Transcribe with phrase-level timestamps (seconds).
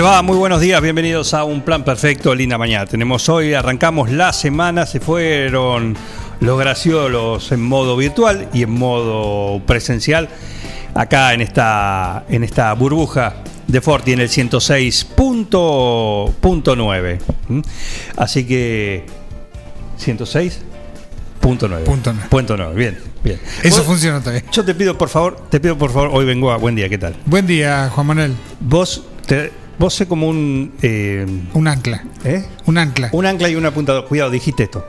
[0.00, 0.22] Les va?
[0.22, 2.86] Muy buenos días, bienvenidos a Un Plan Perfecto, linda mañana.
[2.86, 5.94] Tenemos hoy, arrancamos la semana, se fueron
[6.40, 10.30] los graciolos en modo virtual y en modo presencial,
[10.94, 13.34] acá en esta, en esta burbuja
[13.66, 17.18] de Forti en el 106.9.
[17.48, 17.60] ¿Mm?
[18.16, 19.04] Así que
[20.02, 20.52] 106.9.
[21.40, 21.84] Punto nueve.
[22.30, 23.38] Punto nueve, bien, bien.
[23.62, 24.46] Eso Vos- funciona también.
[24.50, 26.96] Yo te pido por favor, te pido por favor, hoy vengo a buen día, ¿qué
[26.96, 27.16] tal?
[27.26, 28.34] Buen día, Juan Manuel.
[28.60, 30.72] Vos, te, vos sé como un...
[30.82, 32.04] eh, Un ancla.
[32.24, 32.44] ¿eh?
[32.66, 33.08] Un ancla.
[33.12, 34.06] Un ancla y un apuntador.
[34.06, 34.86] Cuidado, dijiste esto.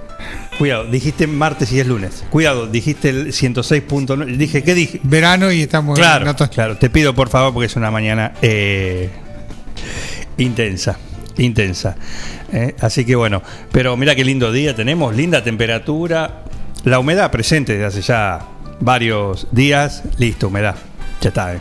[0.60, 2.24] Cuidado, dijiste martes y es lunes.
[2.30, 4.38] Cuidado, dijiste el 106.9.
[4.38, 5.00] Dije, ¿qué dije?
[5.02, 6.50] Verano y estamos en Claro, otoño.
[6.52, 6.78] claro.
[6.78, 9.10] Te pido por favor porque es una mañana eh,
[10.38, 10.98] intensa,
[11.38, 11.96] intensa.
[12.52, 16.44] Eh, Así que bueno, pero mira qué lindo día tenemos, linda temperatura,
[16.84, 18.40] la humedad presente desde hace ya
[18.80, 20.04] varios días.
[20.18, 20.76] Listo, humedad.
[21.22, 21.60] Ya está, eh.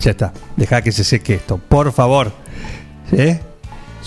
[0.00, 0.32] ya está.
[0.56, 2.32] Deja que se seque esto, por favor.
[3.16, 3.40] ¿Eh?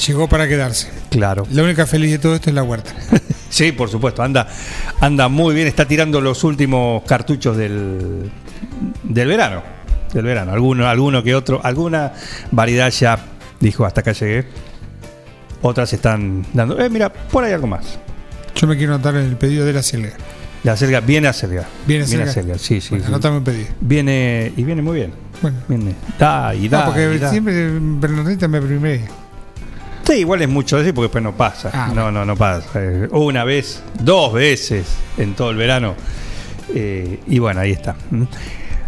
[0.05, 0.89] Llegó para quedarse.
[1.09, 1.47] Claro.
[1.51, 2.93] La única feliz de todo esto es la huerta.
[3.49, 4.45] Sí, por supuesto, anda,
[4.99, 8.29] anda muy bien, está tirando los últimos cartuchos del,
[9.03, 9.63] del verano.
[10.13, 10.51] Del verano.
[10.51, 12.11] Alguno, alguno que otro, alguna
[12.51, 13.17] variedad ya
[13.61, 14.45] dijo hasta acá llegué.
[15.61, 16.77] Otras están dando.
[16.79, 17.97] Eh, mira, por ahí algo más.
[18.53, 20.13] Yo me quiero anotar en el pedido de la selga.
[20.67, 21.65] La selga viene a selga.
[21.85, 22.57] ¿Viene Viene selga?
[22.57, 22.89] sí, sí.
[22.89, 23.11] Bueno, sí.
[23.13, 23.67] anótame un pedido.
[23.79, 25.13] Viene y viene muy bien.
[25.41, 25.59] Bueno.
[25.65, 25.95] Viene.
[26.19, 26.79] Da y da.
[26.79, 27.29] No, porque y da.
[27.29, 29.05] siempre Bernardita me primé.
[30.05, 31.71] Sí, igual es mucho decir porque después no pasa.
[31.73, 32.67] Ah, no, no, no pasa.
[32.75, 35.95] Eh, Una vez, dos veces en todo el verano.
[36.75, 37.95] Eh, y bueno, ahí está.
[38.11, 38.23] ¿Mm?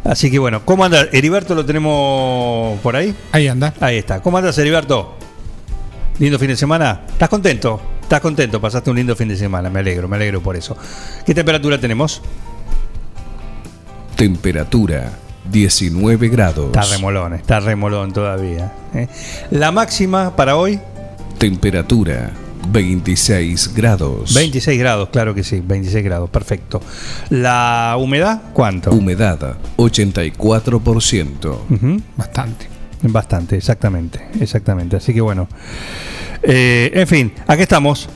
[0.04, 1.08] Así que bueno, ¿cómo anda?
[1.14, 3.16] Heriberto lo tenemos por ahí.
[3.32, 3.74] Ahí anda.
[3.80, 4.22] Ahí está.
[4.22, 5.16] ¿Cómo andas, Heriberto?
[6.20, 7.04] ¿Lindo fin de semana?
[7.08, 7.80] ¿Estás contento?
[8.10, 8.60] ¿Estás contento?
[8.60, 9.70] Pasaste un lindo fin de semana.
[9.70, 10.76] Me alegro, me alegro por eso.
[11.28, 12.24] ¿Qué temperatura tenemos?
[14.16, 15.12] Temperatura
[15.52, 16.76] 19 grados.
[16.76, 18.74] Está remolón, está remolón todavía.
[18.96, 19.08] ¿eh?
[19.52, 20.80] La máxima para hoy,
[21.38, 22.32] Temperatura
[22.70, 24.34] 26 grados.
[24.34, 26.82] 26 grados, claro que sí, 26 grados, perfecto.
[27.30, 28.90] La humedad, ¿cuánto?
[28.90, 31.58] Humedad 84%.
[31.70, 32.02] Ujú.
[32.18, 32.79] Bastante.
[33.02, 34.98] Bastante, exactamente, exactamente.
[34.98, 35.48] Así que bueno.
[36.44, 38.10] Eh, en fin, aquí estamos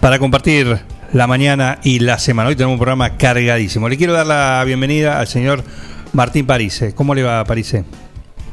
[0.00, 0.78] para compartir
[1.12, 2.48] la mañana y la semana.
[2.48, 3.88] Hoy tenemos un programa cargadísimo.
[3.88, 5.62] Le quiero dar la bienvenida al señor
[6.12, 6.94] Martín Parise.
[6.94, 7.84] ¿Cómo le va, Parise?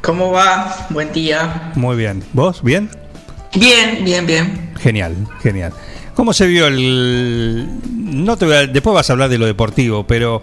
[0.02, 0.88] ¿Cómo va?
[0.90, 1.72] Buen día.
[1.76, 2.24] Muy bien.
[2.34, 2.62] ¿Vos?
[2.64, 2.90] ¿Bien?
[3.56, 4.70] Bien, bien, bien.
[4.80, 5.72] Genial, genial.
[6.14, 7.68] ¿Cómo se vio el.?
[7.96, 10.42] No te voy a- después vas a hablar de lo deportivo, pero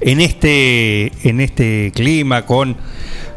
[0.00, 2.76] en este, en este clima, con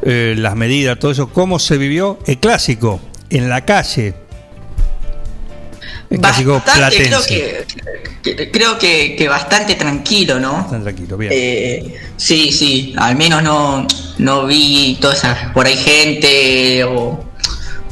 [0.04, 4.14] eh, las medidas, todo eso, ¿cómo se vivió el clásico en la calle?
[6.10, 7.66] El Bastante, creo platense.
[8.24, 10.62] que, que- creo que, que bastante tranquilo, ¿no?
[10.62, 11.32] Están tranquilos, bien.
[11.36, 13.86] Eh, sí, sí, al menos no,
[14.18, 17.24] no vi toda esa, por ahí gente o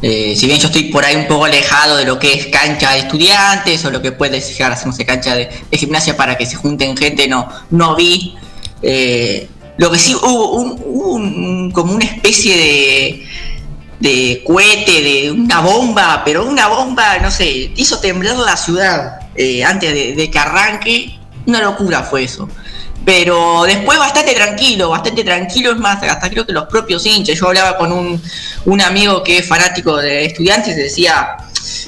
[0.01, 2.91] eh, si bien yo estoy por ahí un poco alejado de lo que es cancha
[2.91, 6.45] de estudiantes o lo que puede llegar a hacerse cancha de, de gimnasia para que
[6.45, 8.35] se junten gente, no, no vi.
[8.87, 9.47] Eh,
[9.77, 13.25] lo que sí hubo como una especie de
[13.99, 19.63] de cohete, de una bomba, pero una bomba, no sé, hizo temblar la ciudad eh,
[19.63, 21.19] antes de, que arranque.
[21.45, 22.49] Una locura fue eso.
[23.03, 27.37] Pero después bastante tranquilo, bastante tranquilo, es más, hasta creo que los propios hinchas.
[27.37, 28.21] Yo hablaba con un,
[28.65, 31.37] un amigo que es fanático de estudiantes decía,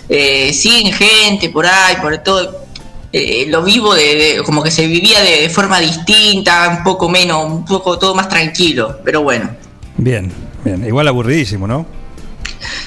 [0.10, 2.67] eh, sin gente por ahí, por todo.
[3.14, 7.10] Eh, lo vivo de, de- como que se vivía de, de forma distinta, un poco
[7.10, 9.50] menos, un poco todo más tranquilo, pero bueno.
[9.98, 10.32] Bien,
[10.64, 10.86] bien.
[10.86, 11.86] Igual aburridísimo, ¿no?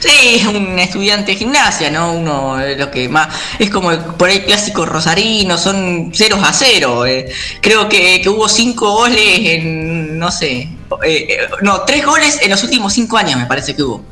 [0.01, 0.09] Sí,
[0.41, 2.13] es un estudiante de gimnasia, ¿no?
[2.15, 3.29] Uno de los que más.
[3.59, 7.07] Es como el- por ahí clásico rosarino, son ceros a cero.
[7.07, 7.31] eh.
[7.61, 10.19] Creo que, que hubo cinco goles en.
[10.19, 10.53] No sé.
[10.59, 10.69] eh,
[11.05, 14.03] eh, no, tres goles en los últimos cinco años, me parece que hubo.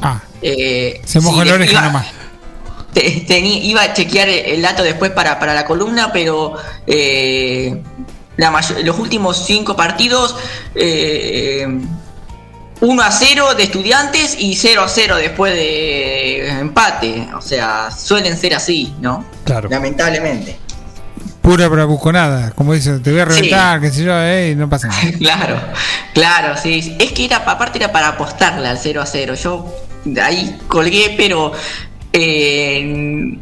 [0.00, 2.06] Ah, Eh, se mojó sí, oreja iba- nomás.
[2.94, 6.54] Te- iba a chequear el dato después para, para la columna, pero
[6.86, 7.82] eh,
[8.36, 10.34] la los últimos cinco partidos,
[10.74, 11.66] eh,
[12.80, 17.28] 1 a 0 de estudiantes y 0 a 0 después de empate.
[17.36, 19.24] O sea, suelen ser así, ¿no?
[19.44, 19.68] Claro.
[19.70, 20.58] Lamentablemente.
[21.40, 22.50] Pura bravuconada.
[22.52, 25.02] Como dice, te voy a reventar, qué sé yo, eh, y no pasa nada.
[25.18, 25.60] Claro,
[26.14, 26.96] claro, sí.
[26.98, 29.34] Es que era, aparte era para apostarle al 0 a 0.
[29.34, 29.74] Yo
[30.04, 31.52] de ahí colgué, pero
[32.14, 33.36] eh,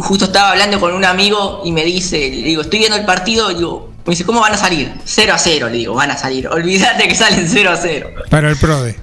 [0.00, 3.50] justo estaba hablando con un amigo y me dice, le digo, estoy viendo el partido,
[3.50, 4.92] y digo, me dice, ¿cómo van a salir?
[5.04, 6.48] 0 a 0, le digo, van a salir.
[6.52, 8.08] Olvídate que salen 0 a 0.
[8.30, 8.96] Para el PRODE.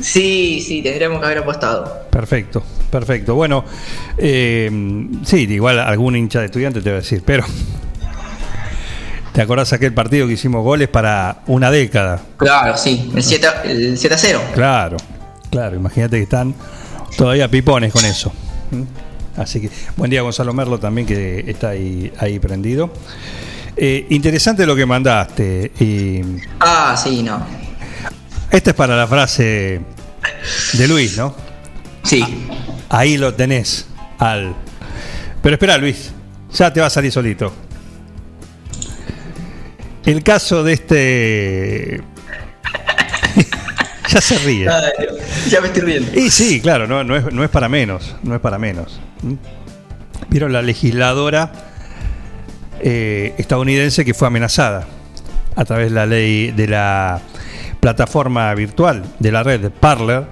[0.00, 2.06] Sí, sí, tendríamos que haber apostado.
[2.10, 3.34] Perfecto, perfecto.
[3.34, 3.64] Bueno,
[4.16, 4.70] eh,
[5.24, 7.44] sí, igual algún hincha de estudiante te va a decir, pero.
[9.32, 12.20] ¿Te acordás aquel partido que hicimos goles para una década?
[12.36, 14.40] Claro, sí, el 7, a- el 7 a 0.
[14.54, 14.96] Claro,
[15.50, 16.54] claro, imagínate que están
[17.16, 18.32] todavía pipones con eso.
[19.36, 22.92] Así que, buen día Gonzalo Merlo también que está ahí, ahí prendido.
[23.76, 25.70] Eh, interesante lo que mandaste.
[25.78, 26.20] Y
[26.60, 27.40] Ah, sí, no.
[28.50, 29.80] esta es para la frase
[30.72, 31.34] de Luis, ¿no?
[32.02, 32.24] Sí.
[32.88, 33.86] Ahí lo tenés
[34.18, 34.54] al.
[35.42, 36.10] Pero espera, Luis,
[36.52, 37.52] ya te va a salir solito.
[40.04, 42.00] El caso de este.
[44.18, 44.66] Ya se ríe.
[45.48, 46.18] ya me estoy riendo.
[46.18, 49.00] Y sí, claro, no, no, es, no es para menos, no es para menos.
[50.28, 51.52] Vieron la legisladora
[52.80, 54.86] eh, estadounidense que fue amenazada
[55.56, 57.20] a través de la ley de la
[57.80, 60.24] plataforma virtual de la red Parler,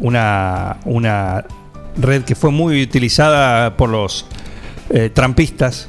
[0.00, 1.44] una, una
[1.96, 4.26] red que fue muy utilizada por los
[4.90, 5.88] eh, trampistas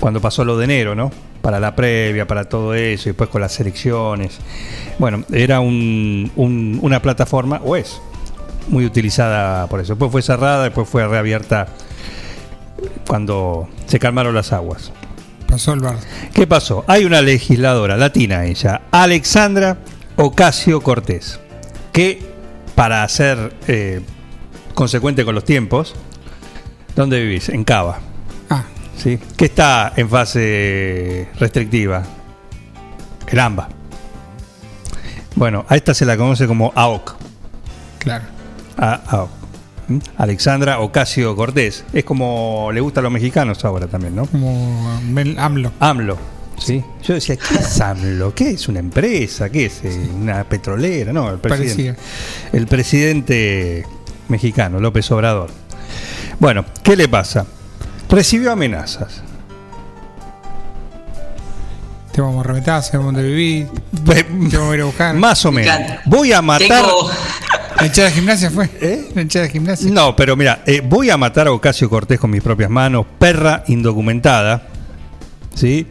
[0.00, 1.10] cuando pasó lo de enero, ¿no?
[1.44, 4.38] Para la previa, para todo eso, y después con las elecciones.
[4.98, 8.00] Bueno, era un- un- una plataforma, o es,
[8.68, 9.92] muy utilizada por eso.
[9.92, 11.66] Después fue cerrada, después fue reabierta
[13.06, 14.90] cuando se calmaron las aguas.
[15.46, 15.96] Pasó el bar.
[16.32, 16.82] ¿Qué pasó?
[16.88, 19.76] Hay una legisladora latina, ella, Alexandra
[20.16, 21.38] Ocasio Cortés,
[21.92, 22.22] que
[22.74, 24.00] para ser eh,
[24.72, 25.94] consecuente con los tiempos,
[26.96, 27.50] ¿dónde vivís?
[27.50, 27.98] En Cava,
[28.96, 29.18] ¿sí?
[29.36, 32.02] Que está en fase restrictiva,
[33.28, 33.68] el AMBA.
[35.36, 37.16] Bueno, a esta se la conoce como AOC.
[37.98, 38.24] claro.
[38.76, 39.30] A- AOC.
[39.86, 39.98] ¿Mm?
[40.16, 41.84] Alexandra Ocasio Cortés.
[41.92, 44.24] Es como le gusta a los mexicanos ahora también, ¿no?
[44.26, 44.88] Como
[45.38, 45.72] AMLO.
[45.78, 46.16] AMLO.
[46.58, 46.82] ¿sí?
[47.02, 48.34] Yo decía, ¿qué es AMLO?
[48.34, 49.50] ¿Qué es una empresa?
[49.50, 51.12] ¿Qué es eh, una petrolera?
[51.12, 52.00] No, el presidente.
[52.52, 53.84] El presidente
[54.28, 55.50] mexicano, López Obrador.
[56.40, 57.44] Bueno, ¿qué le pasa?
[58.08, 59.22] Recibió amenazas.
[62.12, 63.66] Te vamos a reventar, sabemos dónde vivís.
[64.04, 64.22] Te
[64.56, 65.14] vamos a ir a buscar.
[65.16, 65.98] Más o Me menos.
[66.04, 66.68] Voy a matar.
[66.68, 67.10] Tengo.
[67.76, 68.70] ¿La hinchada de gimnasia fue?
[68.80, 69.08] ¿Eh?
[69.14, 69.90] ¿La hinchada de gimnasia?
[69.90, 73.64] No, pero mira, eh, voy a matar a Ocasio Cortés con mis propias manos, perra
[73.66, 74.68] indocumentada.
[75.54, 75.88] ¿Sí?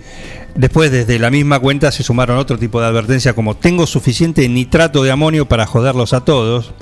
[0.55, 5.03] Después, desde la misma cuenta, se sumaron otro tipo de advertencia como tengo suficiente nitrato
[5.03, 6.73] de amonio para joderlos a todos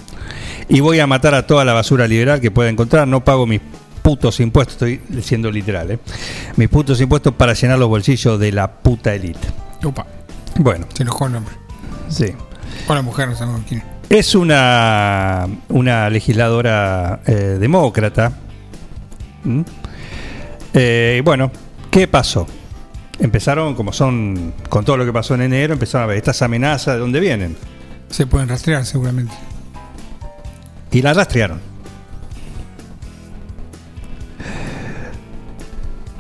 [0.68, 3.08] y voy a matar a toda la basura liberal que pueda encontrar.
[3.08, 3.62] No pago mis
[4.02, 6.00] putos impuestos, estoy siendo literal, ¿eh?
[6.56, 9.48] Mis putos impuestos para llenar los bolsillos de la puta élite.
[9.84, 10.06] Upa,
[10.60, 11.54] Bueno, se enojó el hombre.
[12.10, 12.34] sí.
[12.88, 14.34] O la mujer, no sabemos quién es.
[14.34, 18.32] Una, una legisladora eh, demócrata.
[19.44, 19.62] ¿Mm?
[20.74, 21.52] Eh, y bueno,
[21.92, 22.48] ¿qué pasó?
[23.20, 26.96] Empezaron, como son, con todo lo que pasó en enero, empezaron a ver estas amenazas
[26.96, 27.56] de dónde vienen.
[28.10, 29.34] Se pueden rastrear seguramente.
[30.92, 31.60] Y la rastrearon.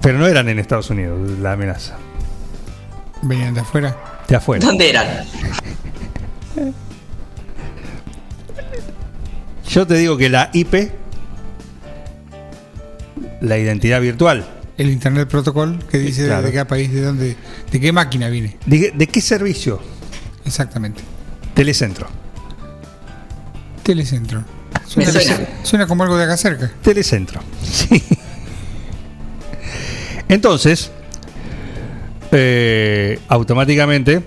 [0.01, 1.95] Pero no eran en Estados Unidos la amenaza,
[3.21, 3.95] Venían de afuera.
[4.27, 4.65] de afuera.
[4.65, 5.05] ¿Dónde eran?
[9.67, 10.91] Yo te digo que la IP,
[13.41, 14.45] la identidad virtual,
[14.77, 16.41] El Internet Protocol que dice claro.
[16.47, 17.35] de qué país, de dónde,
[17.71, 18.57] de qué máquina viene.
[18.65, 19.79] ¿de, de qué servicio?
[20.45, 21.01] Exactamente.
[21.53, 22.07] Telecentro.
[23.83, 24.43] Telecentro.
[24.95, 25.47] Me Suena, suena.
[25.63, 26.71] suena como algo de acá cerca.
[26.81, 27.41] Telecentro.
[27.63, 28.03] Sí.
[30.31, 30.89] Entonces,
[32.31, 34.21] eh, automáticamente,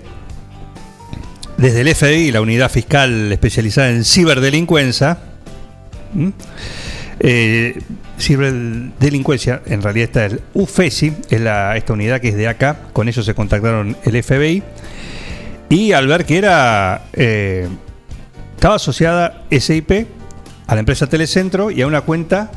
[1.57, 5.17] desde el FBI, la unidad fiscal especializada en ciberdelincuencia,
[7.19, 7.81] eh,
[8.19, 13.25] ciberdelincuencia, en realidad está el UFESI, es esta unidad que es de acá, con ellos
[13.25, 14.61] se contactaron el FBI,
[15.69, 17.67] y al ver que era, eh,
[18.53, 20.05] estaba asociada SIP
[20.67, 22.51] a la empresa Telecentro y a una cuenta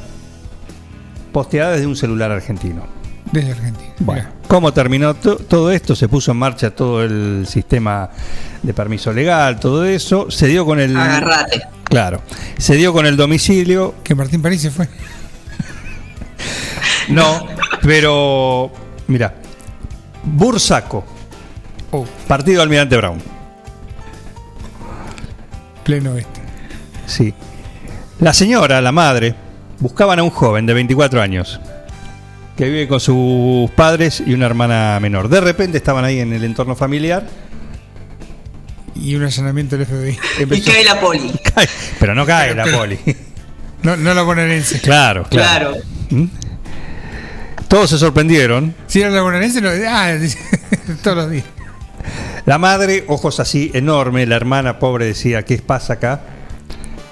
[1.32, 2.97] posteada desde un celular argentino.
[3.32, 3.92] Desde Argentina.
[4.00, 4.24] Bueno.
[4.46, 5.94] ¿cómo terminó to- todo esto?
[5.94, 8.08] Se puso en marcha todo el sistema
[8.62, 10.30] de permiso legal, todo eso.
[10.30, 10.96] Se dio con el.
[10.96, 11.62] Agarrate.
[11.84, 12.22] Claro.
[12.58, 13.94] Se dio con el domicilio.
[14.02, 14.88] Que Martín París se fue.
[17.08, 17.46] No,
[17.82, 18.70] pero.
[19.06, 19.34] Mira.
[20.22, 21.04] Bursaco.
[21.90, 23.18] Oh, Partido Almirante Brown.
[25.84, 26.40] pleno oeste.
[27.06, 27.32] Sí.
[28.20, 29.34] La señora, la madre,
[29.78, 31.58] buscaban a un joven de 24 años
[32.58, 35.28] que vive con sus padres y una hermana menor.
[35.28, 37.24] De repente estaban ahí en el entorno familiar.
[38.96, 40.18] Y un allanamiento del FBI.
[40.40, 41.32] Y Empezó- cae la poli.
[41.54, 41.68] Cae,
[42.00, 42.98] pero no cae la Pero- poli.
[43.80, 44.80] No, no la bonaerense.
[44.80, 45.70] Claro, claro.
[45.70, 45.84] Claro.
[46.10, 46.24] ¿Mm?
[47.68, 48.74] Todos se sorprendieron.
[48.88, 49.68] Si era la bonaerense, no.
[49.88, 50.14] Ah,
[51.04, 51.44] todos los días.
[52.44, 56.22] La madre, ojos así enormes, la hermana pobre decía, ¿qué pasa acá?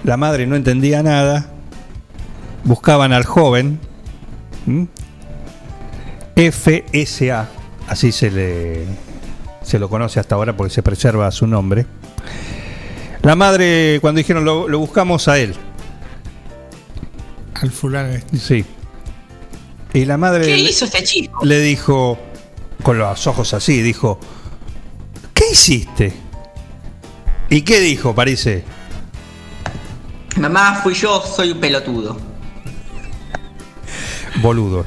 [0.03, 1.51] La madre no entendía nada.
[2.65, 3.79] Buscaban al joven.
[4.67, 4.89] ¿m?
[6.37, 7.49] FSA,
[7.89, 8.85] así se le
[9.63, 11.87] se lo conoce hasta ahora porque se preserva su nombre.
[13.23, 15.55] La madre, cuando dijeron lo, lo buscamos a él,
[17.55, 18.39] Al fulano este.
[18.39, 18.65] sí.
[19.95, 21.45] Y la madre ¿Qué le- hizo este chico?
[21.45, 22.19] le dijo,
[22.83, 24.21] con los ojos así, dijo,
[25.33, 26.13] ¿qué hiciste?
[27.49, 28.63] ¿Y qué dijo, parece?
[30.37, 32.17] Mamá, fui yo, soy un pelotudo.
[34.43, 34.85] Boludo,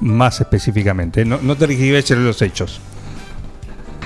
[0.00, 1.24] más específicamente.
[1.24, 2.80] No, no te en los hechos.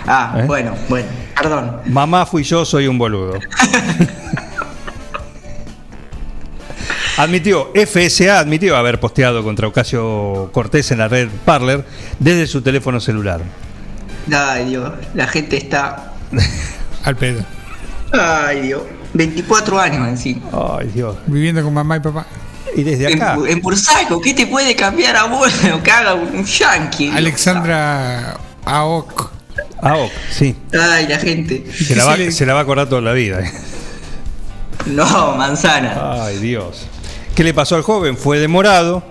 [0.06, 0.44] Ah, ¿Eh?
[0.46, 1.80] bueno, bueno, perdón.
[1.86, 3.38] Mamá fui yo, soy un boludo.
[7.16, 11.84] Admitió, FSA admitió haber posteado contra Ocasio Cortés en la red Parler
[12.18, 13.40] desde su teléfono celular.
[14.32, 16.12] Ay, Dios, la gente está.
[17.04, 17.44] Al pedo.
[18.12, 18.82] Ay, Dios.
[19.12, 20.42] 24 años encima.
[20.52, 21.16] Ay, Dios.
[21.26, 22.26] Viviendo con mamá y papá.
[22.76, 26.14] Y desde En, acá, en Bursaco, ¿qué te puede cambiar a vos lo que haga
[26.14, 27.10] un yankee?
[27.14, 29.30] Alexandra Aok.
[29.82, 30.56] ah, ok, sí.
[30.72, 31.64] Ay, la gente.
[31.72, 33.40] Se la, va, se le- se la va a acordar toda la vida.
[33.40, 33.50] eh.
[34.86, 36.24] No, manzana.
[36.24, 36.86] Ay, Dios.
[37.34, 38.16] ¿Qué le pasó al joven?
[38.16, 39.02] Fue demorado,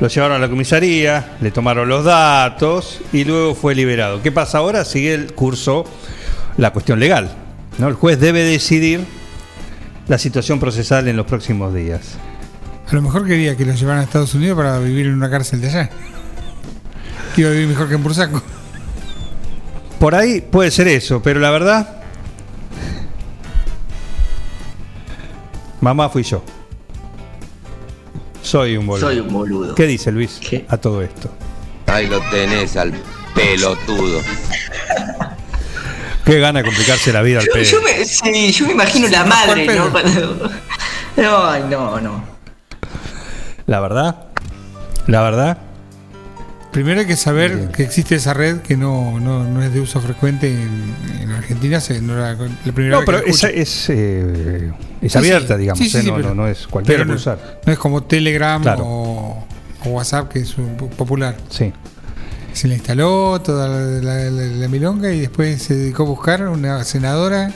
[0.00, 4.22] lo llevaron a la comisaría, le tomaron los datos y luego fue liberado.
[4.22, 4.84] ¿Qué pasa ahora?
[4.84, 5.84] Sigue el curso,
[6.56, 7.30] la cuestión legal.
[7.78, 7.88] ¿no?
[7.88, 9.04] El juez debe decidir
[10.08, 12.16] la situación procesal en los próximos días.
[12.92, 15.62] A lo mejor quería que lo llevaran a Estados Unidos para vivir en una cárcel
[15.62, 15.88] de allá.
[17.34, 18.42] Que iba a vivir mejor que en Bursaco.
[19.98, 22.02] Por ahí puede ser eso, pero la verdad...
[25.80, 26.44] Mamá fui yo.
[28.42, 29.06] Soy un boludo.
[29.08, 29.74] Soy un boludo.
[29.74, 30.66] ¿Qué dice Luis ¿Qué?
[30.68, 31.30] a todo esto?
[31.86, 32.92] Ahí lo tenés al
[33.34, 34.20] pelotudo.
[36.26, 39.64] Qué gana de complicarse la vida al Yo, me, sí, yo me imagino la madre,
[39.78, 39.90] ¿no?
[39.90, 40.50] Cuando-
[41.16, 42.31] No, ay, no, no.
[43.66, 44.24] La verdad,
[45.06, 45.58] la verdad,
[46.72, 50.00] Primero hay que saber que existe esa red que no, no, no es de uso
[50.00, 51.80] frecuente en, en Argentina.
[51.82, 55.60] Se, no era la primera no, pero la esa es, eh, es Sí, abierta, sí.
[55.60, 57.60] digamos, Sí, eh, no, pero- no, es cualquiera pero usar.
[57.66, 58.84] no es como Telegram Claro.
[58.86, 59.46] o,
[59.84, 61.36] o WhatsApp, que es un po- popular.
[61.50, 61.74] Sí.
[62.54, 66.48] Se le instaló toda la, la- la- la milonga y después se dedicó a buscar
[66.48, 67.52] una senadora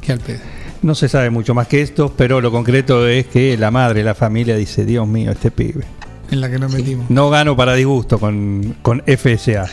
[0.00, 0.38] que al pedo.
[0.82, 4.14] No se sabe mucho más que esto, pero lo concreto es que la madre, la
[4.14, 5.84] familia dice, Dios mío, este pibe.
[6.30, 7.10] En la que nos metimos.
[7.10, 9.66] No gano para disgusto con, con FSA.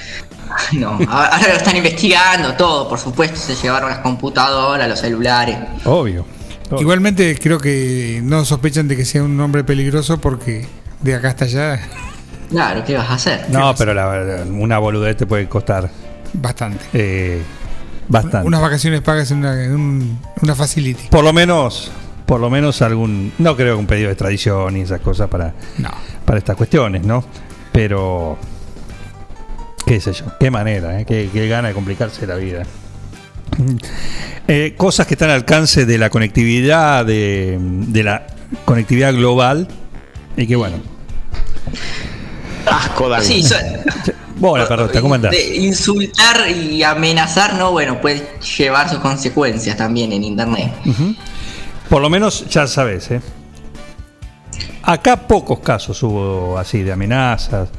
[0.74, 5.58] No, ahora lo están investigando todo, por supuesto, se llevaron las computadoras, los celulares.
[5.86, 6.26] Obvio.
[6.70, 6.82] Obvio.
[6.82, 10.66] Igualmente creo que no sospechan de que sea un hombre peligroso porque
[11.02, 11.80] de acá hasta allá
[12.50, 13.46] Claro, ¿qué vas a hacer?
[13.50, 15.90] No, pero la verdad, una boludez te puede costar
[16.34, 16.84] bastante.
[16.94, 17.42] eh,
[18.08, 18.48] bastante.
[18.48, 21.08] Unas vacaciones pagas en una, en un- una facility.
[21.10, 21.92] Por lo menos,
[22.26, 25.54] por lo menos algún, no creo que un pedido de extradición y esas cosas para,
[25.78, 25.90] No.
[26.26, 27.24] para estas cuestiones, ¿no?
[27.72, 28.38] Pero,
[29.86, 31.06] qué sé yo, qué manera, ¿eh?
[31.06, 32.64] qué, qué gana de complicarse la vida.
[34.48, 38.28] Eh, cosas que están al alcance de la conectividad, de, de la
[38.66, 39.68] conectividad global,
[40.36, 40.78] y que bueno.
[42.66, 43.24] Asco dan.
[43.24, 43.44] Sí,
[44.40, 45.32] so- Hola, Perrota, ¿cómo andás?
[45.32, 48.28] de insultar y amenazar, no, bueno, puede
[48.58, 50.72] llevar sus consecuencias también en internet.
[51.90, 53.22] Por lo menos ya sabes, ¿eh?
[54.84, 57.70] Acá pocos casos hubo así de amenazas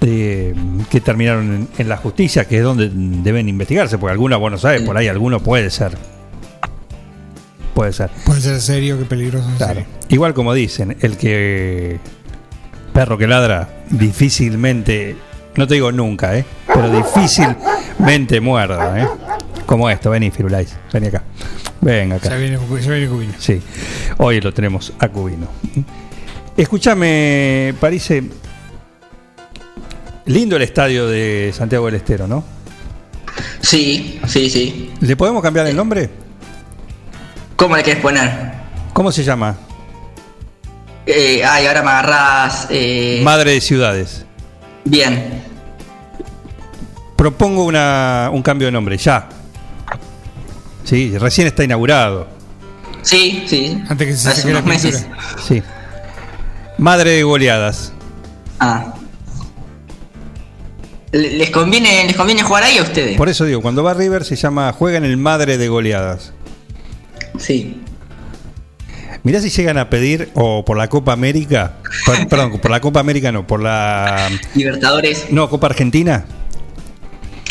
[0.00, 0.52] eh,
[0.90, 4.82] que terminaron en, en la justicia, que es donde deben investigarse, porque alguna, bueno, sabes,
[4.82, 5.96] por ahí alguno puede ser.
[7.74, 8.10] Puede ser.
[8.26, 9.48] Puede ser serio que peligroso.
[9.48, 9.74] en Claro.
[9.74, 9.86] serio.
[10.08, 12.00] Igual como dicen, el que
[12.92, 15.16] perro que ladra difícilmente,
[15.56, 16.44] no te digo nunca, ¿eh?
[16.66, 19.08] pero difícilmente muerda, ¿eh?
[19.66, 21.22] como esto, vení Firulais, vení acá,
[21.80, 22.30] ven acá.
[22.30, 23.32] Ya viene, ya viene Cubino.
[23.38, 23.60] Sí,
[24.18, 25.48] hoy lo tenemos a Cubino.
[26.56, 28.24] Escúchame, parece
[30.26, 32.44] lindo el estadio de Santiago del Estero, ¿no?
[33.60, 34.92] Sí, sí, sí.
[35.00, 36.10] ¿Le podemos cambiar el nombre?
[37.56, 38.52] ¿Cómo le querés poner?
[38.92, 39.56] ¿Cómo se llama?
[41.06, 42.66] Eh, ay, ahora me agarrás.
[42.70, 44.24] eh, Madre de Ciudades.
[44.84, 45.42] bien.
[47.16, 49.28] Propongo una, un cambio de nombre, ya.
[50.84, 52.26] Sí, recién está inaugurado.
[53.02, 53.80] Sí, sí.
[53.88, 55.06] Antes que se Hace unos meses.
[55.46, 55.62] Sí.
[56.78, 57.92] Madre de goleadas.
[58.58, 58.94] Ah.
[61.12, 63.16] Le- ¿Les conviene, ¿Les conviene jugar ahí a ustedes?
[63.16, 66.32] Por eso digo, cuando va River se llama Juega en el Madre de Goleadas.
[67.38, 67.81] Sí.
[69.24, 71.74] Mirá si llegan a pedir, o por la Copa América,
[72.06, 74.28] per- perdón, por la Copa América no, por la.
[74.54, 75.26] Libertadores.
[75.30, 76.24] No, Copa Argentina.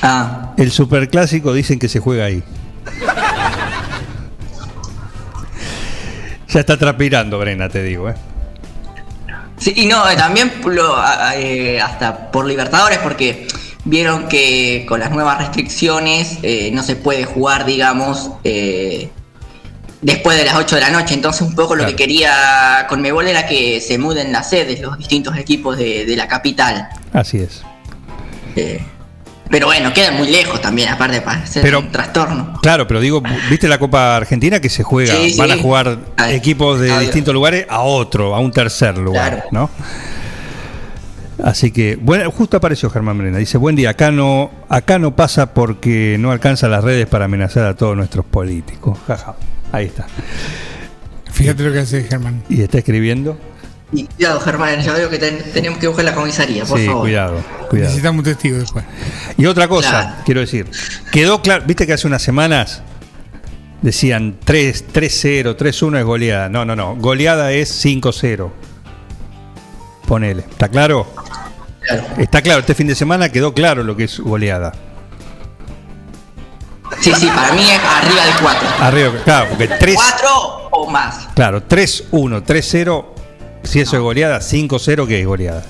[0.01, 0.54] Ah.
[0.58, 2.44] El superclásico dicen que se juega ahí.
[6.50, 8.16] Ya está transpirando, Brena, te digo, ¿eh?
[9.58, 10.98] Sí, y no, eh, también lo-
[11.36, 13.48] eh, hasta por Libertadores, porque
[13.86, 19.10] vieron que con las nuevas restricciones eh, no se puede jugar, digamos, eh,
[20.01, 21.13] después de las 8 de la noche.
[21.13, 25.38] Entonces, un poco lo que quería Conmebol era que se muden las sedes, los distintos
[25.38, 26.89] equipos de, de la capital.
[27.13, 27.63] Así es.
[28.55, 28.81] Eh,
[29.50, 32.58] pero bueno, queda muy lejos también, aparte para ser Pero- un trastorno.
[32.62, 35.13] Claro, pero digo, ¿viste la Copa Argentina que se juega?
[35.13, 35.98] Sí, Van a jugar
[36.29, 39.50] equipos de distintos lugares a otro, a un tercer lugar, Claro.
[39.51, 39.70] ¿no?
[41.43, 43.39] Así que, bueno, justo apareció Germán Brena.
[43.39, 47.65] Dice, buen día, acá no, acá no pasa porque no alcanza las redes para amenazar
[47.65, 48.98] a todos nuestros políticos.
[49.08, 49.36] Jaja.
[49.72, 50.08] Ahí está.
[51.32, 52.44] Fíjate lo que hace Germán.
[52.50, 53.38] Y está escribiendo.
[53.94, 57.01] Y cuidado, Germán, ya veo que ten- tenemos que buscar la comisaría, por sí, favor.
[57.01, 57.36] cuidado,
[57.70, 57.90] cuidado.
[57.90, 58.86] Necesitamos un testigo después.
[59.38, 60.16] Y otra cosa, Claro.
[60.25, 60.68] quiero decir,
[61.12, 62.82] quedó claro, viste que hace unas semanas
[63.82, 66.48] decían 3, 3-0, 3-1 es goleada.
[66.48, 68.51] No, no, no, goleada es 5-0.
[70.08, 71.08] Ponele, ¿está claro?
[71.86, 72.04] Claro.
[72.18, 74.72] Está claro, este fin de semana quedó claro lo que es goleada.
[77.00, 78.69] Sí, sí, para mí es arriba de 4.
[78.79, 80.29] Arriba, claro, porque 3, 4
[80.71, 81.29] o más.
[81.33, 83.06] claro, 3-1, 3-0,
[83.63, 85.63] si eso es goleada, 5-0 que es goleada.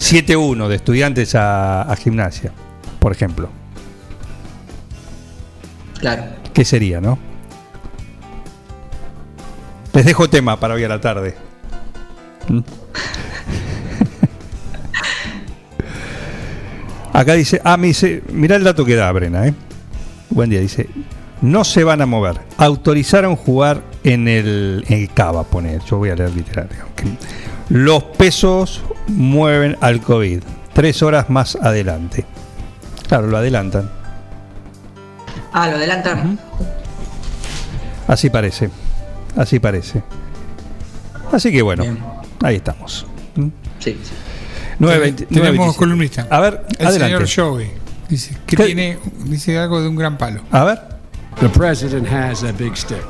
[0.00, 2.52] 7-1 de estudiantes a, a gimnasia,
[2.98, 3.50] por ejemplo.
[6.00, 6.24] Claro.
[6.54, 7.18] ¿Qué sería, no?
[9.92, 11.36] Les dejo tema para hoy a la tarde.
[12.48, 12.60] ¿Mm?
[17.12, 19.54] Acá dice, ah, me dice, mirá el dato que da Brena, ¿eh?
[20.30, 20.88] Buen día, dice,
[21.42, 22.38] no se van a mover.
[22.56, 26.84] Autorizaron jugar en el, en el Cava, pone, yo voy a leer literario.
[27.68, 30.40] Los pesos mueven al COVID.
[30.72, 32.24] Tres horas más adelante.
[33.08, 33.90] Claro, lo adelantan.
[35.52, 36.38] Ah, lo adelantan.
[38.06, 38.70] Así parece.
[39.36, 40.02] Así parece.
[41.32, 41.98] Así que bueno, Bien.
[42.42, 43.06] ahí estamos.
[43.34, 43.46] ¿Mm?
[43.78, 44.12] Sí, sí.
[44.80, 45.76] 9.20, Tenemos 9.25.
[45.76, 46.26] columnista.
[46.30, 47.26] A ver, El adelante.
[47.26, 47.70] señor Joey.
[48.08, 48.66] Dice que ¿Qué?
[48.66, 50.40] tiene dice algo de un gran palo.
[50.50, 50.78] A ver.
[51.40, 53.02] The president has a big stick.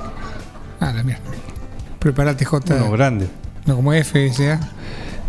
[0.81, 1.23] Ah, la mierda.
[1.99, 2.75] Prepárate, J.
[2.75, 3.27] Uno grande.
[3.65, 4.61] No, como FSA.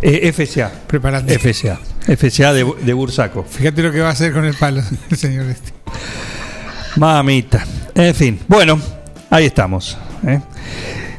[0.01, 0.71] Eh, FCA.
[0.87, 1.37] Prepárate.
[1.39, 1.79] FCA.
[2.07, 3.43] FCA de, de Bursaco.
[3.43, 5.71] Fíjate lo que va a hacer con el palo el señor este.
[6.95, 7.65] Mamita.
[7.95, 8.39] En fin.
[8.47, 8.79] Bueno,
[9.29, 9.97] ahí estamos.
[10.25, 10.39] ¿eh?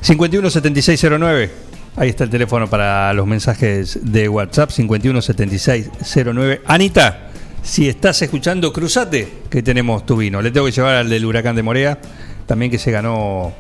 [0.03, 1.51] 517609.
[1.97, 4.71] Ahí está el teléfono para los mensajes de WhatsApp.
[4.71, 6.63] 517609.
[6.67, 7.30] Anita,
[7.63, 10.41] si estás escuchando, cruzate que tenemos tu vino.
[10.43, 11.99] Le tengo que llevar al del huracán de Morea.
[12.47, 13.53] También que se ganó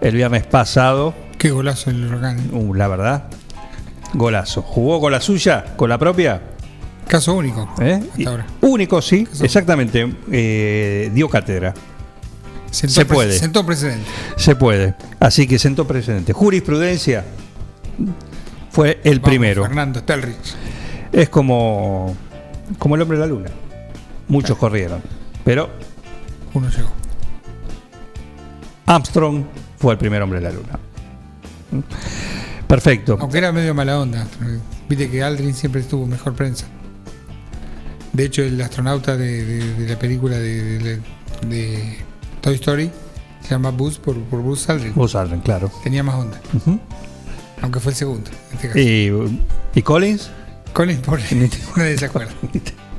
[0.00, 1.14] el viernes pasado.
[1.38, 2.48] Qué golazo el huracán.
[2.52, 3.24] Uh, la verdad.
[4.14, 4.62] Golazo.
[4.62, 5.64] ¿Jugó con la suya?
[5.76, 6.40] ¿Con la propia?
[7.06, 7.68] Caso único.
[7.80, 8.00] ¿Eh?
[8.16, 8.46] Hasta ahora.
[8.62, 10.10] Único, sí, Caso- exactamente.
[10.32, 11.74] Eh, dio cátedra.
[12.70, 13.38] Sentó se puede.
[13.38, 14.06] Sentó precedente.
[14.36, 14.94] Se puede.
[15.20, 16.32] Así que sentó precedente.
[16.32, 17.24] Jurisprudencia
[18.70, 19.62] fue el Vamos, primero.
[19.62, 20.36] Fernando Stelrich.
[21.12, 22.14] Es como,
[22.78, 23.50] como el hombre de la luna.
[24.28, 25.00] Muchos corrieron.
[25.44, 25.68] Pero
[26.54, 26.88] Uno llegó.
[28.86, 29.44] Armstrong
[29.78, 30.78] fue el primer hombre de la luna.
[32.66, 33.16] Perfecto.
[33.20, 34.26] Aunque era medio mala onda.
[34.88, 36.66] Viste que Aldrin siempre tuvo mejor prensa.
[38.12, 41.00] De hecho, el astronauta de, de- de la película de,
[42.40, 42.90] Toy Story
[43.42, 44.94] se llama Buzz por, por Buzz Aldrin.
[44.94, 45.70] Vos Aldrin, claro.
[45.84, 46.40] Tenía más onda.
[47.62, 48.30] Aunque fue el segundo.
[48.50, 48.78] En este caso.
[48.80, 49.40] y,
[49.74, 50.30] y Collins,
[50.76, 51.22] Colin, pobre.
[51.76, 52.32] Nadie se acuerda.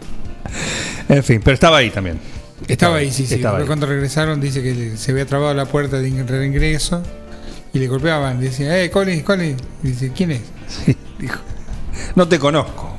[1.10, 2.20] en fin, pero estaba ahí también.
[2.68, 3.36] Estaba ahí, sí, sí.
[3.36, 3.68] Estaba Pero ahí.
[3.68, 7.04] cuando regresaron, dice que se había trabado la puerta de in- reingreso
[7.74, 8.40] y le golpeaban.
[8.40, 9.56] Decían, eh, Colin, Colin.
[9.84, 10.42] Y dice, ¿quién es?
[10.68, 10.98] Sí.
[11.20, 11.40] Dijo,
[12.16, 12.96] No te conozco.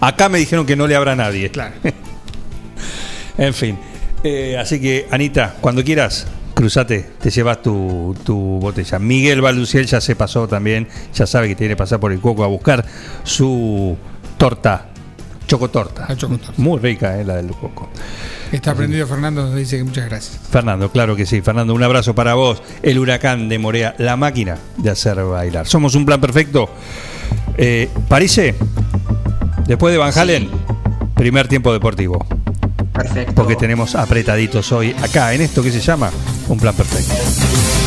[0.00, 1.50] Acá me dijeron que no le habrá nadie.
[1.50, 1.74] claro.
[3.38, 3.78] En fin.
[4.24, 6.26] Eh, así que, Anita, cuando quieras,
[6.58, 8.98] cruzate, te llevas tu, tu botella.
[8.98, 12.42] Miguel Balduciel ya se pasó también, ya sabe que tiene que pasar por el coco
[12.42, 12.84] a buscar
[13.22, 13.96] su
[14.36, 14.88] torta,
[15.46, 16.06] chocotorta.
[16.08, 16.60] La chocotorta.
[16.60, 17.88] Muy rica, eh, la del coco.
[18.50, 20.40] Está aprendido Fernando, nos dice que muchas gracias.
[20.50, 21.42] Fernando, claro que sí.
[21.42, 22.60] Fernando, un abrazo para vos.
[22.82, 25.68] El huracán de Morea, la máquina de hacer bailar.
[25.68, 26.68] Somos un plan perfecto.
[27.56, 27.88] Eh,
[29.68, 30.50] después de Van Halen,
[31.14, 32.26] primer tiempo deportivo.
[33.34, 36.10] Porque tenemos apretaditos hoy acá en esto que se llama
[36.48, 37.77] un plan perfecto.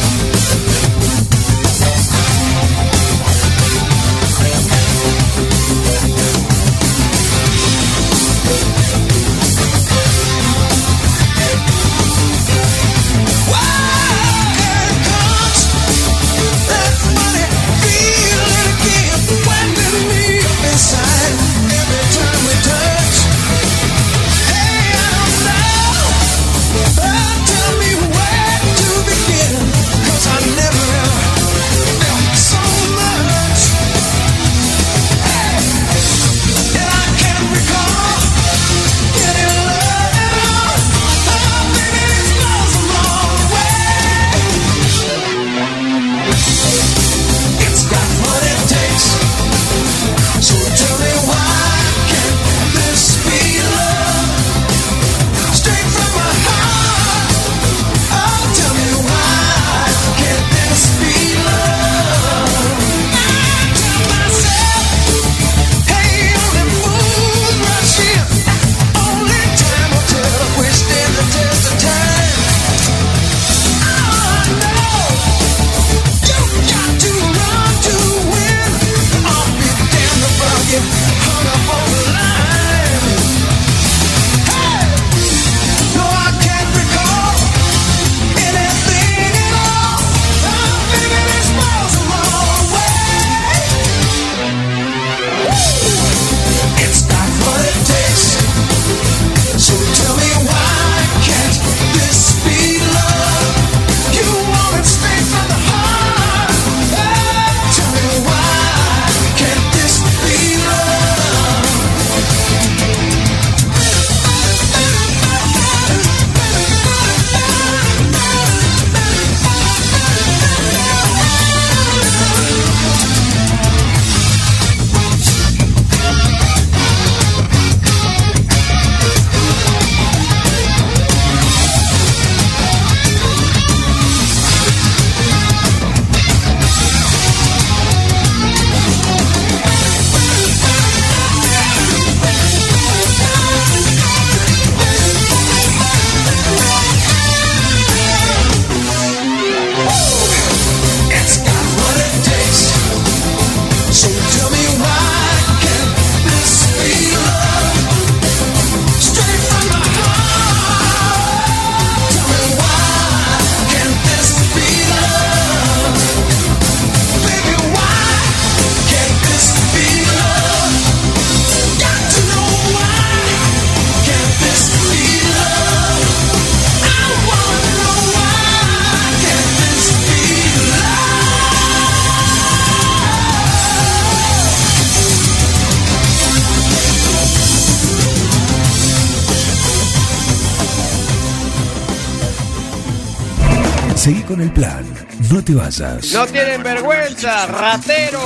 [195.51, 196.13] Te vayas.
[196.13, 198.19] No tienen vergüenza, ratero,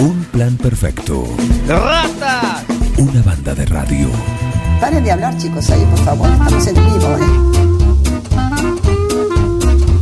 [0.00, 1.24] Un plan perfecto.
[1.66, 2.64] ratas.
[2.98, 4.10] Una banda de radio.
[4.80, 6.28] Paren de hablar, chicos, ahí, por favor.
[6.30, 7.26] Estamos en vivo, ¿eh?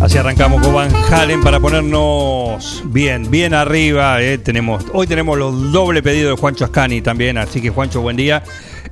[0.00, 4.22] Así arrancamos con Van Halen para ponernos bien, bien arriba.
[4.22, 4.38] eh.
[4.38, 8.42] Tenemos, hoy tenemos los doble pedidos de Juancho Ascani también, así que Juancho, buen día.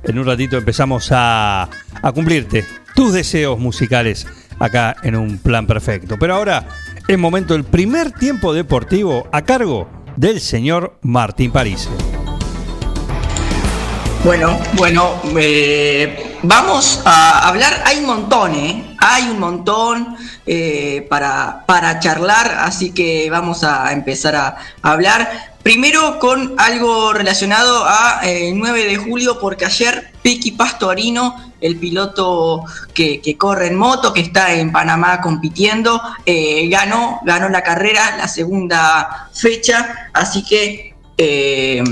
[0.03, 1.63] En un ratito empezamos a,
[2.01, 4.27] a cumplirte tus deseos musicales
[4.59, 6.17] acá en un plan perfecto.
[6.19, 6.67] Pero ahora
[7.07, 11.87] es momento del primer tiempo deportivo a cargo del señor Martín París.
[14.25, 18.95] Bueno, bueno, eh, vamos a hablar, hay un montón, ¿eh?
[18.99, 25.56] Hay un montón eh, para, para charlar, así que vamos a empezar a hablar.
[25.67, 32.63] Primero con algo relacionado a eh, 9 de julio, porque ayer Piqui Pastorino, el piloto
[32.93, 38.15] que, que corre en moto, que está en Panamá compitiendo, eh, ganó, ganó la carrera,
[38.15, 40.95] la segunda fecha, así que...
[41.17, 41.83] eh,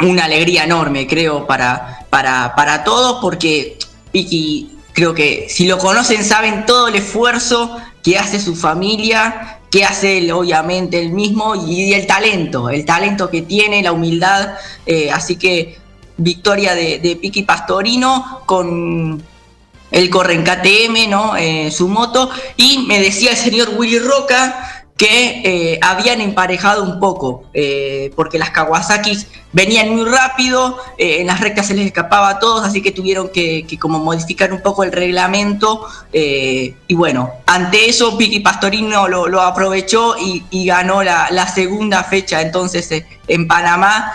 [0.00, 3.76] una alegría enorme, creo, para, para, para todos, porque
[4.12, 9.84] Piki, creo que si lo conocen, saben todo el esfuerzo que hace su familia, que
[9.84, 14.54] hace él, obviamente, él mismo, y el talento, el talento que tiene, la humildad.
[14.86, 15.78] eh, así que
[16.16, 19.22] victoria de, de Pastorino con
[19.90, 21.36] él corre en KTM, ¿no?
[21.36, 27.00] Eh, su moto, y me decía el señor Willy Roca que eh, habían emparejado un
[27.00, 32.28] poco, eh, porque las Kawasakis venían muy rápido, eh, en las rectas se les escapaba
[32.28, 37.88] a todos, así que tuvieron que, como modificar un poco el reglamento, y bueno, ante
[37.88, 42.92] eso Vicky Pastorino lo, aprovechó y, ganó la, segunda fecha entonces
[43.26, 44.12] en Panamá.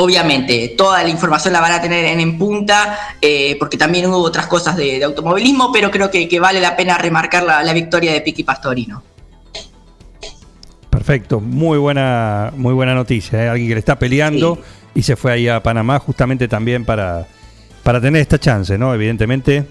[0.00, 4.18] Obviamente, toda la información la van a tener en, en punta, eh, porque también hubo
[4.18, 7.72] otras cosas de, de automovilismo, pero creo que, que vale la pena remarcar la, la
[7.72, 9.02] victoria de Piqui Pastorino.
[10.88, 13.44] Perfecto, muy buena, muy buena noticia.
[13.44, 13.48] ¿eh?
[13.48, 14.58] Alguien que le está peleando
[14.94, 17.26] y se fue ahí a Panamá justamente también para,
[17.82, 18.94] para tener esta chance, ¿no?
[18.94, 19.64] Evidentemente,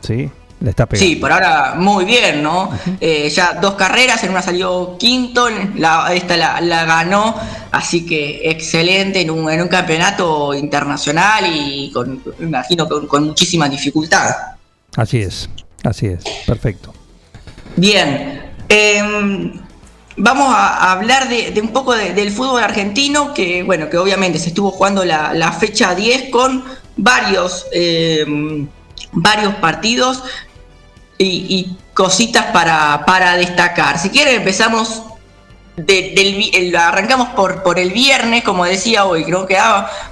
[0.00, 1.08] sí, le está pegando.
[1.08, 2.70] Sí, por ahora muy bien, ¿no?
[3.00, 7.34] Eh, ya dos carreras, en una salió quinto, la, esta la, la ganó,
[7.70, 13.24] así que excelente en un, en un campeonato internacional y con, me imagino con, con
[13.26, 14.30] muchísima dificultad.
[14.96, 15.50] Así es,
[15.82, 16.94] así es, perfecto.
[17.76, 19.52] Bien, em,
[20.16, 24.38] vamos a hablar de, de un poco de- del fútbol argentino, que bueno, que obviamente
[24.38, 26.64] se estuvo jugando la, la fecha 10 con
[26.96, 28.68] varios, em,
[29.14, 30.22] varios partidos
[31.18, 33.98] y, cositas para, para destacar.
[33.98, 35.02] Si quieren empezamos
[35.76, 39.56] de- del arrancamos por, por el viernes, como decía hoy, creo que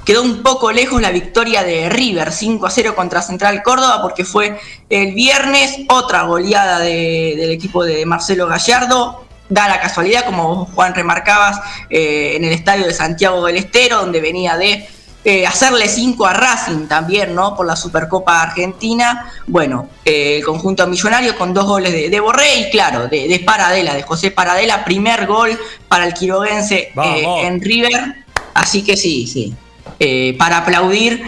[0.05, 4.25] quedó un poco lejos la victoria de River 5 a 0 contra Central Córdoba, porque
[4.25, 4.59] fue
[4.91, 9.25] el viernes otra goleada de- del equipo de Marcelo Gallardo.
[9.49, 11.61] Da la casualidad, como Juan remarcabas,
[11.91, 14.89] eh, en el estadio de Santiago del Estero, donde venía de
[15.25, 17.55] eh, hacerle 5 a Racing también, ¿no?
[17.57, 19.31] Por la Supercopa Argentina.
[19.47, 23.39] Bueno, eh, el conjunto millonario con dos goles de, de Borré y claro, de, de
[23.41, 25.59] Paradela, de José Paradela, primer gol
[25.89, 28.25] para el quiroguense eh, en River.
[28.55, 29.55] Así que sí, sí.
[30.37, 31.23] Para aplaudir,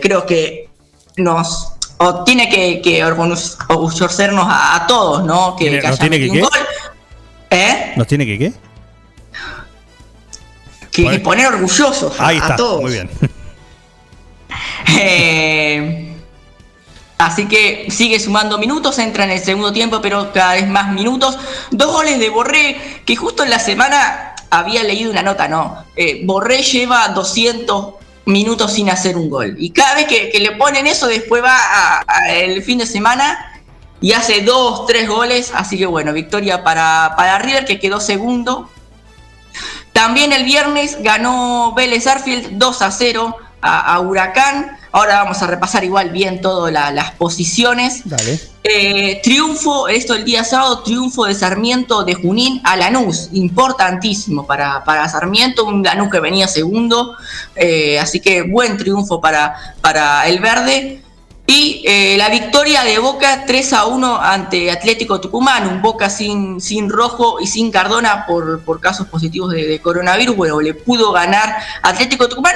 [0.00, 0.68] creo que
[1.16, 3.02] nos o tiene que, que
[4.48, 5.54] a, a todos, ¿no?
[5.56, 6.58] Que, ¿Tiene- que nos haya tiene que metido un qué?
[6.58, 6.66] gol.
[7.50, 7.92] ¿Eh?
[7.96, 8.52] ¿Nos tiene que qué?
[10.94, 12.80] Que, que poner orgullosos a, Ahí a está, todos.
[12.80, 13.10] muy bien.
[14.96, 16.14] Eh,
[17.18, 21.38] así que sigue sumando minutos, entra en el segundo tiempo, pero cada vez más minutos.
[21.70, 25.84] Dos goles de Borré, que justo en la semana había leído una nota, ¿no?
[25.96, 27.94] Eh, Borré lleva 200
[28.26, 29.56] minutos sin hacer un gol.
[29.58, 32.86] Y cada vez que, que le ponen eso, después va a- a el fin de
[32.86, 33.60] semana
[34.00, 35.50] y hace dos, tres goles.
[35.54, 38.70] Así que bueno, victoria para, para River, que quedó segundo.
[39.94, 44.76] También el viernes ganó Vélez Arfield 2 a 0 a, a Huracán.
[44.90, 48.02] Ahora vamos a repasar igual bien todas la- las posiciones.
[48.04, 48.38] Dale.
[48.64, 54.82] Eh, triunfo, esto el día sábado, triunfo de Sarmiento de Junín a Lanús, importantísimo para,
[54.84, 57.14] para Sarmiento, un Lanús que venía segundo,
[57.54, 61.03] eh, así que buen triunfo para, para el verde.
[61.46, 66.58] Y eh, la victoria de Boca 3 a 1 ante Atlético Tucumán, un Boca sin,
[66.58, 70.36] sin Rojo y sin Cardona por, por casos positivos de, coronavirus.
[70.36, 72.54] Bueno, le pudo ganar Atlético Tucumán.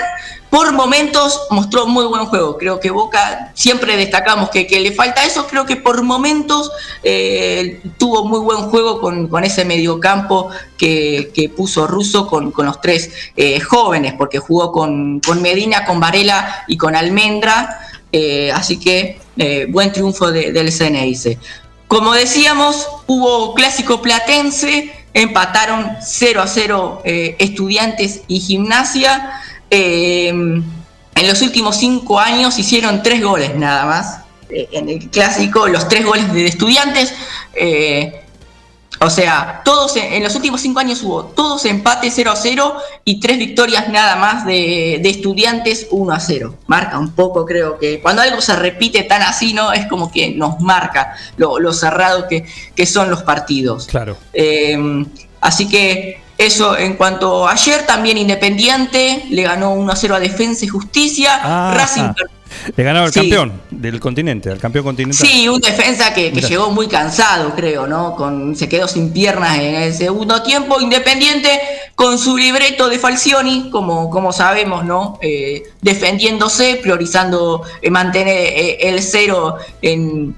[0.49, 2.57] Por momentos mostró muy buen juego.
[2.57, 5.47] Creo que Boca, siempre destacamos que, que le falta eso.
[5.47, 6.73] Creo que por momentos
[7.03, 10.49] eh, tuvo muy buen juego con, con ese mediocampo
[10.79, 15.85] que, que puso Russo con, con los tres eh, jóvenes, porque jugó con, con Medina,
[15.85, 17.81] con Varela y con Almendra.
[18.13, 21.39] Eh, así que eh, buen triunfo de- del CNIC.
[21.87, 29.31] Como decíamos, hubo clásico platense, empataron 0 a 0 eh, estudiantes y gimnasia.
[29.71, 34.21] Eh, en los últimos cinco años hicieron tres goles nada más.
[34.51, 37.13] en el clásico, los tres goles de estudiantes.
[39.01, 42.77] O sea, todos en, en los últimos cinco años hubo todos empates 0 a 0
[43.05, 46.55] y tres victorias nada más de, de estudiantes 1 a 0.
[46.67, 49.73] Marca un poco, creo que cuando algo se repite tan así, ¿no?
[49.73, 53.87] Es como que nos marca lo, lo cerrado que, que son los partidos.
[53.87, 54.17] Claro.
[54.33, 55.05] Eh,
[55.41, 60.21] así que eso en cuanto a ayer, también Independiente le ganó 1 a 0 a
[60.21, 61.41] Defensa y Justicia.
[61.43, 62.15] Ah, Racing ah.
[62.77, 63.21] Le ganaba al Sí.
[63.21, 65.27] campeón del continente, al campeón continental.
[65.27, 68.15] Sí, un defensa que, que llegó muy cansado, creo, ¿no?
[68.17, 70.81] Con, se quedó sin piernas en el segundo tiempo.
[70.81, 71.61] Independiente
[71.95, 75.19] con su libreto de Falcioni, como, como sabemos, ¿no?
[75.21, 80.35] Eh, defendiéndose, priorizando eh, mantener eh, el cero en,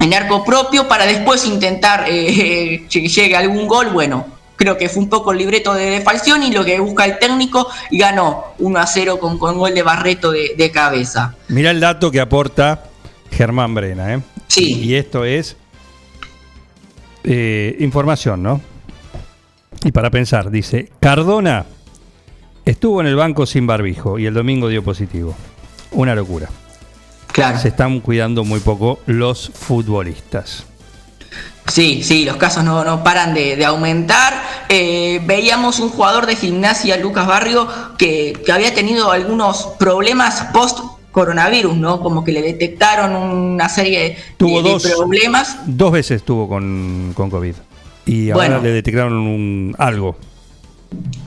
[0.00, 3.90] en arco propio para después intentar eh, que llegue algún gol.
[3.90, 7.18] Bueno, creo que fue un poco el libreto de, de Falcioni, lo que busca el
[7.18, 11.34] técnico, y ganó 1 a 0 con, con gol de Barreto de, de cabeza.
[11.48, 12.84] Mira el dato que aporta
[13.30, 14.20] Germán Brena, ¿eh?
[14.48, 14.80] Sí.
[14.80, 15.56] Y esto es
[17.24, 18.60] eh, información, ¿no?
[19.84, 21.66] Y para pensar, dice, Cardona
[22.64, 25.34] estuvo en el banco sin barbijo y el domingo dio positivo.
[25.92, 26.48] Una locura.
[27.32, 27.58] Claro.
[27.58, 30.66] Se están cuidando muy poco los futbolistas.
[31.68, 34.34] Sí, sí, los casos no, no paran de, de aumentar.
[34.68, 37.68] Eh, veíamos un jugador de gimnasia, Lucas Barrio,
[37.98, 40.80] que, que había tenido algunos problemas post
[41.12, 42.00] coronavirus, ¿no?
[42.00, 45.56] Como que le detectaron una serie de, Tuvo de dos, problemas.
[45.66, 47.54] dos veces estuvo con, con COVID.
[48.06, 48.62] Y ahora Bueno.
[48.62, 50.16] le detectaron un, algo.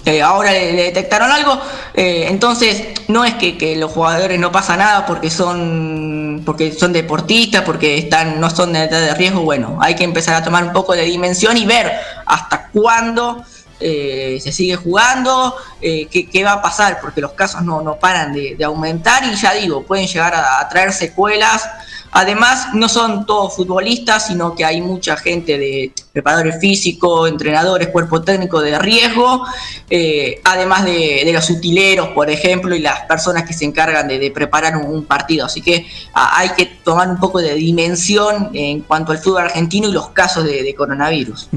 [0.05, 1.59] Eh, ahora le, detectaron algo,
[1.95, 7.63] eh, entonces no es que, los jugadores no pasa nada porque son porque son deportistas,
[7.63, 10.93] porque están no son de de riesgo, bueno, hay que empezar a tomar un poco
[10.93, 11.91] de dimensión y ver
[12.27, 13.43] hasta cuándo
[13.79, 17.97] eh, se sigue jugando, eh, qué, qué va a pasar, porque los casos no, no
[17.97, 21.67] paran de, aumentar y ya digo, pueden llegar a, traer secuelas.
[22.11, 28.21] Además, no son todos futbolistas, sino que hay mucha gente de preparadores físicos, entrenadores, cuerpo
[28.21, 29.45] técnico de riesgo,
[29.89, 34.31] eh, además de, de los utileros, por ejemplo, y las personas que se encargan de,
[34.31, 35.45] preparar un, partido.
[35.45, 39.91] Así que hay que tomar un poco de dimensión en cuanto al fútbol argentino y
[39.91, 41.49] los casos de, coronavirus.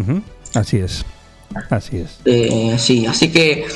[0.54, 1.04] Así es.
[1.70, 2.18] Así es.
[2.24, 3.66] Eh, sí, así que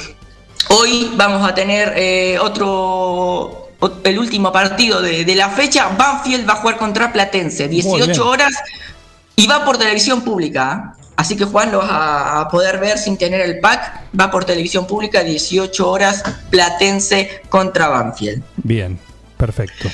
[0.68, 5.88] hoy vamos a tener eh, otro, ot- el último partido de, de la fecha.
[5.96, 7.82] Banfield va a jugar contra Platense, bien.
[7.82, 8.52] 18 horas
[9.36, 10.94] y va por televisión pública.
[10.98, 11.02] ¿eh?
[11.16, 14.02] Así que Juan lo vas a, a poder ver sin tener el pack.
[14.18, 18.42] Va por televisión pública, 18 horas, Platense contra Banfield.
[18.56, 18.98] Bien.
[19.36, 19.88] Perfecto.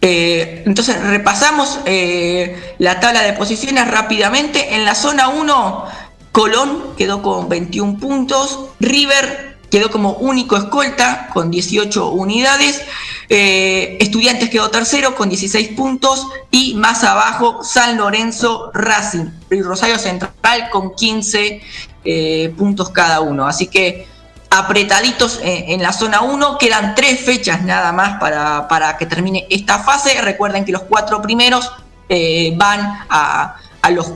[0.00, 4.74] Eh, entonces repasamos eh, la tabla de posiciones rápidamente.
[4.74, 5.84] En la zona 1,
[6.32, 8.70] Colón quedó con 21 puntos.
[8.80, 12.82] River quedó como único escolta con 18 unidades.
[13.28, 16.26] Eh, Estudiantes quedó tercero con 16 puntos.
[16.50, 21.60] Y más abajo, San Lorenzo Racing y Rosario Central con 15
[22.04, 23.46] eh, puntos cada uno.
[23.46, 24.06] Así que
[24.48, 26.56] apretaditos en, la zona 1.
[26.56, 30.20] Quedan tres fechas nada más para, para que termine esta fase.
[30.22, 31.70] Recuerden que los cuatro primeros
[32.08, 34.12] eh, van a, a los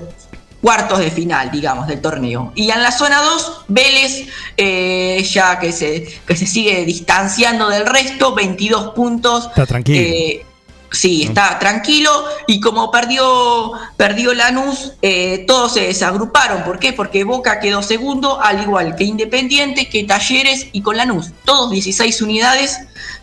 [0.66, 2.50] cuartos de final, digamos, del torneo.
[2.56, 4.26] Y en la zona 2, Vélez,
[4.56, 9.46] eh, ya que se, que se sigue distanciando del resto, 22 puntos.
[9.46, 10.00] Está tranquilo.
[10.00, 10.44] Eh,
[10.90, 12.10] Sí, está tranquilo
[12.46, 16.62] y como perdió, perdió Lanús, eh, todos se desagruparon.
[16.62, 16.92] ¿Por qué?
[16.92, 21.32] Porque Boca quedó segundo, al igual que Independiente, que Talleres y con Lanús.
[21.44, 22.78] Todos 16 unidades.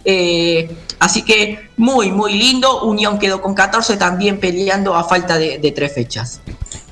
[0.05, 2.83] eh, así que muy, muy lindo.
[2.83, 6.41] Unión quedó con 14 también peleando a falta de, de tres fechas.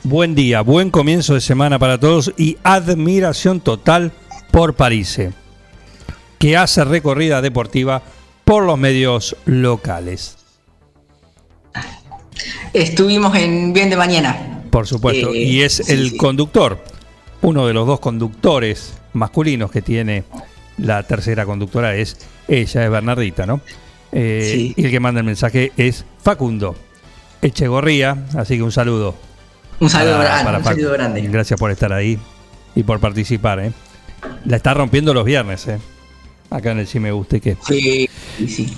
[0.03, 4.11] Buen día, buen comienzo de semana para todos y admiración total
[4.49, 5.31] por Parise,
[6.39, 8.01] que hace recorrida deportiva
[8.43, 10.37] por los medios locales.
[12.73, 14.63] Estuvimos en Bien de Mañana.
[14.71, 16.17] Por supuesto, Eh, y es sí, el sí.
[16.17, 16.83] conductor,
[17.41, 20.23] uno de los dos conductores masculinos que tiene
[20.77, 23.61] la tercera conductora es ella, es Bernardita, ¿no?
[24.11, 24.73] Eh, Sí.
[24.77, 26.75] Y el que manda el mensaje es Facundo
[27.41, 29.15] Echegorría, así que un saludo.
[29.81, 30.43] Un saludo para- grande.
[30.45, 31.21] para un saludo grande.
[31.21, 32.17] Gracias por estar ahí
[32.75, 33.71] y por participar, ¿eh?
[34.45, 35.79] La está rompiendo los viernes, ¿eh?
[36.49, 37.57] Acá en el Sí Me Guste que.
[37.67, 38.77] Sí, sí, sí.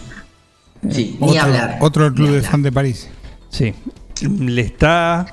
[0.89, 1.77] Sí, ni Otro, hablar.
[1.81, 2.51] otro ni club de hablar.
[2.51, 3.09] fan de París.
[3.49, 3.73] Sí.
[4.21, 5.25] Le está.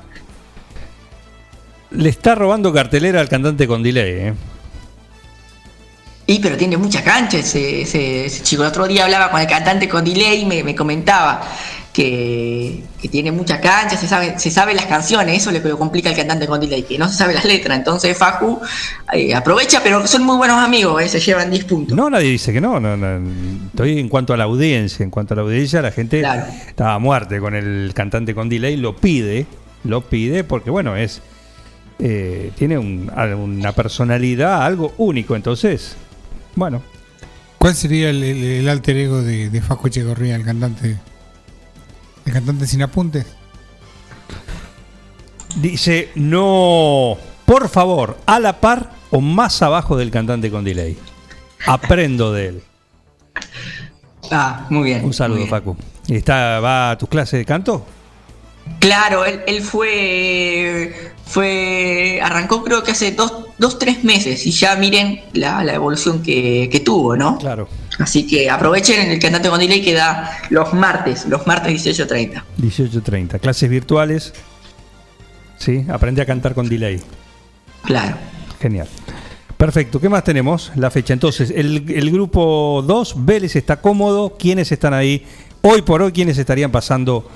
[1.91, 4.33] Le está robando cartelera al cantante con delay, ¿eh?
[6.27, 8.61] Y pero tiene mucha cancha ese, ese- ese chico.
[8.63, 11.41] El otro día hablaba con el cantante con delay y me, me comentaba
[11.93, 15.69] que, que tiene mucha cancha, se sabe, se sabe las canciones, eso es lo que
[15.69, 17.77] lo complica al cantante con delay, que no se sabe las letras.
[17.77, 18.59] Entonces Facu
[19.13, 21.97] eh, aprovecha, pero son muy buenos amigos, eh, se llevan 10 puntos.
[21.97, 23.29] No, nadie dice que no, no, no.
[23.67, 25.03] Estoy en cuanto a la audiencia.
[25.03, 26.45] En cuanto a la audiencia, la gente Claro.
[26.67, 28.77] estaba a muerte con el cantante con delay.
[28.77, 29.45] Lo pide,
[29.83, 31.21] lo pide porque, bueno, es.
[31.99, 35.35] eh, tiene un- una personalidad, algo único.
[35.35, 35.95] Entonces,
[36.55, 36.81] bueno,
[37.59, 40.97] ¿Cuál sería el, el- el alter ego de, de Facu Echegorría, el cantante?
[42.25, 43.25] ¿El cantante sin apuntes?
[45.55, 50.97] dice: no, por favor, a la par o más abajo del cantante con delay.
[51.67, 52.63] Aprendo de él.
[54.31, 55.03] Ah, muy bien.
[55.03, 55.49] Un saludo, bien.
[55.49, 55.75] Facu.
[56.07, 57.85] ¿Está, ¿Va a tus clases de canto?
[58.79, 64.75] Claro, él, él fue, fue, arrancó creo que hace dos, dos tres meses y ya
[64.75, 67.37] miren la, la evolución que, que tuvo, ¿no?
[67.37, 67.69] Claro.
[67.99, 72.43] Así que aprovechen el cantante con delay que da los martes, los martes 18.30.
[72.57, 73.39] 18.30.
[73.39, 74.33] Clases virtuales.
[75.57, 76.99] Sí, aprende a cantar con delay.
[77.85, 78.17] Claro.
[78.59, 78.89] Genial.
[79.55, 80.01] Perfecto.
[80.01, 80.71] ¿Qué más tenemos?
[80.75, 81.13] La fecha.
[81.13, 84.35] Entonces, el, el grupo 2, Vélez está cómodo.
[84.37, 85.25] ¿Quiénes están ahí?
[85.61, 87.29] Hoy por hoy, ¿quiénes estarían pasando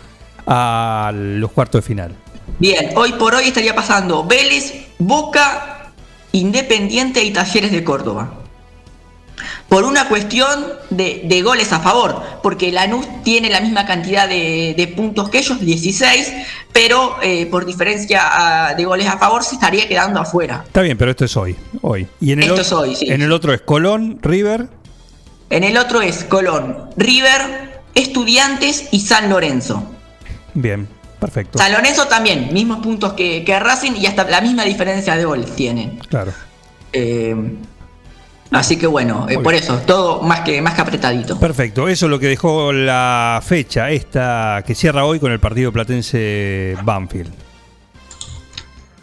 [0.47, 2.24] a los cuartos de final?
[2.59, 5.91] Bien, hoy por hoy estaría pasando Vélez, Boca,
[6.31, 8.41] Independiente y Talleres de Córdoba.
[9.69, 14.73] por una cuestión de, de goles a favor, porque Lanús tiene la misma cantidad de,
[14.77, 16.31] de puntos que ellos, 16,
[16.71, 20.63] pero eh, por diferencia ah, de goles a favor se estaría quedando afuera.
[20.65, 21.55] Está bien, pero esto es hoy.
[21.81, 22.07] hoy.
[22.21, 23.11] Y en el, Esto otro- es hoy, sí.
[23.11, 24.67] en el otro es Colón, River.
[25.49, 29.83] En el otro es Colón, River, Estudiantes y San Lorenzo.
[30.53, 30.87] Bien,
[31.19, 31.57] perfecto.
[31.57, 35.55] San Lorenzo también, mismos puntos que, que Racing y hasta la misma diferencia de goles
[35.55, 35.97] tienen.
[36.09, 36.31] Claro.
[36.93, 37.35] Eh,
[38.51, 41.39] así que bueno, eh, por eso, todo más que, más que apretadito.
[41.39, 45.71] Perfecto, eso es lo que dejó la fecha esta que cierra hoy con el partido
[45.71, 47.33] platense Banfield.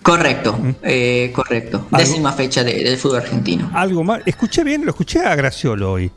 [0.02, 1.86] Correcto, eh, correcto.
[1.92, 1.98] ¿Algo?
[1.98, 3.70] Décima fecha de- del fútbol argentino.
[3.72, 6.10] Algo más, escuché bien, lo escuché a Graciolo hoy,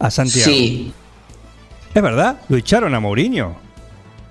[0.00, 0.50] a Santiago.
[0.50, 0.92] Sí,
[1.94, 2.40] ¿Es verdad?
[2.48, 3.56] ¿Lo echaron a Mourinho?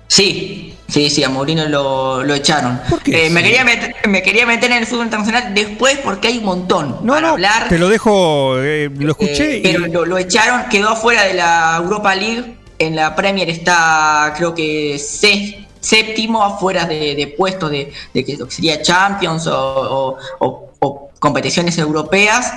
[0.08, 2.80] Sí, sí, sí, a Mourinho lo, lo echaron.
[2.88, 3.26] ¿Por qué?
[3.26, 6.44] Eh, me, quería meter, me quería meter en el fútbol internacional después porque hay un
[6.44, 7.68] montón No, para no, hablar.
[7.68, 9.90] te lo dejo, eh, lo escuché Eh, pero y...
[9.90, 12.56] lo, lo echaron, quedó afuera de la Europa League.
[12.78, 18.36] En la Premier está, creo que sé- séptimo, afuera de, de puestos de, de que
[18.50, 22.52] sería Champions o, o- o- o competiciones europeas.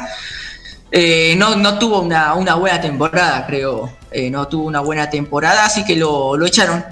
[0.91, 3.89] Eh, no, no tuvo una, una buena temporada, creo.
[4.11, 6.83] Eh, no tuvo una buena temporada, así que lo, lo echaron.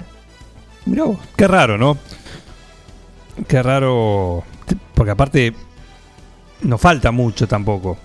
[0.88, 1.98] Mirá vos, qué raro, ¿no?
[3.46, 4.42] Qué raro,
[4.94, 5.52] porque aparte
[6.62, 7.98] no falta mucho tampoco.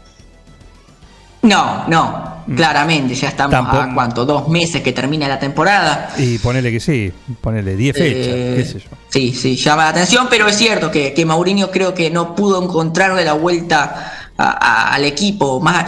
[1.43, 6.09] No, no, claramente, ya estamos a cuánto, dos meses que termina la temporada.
[6.17, 7.11] Y ponele que sí,
[7.41, 8.89] ponele 10 fechas, Eh, qué sé yo.
[9.09, 12.63] Sí, sí, llama la atención, pero es cierto que, que Mourinho creo que no pudo
[12.63, 14.43] encontrarle la vuelta a-
[14.89, 15.59] a- al equipo.
[15.59, 15.85] Más,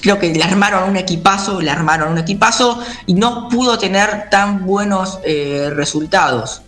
[0.00, 4.64] creo que le armaron un equipazo, le armaron un equipazo y no pudo tener tan
[4.66, 6.62] buenos eh, resultados.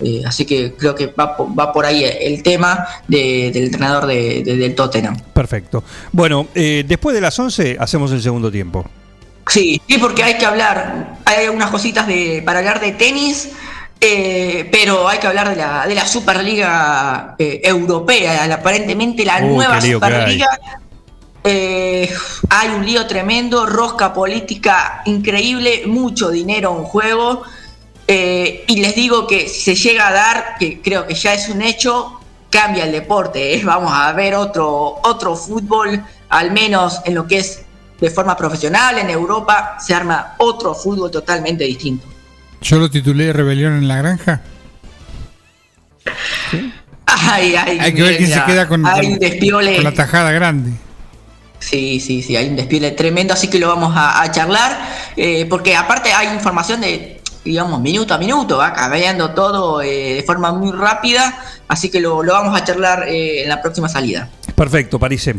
[0.00, 4.42] Eh, así que creo que va, va por ahí el tema de- del entrenador de-
[4.44, 5.16] de- del Tottenham.
[5.32, 5.82] Perfecto.
[6.12, 8.88] Bueno, eh, después de las 11 hacemos el segundo tiempo.
[9.48, 13.48] Sí, sí, porque hay que hablar, hay algunas cositas de, para hablar de tenis,
[14.00, 19.54] eh, pero hay que hablar de la, de la Superliga eh, Europea, aparentemente la Uh,
[19.54, 19.92] nueva hay.
[19.92, 20.48] Superliga.
[21.44, 22.12] Eh,
[22.50, 27.42] hay un lío tremendo, rosca política increíble, mucho dinero en juego.
[28.06, 31.48] eh, y les digo que si se llega a dar, que creo que ya es
[31.48, 32.20] un hecho,
[32.50, 33.60] cambia el deporte.
[33.64, 37.62] Vamos a ver otro, otro fútbol, al menos en lo que es
[38.00, 38.98] de forma profesional.
[38.98, 42.06] En Europa se arma otro fútbol totalmente distinto.
[42.60, 44.42] Yo lo titulé Rebelión en la Granja.
[47.06, 50.72] Ay, ay, Hay que ver quién mira, se queda con, la tajada grande.
[51.58, 54.78] Sí, sí, sí, hay un despiole tremendo, así que lo vamos a, a charlar,
[55.16, 60.22] eh, porque aparte hay información de, digamos, minuto a minuto, va cambiando todo eh, de
[60.22, 64.28] forma muy rápida, así que lo, lo vamos a charlar eh, en la próxima salida.
[64.54, 65.36] Perfecto, Parise.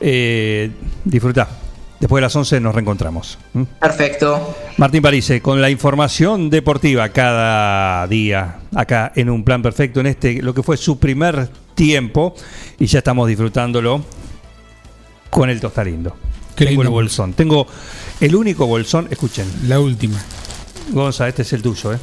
[0.00, 0.70] Eh,
[1.04, 1.48] disfruta.
[2.00, 3.38] Después de las 11 nos reencontramos.
[3.52, 3.62] ¿Mm?
[3.78, 4.56] Perfecto.
[4.78, 10.40] Martín Parise, con la información deportiva cada día, acá en un plan perfecto, en este,
[10.42, 12.34] lo que fue su primer tiempo,
[12.78, 14.02] y ya estamos disfrutándolo
[15.28, 16.16] con el Tostalindo.
[16.56, 16.90] Qué Tengo el lindo.
[16.90, 17.32] bolsón.
[17.34, 17.66] Tengo
[18.20, 20.18] el único bolsón, escuchen, La última.
[20.92, 21.98] Gonza, este es el tuyo, ¿eh?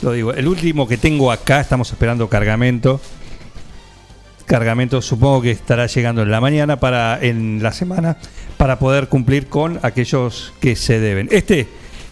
[0.00, 3.00] Lo digo, el último que tengo acá, estamos esperando cargamento.
[4.48, 8.16] Cargamento supongo que estará llegando en la mañana para en la semana
[8.56, 11.28] para poder cumplir con aquellos que se deben.
[11.30, 11.68] Este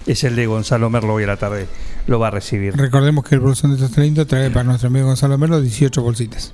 [0.06, 1.66] es el de Gonzalo Merlo hoy a la tarde
[2.06, 2.76] lo va a recibir.
[2.76, 6.52] Recordemos que el bolsón de Tostalindo trae para nuestro amigo Gonzalo Melo 18 bolsitas.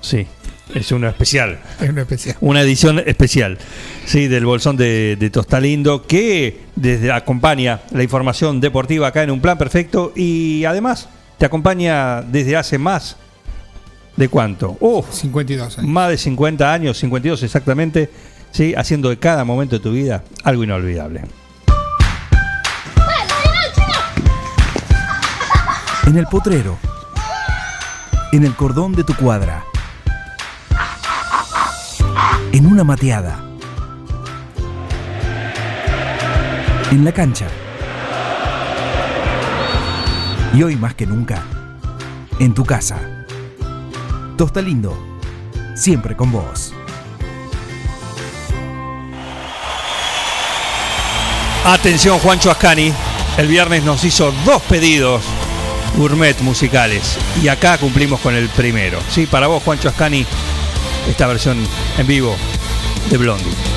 [0.00, 0.26] Sí,
[0.74, 1.60] es una especial.
[1.80, 2.36] Es una especial.
[2.40, 3.58] Una edición especial,
[4.06, 9.40] sí, del bolsón de, de Tostalindo, que desde acompaña la información deportiva acá en un
[9.40, 13.18] plan perfecto y además te acompaña desde hace más
[14.16, 14.76] de cuánto?
[14.80, 15.02] ¡Uh!
[15.10, 15.90] 52 años.
[15.90, 18.10] Más de 50 años, 52 exactamente,
[18.50, 21.22] sí, haciendo de cada momento de tu vida algo inolvidable.
[26.06, 26.78] En el potrero.
[28.32, 29.64] En el cordón de tu cuadra.
[32.52, 33.42] En una mateada.
[36.90, 37.46] En la cancha.
[40.54, 41.42] Y hoy más que nunca,
[42.38, 43.15] en tu casa.
[44.36, 44.96] Tosta Lindo,
[45.74, 46.74] siempre con vos.
[51.64, 52.92] Atención Juancho Ascani,
[53.38, 55.22] el viernes nos hizo dos pedidos
[55.96, 59.00] gourmet musicales y acá cumplimos con el primero.
[59.10, 60.26] Sí, para vos Juancho Ascani,
[61.08, 61.58] esta versión
[61.96, 62.36] en vivo
[63.08, 63.75] de Blondie.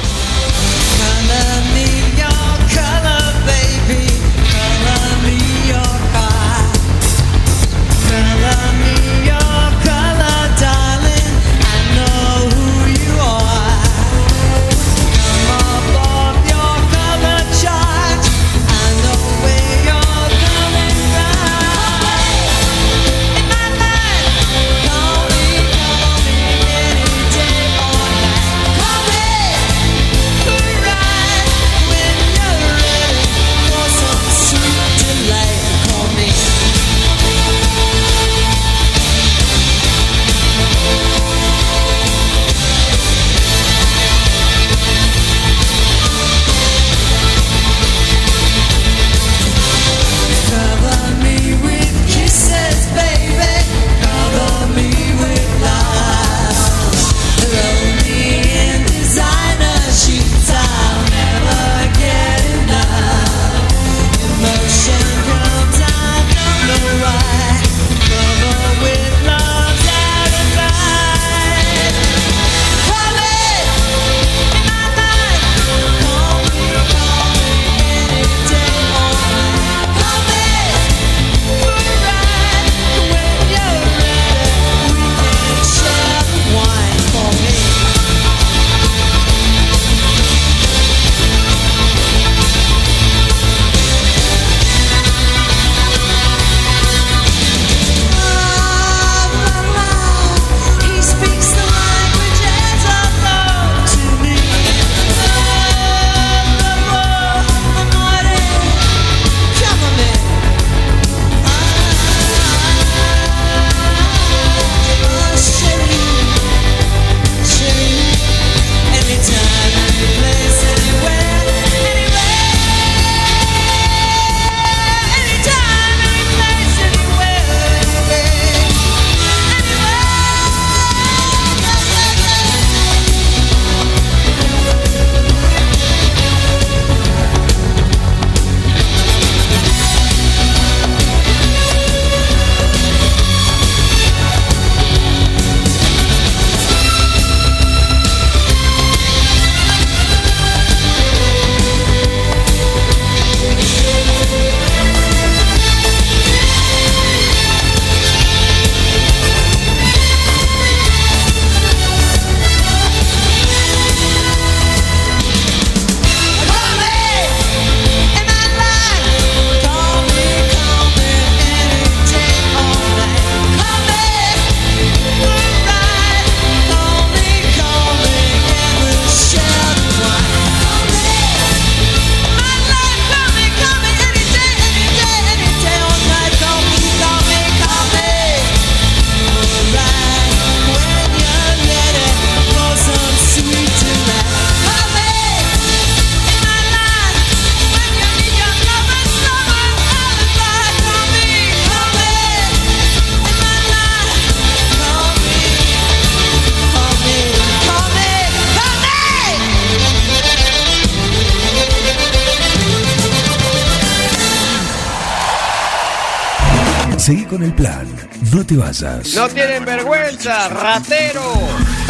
[218.33, 219.15] No te vayas.
[219.15, 221.33] No tienen vergüenza, ratero.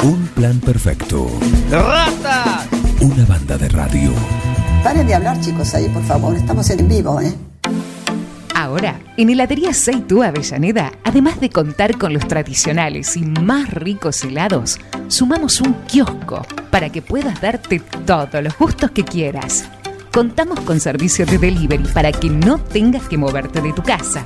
[0.03, 1.27] Un plan perfecto.
[1.69, 2.67] Ratas.
[3.01, 4.13] Una banda de radio.
[4.83, 6.35] Paren de hablar, chicos, ahí, por favor.
[6.35, 7.33] Estamos en vivo, ¿eh?
[8.55, 14.79] Ahora, en Heladería Seitú Avellaneda, además de contar con los tradicionales y más ricos helados,
[15.09, 19.65] sumamos un kiosco para que puedas darte todos los gustos que quieras.
[20.13, 24.25] Contamos con servicio de delivery para que no tengas que moverte de tu casa.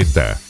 [0.00, 0.49] Preta.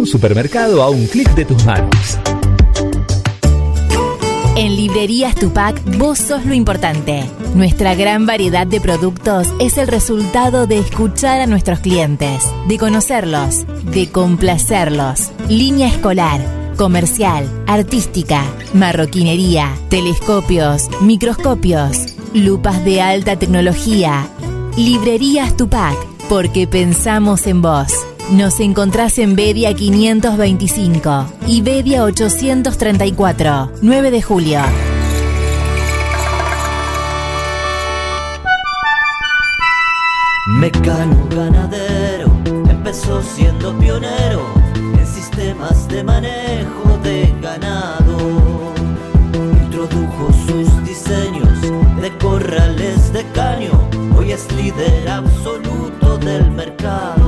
[0.00, 2.18] Un supermercado a un clic de tus manos.
[4.56, 7.26] En Librerías Tupac, vos sos lo importante.
[7.54, 13.66] Nuestra gran variedad de productos es el resultado de escuchar a nuestros clientes, de conocerlos,
[13.92, 15.32] de complacerlos.
[15.50, 16.40] Línea escolar,
[16.78, 18.42] comercial, artística,
[18.72, 24.26] marroquinería, telescopios, microscopios, lupas de alta tecnología.
[24.78, 25.94] Librerías Tupac,
[26.30, 27.92] porque pensamos en vos.
[28.30, 34.60] Nos encontrás en Bedia 525 y Bedia 834, 9 de julio.
[40.46, 42.30] Mecano ganadero
[42.70, 48.16] empezó siendo pionero en sistemas de manejo de ganado.
[49.64, 51.62] Introdujo sus diseños
[52.00, 53.72] de corrales de caño,
[54.16, 57.19] hoy es líder absoluto del mercado.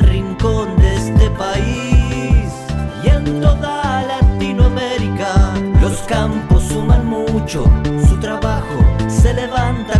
[0.00, 2.52] Rincón de este país
[3.04, 5.54] y en toda Latinoamérica.
[5.80, 7.64] Los campos suman mucho,
[8.08, 8.78] su trabajo
[9.08, 9.97] se levanta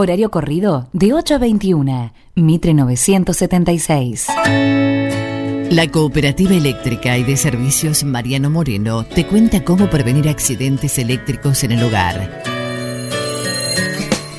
[0.00, 2.12] Horario corrido de 8 a 21.
[2.36, 4.28] Mitre 976.
[5.72, 11.72] La Cooperativa Eléctrica y de Servicios Mariano Moreno te cuenta cómo prevenir accidentes eléctricos en
[11.72, 12.44] el hogar.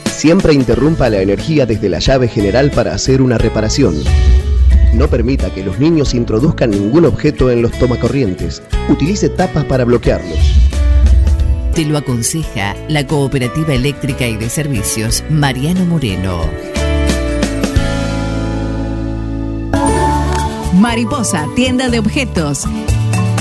[0.06, 3.96] Siempre interrumpa la energía desde la llave general para hacer una reparación.
[4.94, 8.64] No permita que los niños introduzcan ningún objeto en los tomacorrientes.
[8.88, 10.79] Utilice tapas para bloquearlos.
[11.80, 16.42] Te lo aconseja la Cooperativa Eléctrica y de Servicios Mariano Moreno.
[20.74, 22.66] Mariposa, tienda de objetos.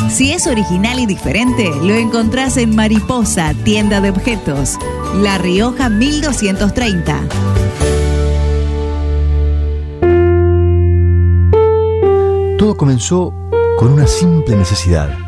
[0.08, 4.78] Si es original y diferente, lo encontrás en Mariposa, tienda de objetos.
[5.16, 7.20] La Rioja 1230.
[12.56, 13.34] Todo comenzó
[13.78, 15.27] con una simple necesidad,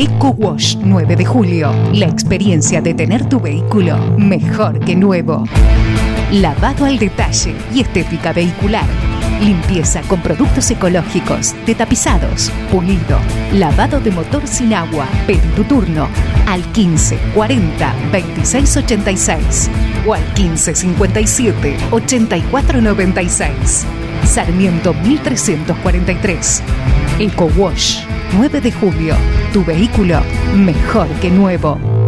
[0.00, 1.72] Eco Wash 9 de julio.
[1.92, 5.42] La experiencia de tener tu vehículo mejor que nuevo.
[6.30, 8.86] Lavado al detalle y estética vehicular.
[9.40, 13.18] Limpieza con productos ecológicos, de tapizados, pulido,
[13.54, 15.08] lavado de motor sin agua.
[15.26, 16.06] Pedí tu turno
[16.46, 19.70] al 15 40 26 86
[20.06, 23.84] o al 15 57 84 96.
[24.22, 26.62] Sarmiento 1343.
[27.18, 27.98] Eco Wash
[28.32, 29.14] 9 de julio.
[29.52, 30.20] Tu vehículo
[30.54, 32.07] mejor que nuevo.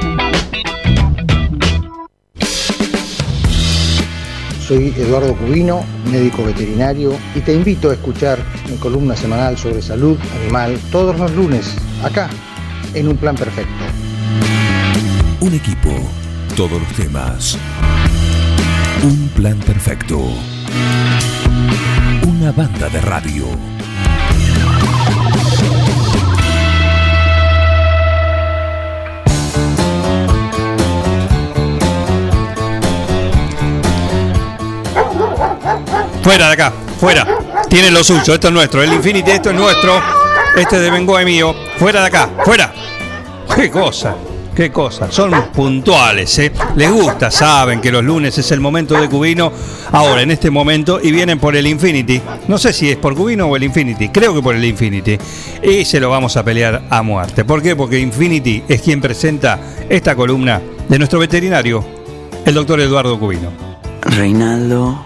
[4.71, 10.17] Soy Eduardo Cubino, médico veterinario, y te invito a escuchar mi columna semanal sobre salud
[10.39, 12.29] animal todos los lunes, acá,
[12.93, 13.83] en Un Plan Perfecto.
[15.41, 15.89] Un equipo,
[16.55, 17.57] todos los temas.
[19.03, 20.21] Un plan perfecto.
[22.25, 23.47] Una banda de radio.
[36.23, 37.27] Fuera de acá, fuera.
[37.67, 38.83] Tiene lo suyo, esto es nuestro.
[38.83, 39.99] El Infinity, esto es nuestro.
[40.55, 41.55] Este de Bengoa es mío.
[41.77, 42.73] Fuera de acá, fuera.
[43.55, 44.15] Qué cosa,
[44.55, 45.11] qué cosa.
[45.11, 46.51] Son puntuales, ¿eh?
[46.75, 49.51] Les gusta, saben que los lunes es el momento de Cubino.
[49.91, 52.21] Ahora, en este momento, y vienen por el Infinity.
[52.47, 54.09] No sé si es por Cubino o el Infinity.
[54.09, 55.17] Creo que por el Infinity.
[55.63, 57.43] Y se lo vamos a pelear a muerte.
[57.43, 57.75] ¿Por qué?
[57.75, 59.59] Porque Infinity es quien presenta
[59.89, 61.83] esta columna de nuestro veterinario,
[62.45, 63.51] el doctor Eduardo Cubino.
[64.03, 65.05] Reinaldo,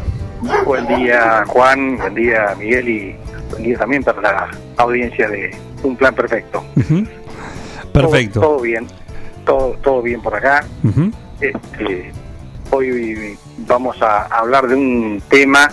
[0.65, 1.97] Buen día, Juan.
[1.97, 2.89] Buen día, Miguel.
[2.89, 3.15] Y
[3.51, 6.63] buen día también para la audiencia de Un Plan Perfecto.
[7.93, 8.39] Perfecto.
[8.39, 8.87] Todo, todo bien.
[9.45, 10.65] Todo, todo bien por acá.
[11.39, 12.11] Este,
[12.71, 13.37] hoy
[13.67, 15.71] vamos a hablar de un tema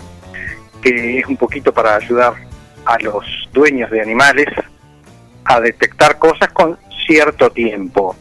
[0.83, 2.35] que es un poquito para ayudar
[2.85, 4.47] a los dueños de animales
[5.45, 8.15] a detectar cosas con cierto tiempo.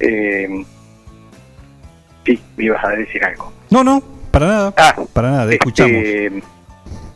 [0.00, 0.64] Eh,
[2.24, 3.52] sí, me ibas a decir algo.
[3.70, 4.74] No, no, para nada.
[5.12, 5.92] para nada, escuchamos.
[5.92, 6.42] Este,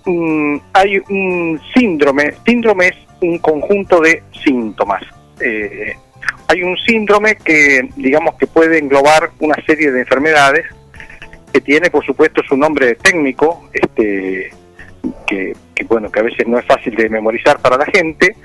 [0.06, 2.34] mm, hay un síndrome.
[2.44, 5.02] Síndrome es un conjunto de síntomas.
[5.40, 5.94] Eh,
[6.48, 10.66] hay un síndrome que, digamos, que puede englobar una serie de enfermedades
[11.52, 14.50] que tiene, por supuesto, su nombre técnico, este,
[15.26, 18.36] que, que, bueno, que a veces no es fácil de memorizar para la gente,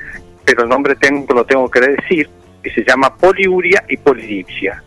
[0.44, 2.30] pero el nombre técnico lo tengo que decir,
[2.62, 4.84] que se llama poliuria y polidipsia.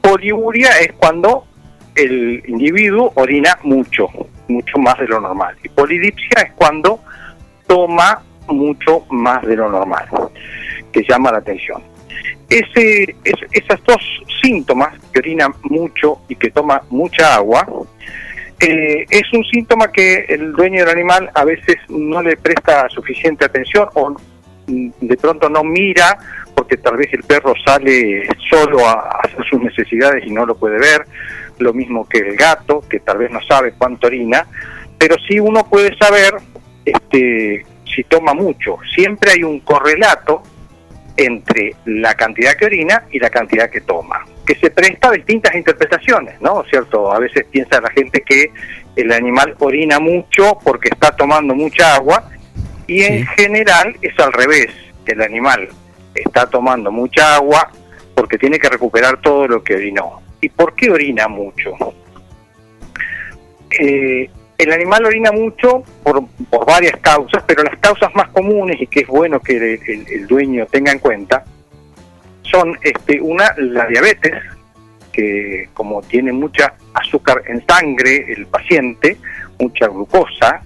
[0.00, 1.46] Poliuria es cuando
[1.94, 4.08] el individuo orina mucho,
[4.48, 5.56] mucho más de lo normal.
[5.62, 7.00] Y polidipsia es cuando
[7.66, 10.06] toma mucho más de lo normal,
[10.92, 11.82] que llama la atención.
[12.48, 17.66] Ese, es- esos dos síntomas, que orina mucho y que toma mucha agua,
[18.60, 23.44] eh, es un síntoma que el dueño del animal a veces no le presta suficiente
[23.44, 24.14] atención o
[24.66, 26.16] de pronto no mira
[26.54, 30.78] porque tal vez el perro sale solo a hacer sus necesidades y no lo puede
[30.78, 31.06] ver,
[31.58, 34.46] lo mismo que el gato, que tal vez no sabe cuánto orina,
[34.98, 36.34] pero sí uno puede saber
[36.84, 38.78] este, si toma mucho.
[38.94, 40.42] Siempre hay un correlato
[41.16, 45.54] entre la cantidad que orina y la cantidad que toma, que se presta a distintas
[45.54, 46.64] interpretaciones, ¿no?
[46.70, 47.12] ¿Cierto?
[47.12, 48.50] A veces piensa la gente que
[48.96, 52.30] el animal orina mucho porque está tomando mucha agua
[52.86, 54.70] y en general es al revés,
[55.06, 55.68] el animal
[56.14, 57.70] está tomando mucha agua
[58.14, 60.20] porque tiene que recuperar todo lo que orinó.
[60.40, 61.72] ¿Y por qué orina mucho?
[63.78, 68.86] Eh, el animal orina mucho por, por varias causas, pero las causas más comunes y
[68.86, 71.44] que es bueno que el, el- el dueño tenga en cuenta
[72.42, 74.34] son este, una, la diabetes,
[75.10, 79.16] que como tiene mucha azúcar en sangre el paciente,
[79.58, 80.62] mucha glucosa,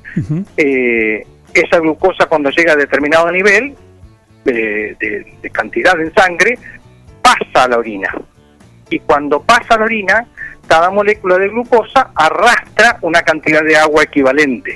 [0.57, 1.25] eh,
[1.55, 3.75] esa glucosa cuando llega a determinado nivel
[4.47, 6.59] de, de- de cantidad en sangre
[7.21, 8.09] pasa a la orina.
[8.89, 10.27] Y cuando pasa a la orina,
[10.67, 14.75] cada molécula de glucosa arrastra una cantidad de agua equivalente.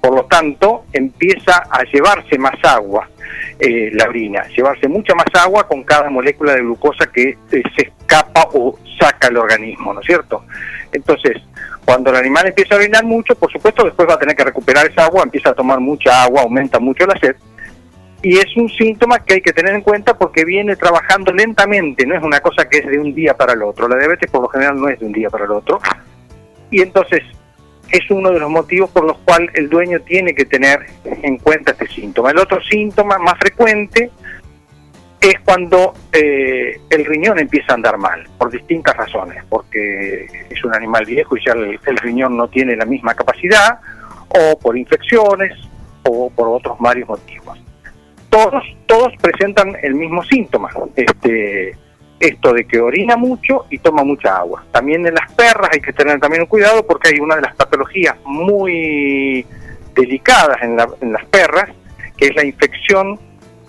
[0.00, 3.08] Por lo tanto, empieza a llevarse más agua
[3.58, 7.82] eh, la orina, llevarse mucha más agua con cada molécula de glucosa que eh, se
[7.82, 10.44] escapa o saca el organismo, ¿no es cierto?
[10.92, 11.36] Entonces,
[11.84, 14.86] cuando el animal empieza a orinar mucho, por supuesto después va a tener que recuperar
[14.86, 17.36] esa agua, empieza a tomar mucha agua, aumenta mucho la sed,
[18.22, 22.14] y es un síntoma que hay que tener en cuenta porque viene trabajando lentamente, no
[22.14, 23.88] es una cosa que es de un día para el otro.
[23.88, 25.80] La diabetes por lo general no es de un día para el otro.
[26.70, 27.22] Y entonces
[27.90, 31.72] es uno de los motivos por los cuales el dueño tiene que tener en cuenta
[31.72, 32.30] este síntoma.
[32.30, 34.10] El otro síntoma más frecuente
[35.20, 40.74] es cuando eh, el riñón empieza a andar mal, por distintas razones, porque es un
[40.74, 43.80] animal viejo y ya el, el riñón no tiene la misma capacidad,
[44.28, 45.52] o por infecciones,
[46.04, 47.58] o por otros varios motivos
[48.32, 51.76] todos, todos presentan el mismo síntoma, este,
[52.18, 54.64] esto de que orina mucho y toma mucha agua.
[54.72, 57.54] También en las perras hay que tener también un cuidado porque hay una de las
[57.54, 59.44] patologías muy
[59.94, 61.68] delicadas en, la- en las perras,
[62.16, 63.20] que es la infección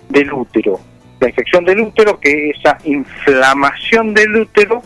[0.08, 0.80] del útero.
[1.20, 4.82] La infección del útero, que esa inflamación del útero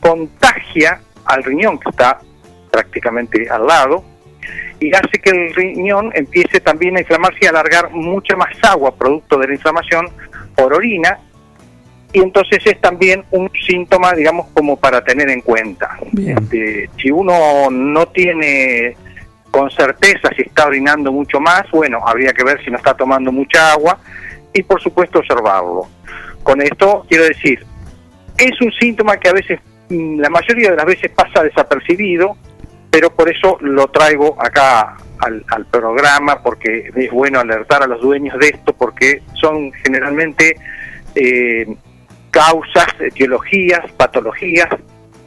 [0.00, 2.18] contagia al riñón que está
[2.70, 4.02] prácticamente al lado,
[4.80, 8.94] y hace que el riñón empiece también a inflamarse y a alargar mucha más agua
[8.94, 10.08] producto de la inflamación
[10.56, 11.18] por orina.
[12.12, 15.96] Y entonces es también un síntoma digamos como para tener en cuenta.
[16.18, 18.96] Este, si uno no tiene
[19.50, 23.32] con certeza si está orinando mucho más bueno habría que ver si no está tomando
[23.32, 23.98] mucha agua
[24.52, 25.88] y por supuesto observarlo.
[26.42, 27.64] Con esto quiero decir
[28.38, 32.36] es un síntoma que a veces mm, la mayoría de las veces pasa desapercibido
[32.90, 38.00] pero por eso lo traigo acá al, al programa, porque es bueno alertar a los
[38.00, 40.56] dueños de esto, porque son generalmente
[41.14, 41.66] eh,
[42.30, 44.68] causas, etiologías, patologías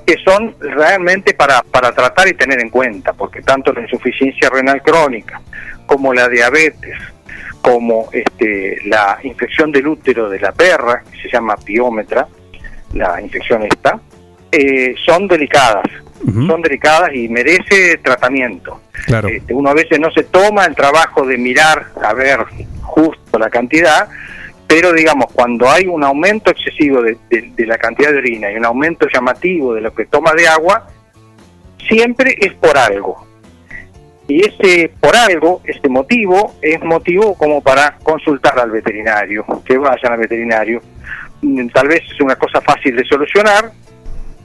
[0.06, 4.82] que son realmente para, para tratar y tener en cuenta, porque tanto la insuficiencia renal
[4.82, 5.42] crónica
[5.86, 6.98] como la diabetes,
[7.62, 12.28] como este, la infección del útero de la perra, que se llama piómetra,
[12.94, 14.00] la infección esta,
[14.52, 15.86] eh, son delicadas,
[16.48, 18.82] son delicadas y merece tratamiento.
[19.06, 19.28] Claro.
[19.28, 22.40] Este, uno a veces no se toma el trabajo de mirar a ver
[22.82, 24.08] justo la cantidad,
[24.68, 28.56] pero digamos, cuando hay un aumento excesivo de, de- de la cantidad de orina y
[28.56, 30.88] un aumento llamativo de lo que toma de agua,
[31.88, 33.28] siempre es por algo.
[34.28, 40.14] Y ese por algo, este motivo, es motivo como para consultar al veterinario, que vayan
[40.14, 40.82] al veterinario.
[41.42, 43.72] Mm, Tal vez es una cosa fácil de solucionar,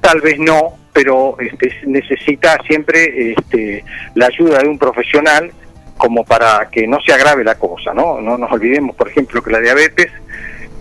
[0.00, 3.84] tal vez no, pero este, necesita siempre este,
[4.16, 5.52] la ayuda de un profesional
[5.96, 8.20] como para que no se agrave la cosa, ¿no?
[8.20, 10.10] No nos olvidemos, por ejemplo, que la diabetes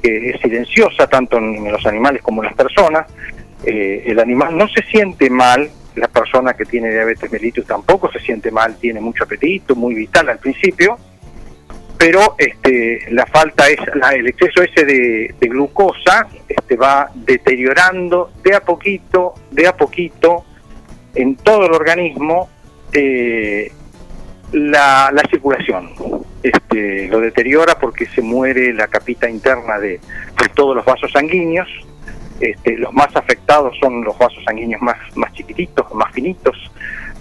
[0.01, 3.05] es silenciosa tanto en los animales como en las personas.
[3.63, 8.19] Eh, el animal no se siente mal, la persona que tiene diabetes mellitus tampoco se
[8.19, 10.97] siente mal, tiene mucho apetito, muy vital al principio,
[11.97, 18.55] pero este, la falta es la- el exceso ese de, glucosa este, va deteriorando de
[18.55, 20.45] a poquito, de a poquito
[21.15, 22.49] en todo el organismo
[22.93, 23.71] eh,
[24.51, 25.91] la, la circulación.
[26.43, 31.67] Este, lo deteriora porque se muere la capita interna de, de todos los vasos sanguíneos.
[32.39, 36.55] Este, los más afectados son los vasos sanguíneos más, más chiquititos, más finitos,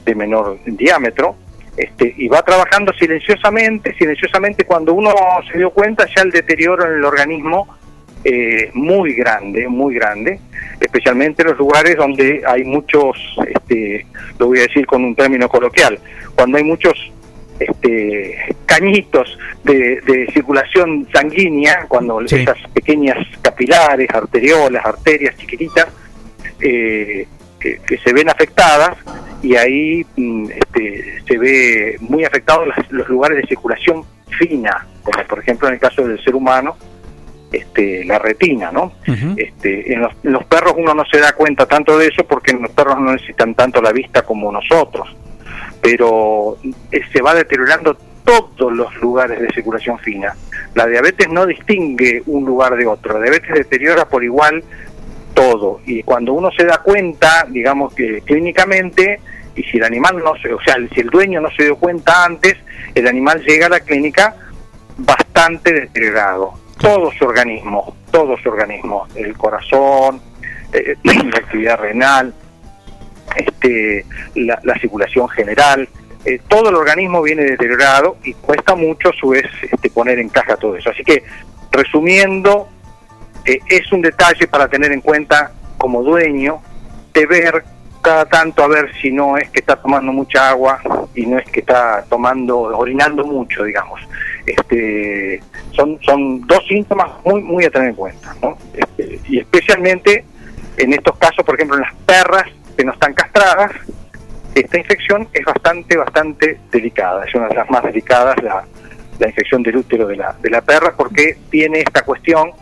[0.04, 1.34] de menor diámetro.
[1.76, 5.12] Este, y va trabajando silenciosamente, silenciosamente cuando uno
[5.50, 7.76] se dio cuenta ya el deterioro en el organismo
[8.24, 10.40] eh, muy grande, muy grande,
[10.80, 13.16] especialmente en los lugares donde hay muchos,
[13.46, 14.06] este,
[14.38, 15.98] lo voy a decir con un término coloquial,
[16.34, 16.94] cuando hay muchos
[17.60, 25.86] este, cañitos de, de circulación sanguínea, cuando esas pequeñas capilares, arteriolas, arterias chiquititas,
[26.60, 27.26] eh,
[27.58, 28.96] que, que se ven afectadas
[29.42, 34.04] y ahí mm, este, se ve muy afectados los lugares de circulación
[34.38, 36.76] fina, como por ejemplo en el caso del ser humano,
[37.52, 38.92] este, la retina, ¿no?
[39.36, 42.52] Este, en, los, en los perros uno no se da cuenta tanto de eso porque
[42.52, 45.14] los perros no necesitan tanto la vista como nosotros,
[45.80, 46.56] pero
[46.90, 50.34] eh, se va deteriorando todos los lugares de circulación fina.
[50.74, 54.64] La diabetes no distingue un lugar de otro, la diabetes deteriora por igual
[55.36, 59.20] todo y cuando uno se da cuenta, digamos que clínicamente,
[59.54, 62.24] y si el animal no se, o sea, si el dueño no se dio cuenta
[62.24, 62.56] antes,
[62.94, 64.34] el animal llega a la clínica
[64.96, 66.54] bastante deteriorado.
[66.80, 70.22] Todo su organismo, todo su organismo, el corazón,
[70.72, 72.32] eh, la actividad renal,
[73.36, 74.06] este,
[74.36, 75.86] la, la circulación general,
[76.24, 80.30] eh, todo el organismo viene deteriorado y cuesta mucho a su vez este, poner en
[80.30, 80.90] caja todo eso.
[80.90, 81.22] Así que,
[81.70, 82.68] resumiendo,
[83.46, 86.60] eh, es un detalle para tener en cuenta como dueño
[87.14, 87.64] de ver
[88.02, 90.80] cada tanto a ver si no es que está tomando mucha agua
[91.14, 94.00] y no es que está tomando, orinando mucho, digamos.
[94.46, 95.40] Este,
[95.72, 98.56] son, son dos síntomas muy, muy a tener en cuenta, ¿no?
[98.74, 100.24] Este, y especialmente
[100.76, 102.44] en estos casos, por ejemplo, en las perras
[102.76, 103.72] que no están castradas,
[104.54, 108.64] esta infección es bastante, bastante delicada, es una de las más delicadas, la,
[109.18, 112.52] la infección del útero de la, de la perra, porque tiene esta cuestión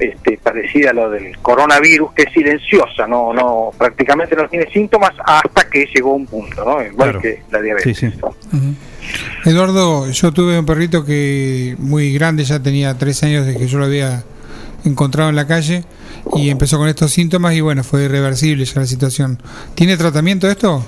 [0.00, 5.12] este, parecida a lo del coronavirus, que es silenciosa, no, no, prácticamente no tiene síntomas
[5.24, 6.82] hasta que llegó un punto, ¿no?
[6.82, 7.20] Igual Claro.
[7.20, 8.02] que la diabetes.
[9.44, 13.78] Eduardo, yo tuve un perrito que muy grande, ya tenía tres años de que yo
[13.78, 14.22] lo había
[14.84, 15.84] encontrado en la calle
[16.34, 19.42] y empezó con estos síntomas y bueno, fue irreversible ya la situación.
[19.74, 20.84] ¿Tiene tratamiento esto?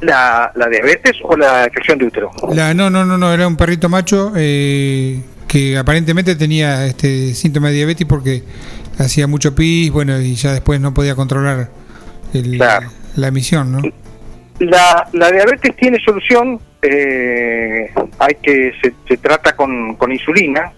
[0.00, 2.30] La, la diabetes o la infección de útero.
[2.52, 5.20] La, no, no, no, no, era un perrito macho eh,
[5.52, 8.42] que aparentemente tenía este síntoma de diabetes porque
[8.98, 11.68] hacía mucho pis, bueno, y ya después no podía controlar
[12.32, 12.56] el-
[13.16, 13.82] la emisión, ¿no?
[14.60, 20.72] La, la diabetes tiene solución, eh, hay que se, se trata con, con insulina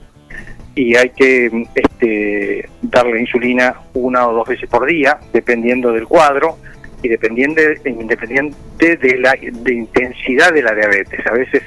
[0.75, 6.59] y hay que este, darle insulina una o dos veces por día, dependiendo del cuadro
[7.03, 8.57] y dependiendo, independiente
[8.97, 11.25] de la de intensidad de la diabetes.
[11.27, 11.63] A veces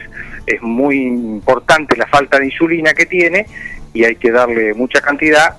[0.47, 3.45] es muy importante la falta de insulina que tiene
[3.93, 5.57] y hay que darle mucha cantidad.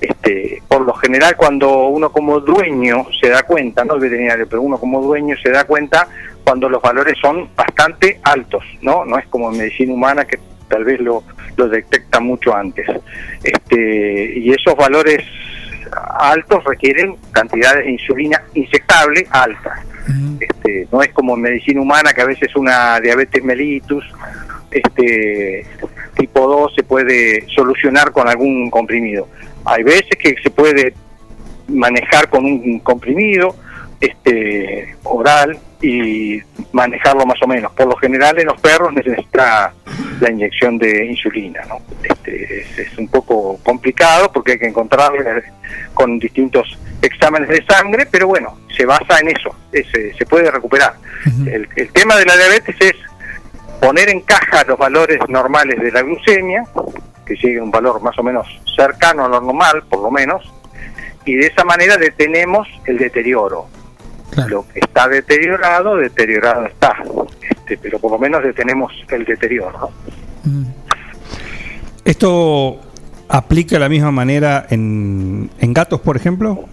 [0.00, 4.62] Este, por lo general, cuando uno como dueño se da cuenta, no el veterinario, pero
[4.62, 6.08] uno como dueño se da cuenta
[6.44, 9.04] cuando los valores son bastante altos, ¿no?
[9.04, 10.38] No es como en medicina humana que
[10.68, 11.22] tal vez lo,
[11.56, 12.86] lo detecta mucho antes.
[13.42, 15.24] Este, y esos valores
[16.18, 19.80] altos requieren cantidades de insulina inyectable altas.
[20.40, 24.04] Este, no es como en medicina humana que a veces una diabetes mellitus
[24.70, 25.66] este,
[26.16, 29.28] tipo 2 se puede solucionar con algún comprimido.
[29.64, 30.94] Hay veces que se puede
[31.68, 33.54] manejar con un comprimido,
[34.00, 36.40] este oral y
[36.72, 37.72] manejarlo más o menos.
[37.72, 39.72] Por lo general en los perros necesita
[40.20, 41.80] la inyección de insulina, ¿no?
[42.02, 45.18] Este, es, es un poco complicado porque hay que encontrarlo
[45.94, 49.86] con distintos exámenes de sangre, pero bueno, se basa en eso, es-
[50.16, 50.94] se puede recuperar.
[51.46, 52.94] el, el tema de la diabetes es
[53.80, 56.64] poner en caja los valores normales de la glucemia,
[57.26, 58.46] que llegue a un valor más o menos
[58.76, 60.42] cercano a lo normal, por lo menos,
[61.24, 63.66] y de esa manera detenemos el deterioro.
[64.48, 66.96] Lo que está deteriorado, deteriorado está,
[67.48, 69.90] este, pero por lo menos detenemos el deterioro.
[70.44, 70.64] ¿no?
[72.04, 72.80] ¿Esto
[73.28, 76.64] aplica de la misma manera en, en gatos, por ejemplo?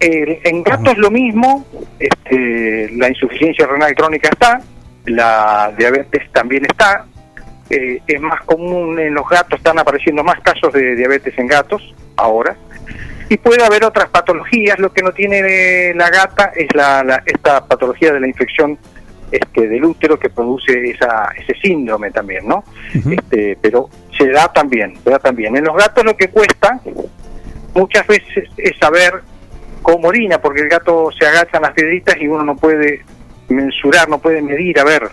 [0.00, 1.64] El- en gatos lo mismo,
[1.98, 4.60] este, la insuficiencia renal crónica está,
[5.06, 7.04] la diabetes también está,
[7.68, 11.94] eh, es más común en los gatos, están apareciendo más casos de diabetes en gatos
[12.16, 12.56] ahora,
[13.28, 17.64] y puede haber otras patologías, lo que no tiene la gata es la, la- esta
[17.66, 18.78] patología de la infección
[19.30, 22.64] este, del útero que produce esa, ese síndrome también, ¿no?
[23.12, 23.88] este, pero
[24.18, 25.54] se da también, se da también.
[25.56, 26.80] En los gatos lo que cuesta
[27.74, 29.12] muchas veces es saber
[29.82, 33.02] cómo orina, porque el gato se agacha en las piedritas y uno no puede
[33.48, 35.08] mensurar, no puede medir a ver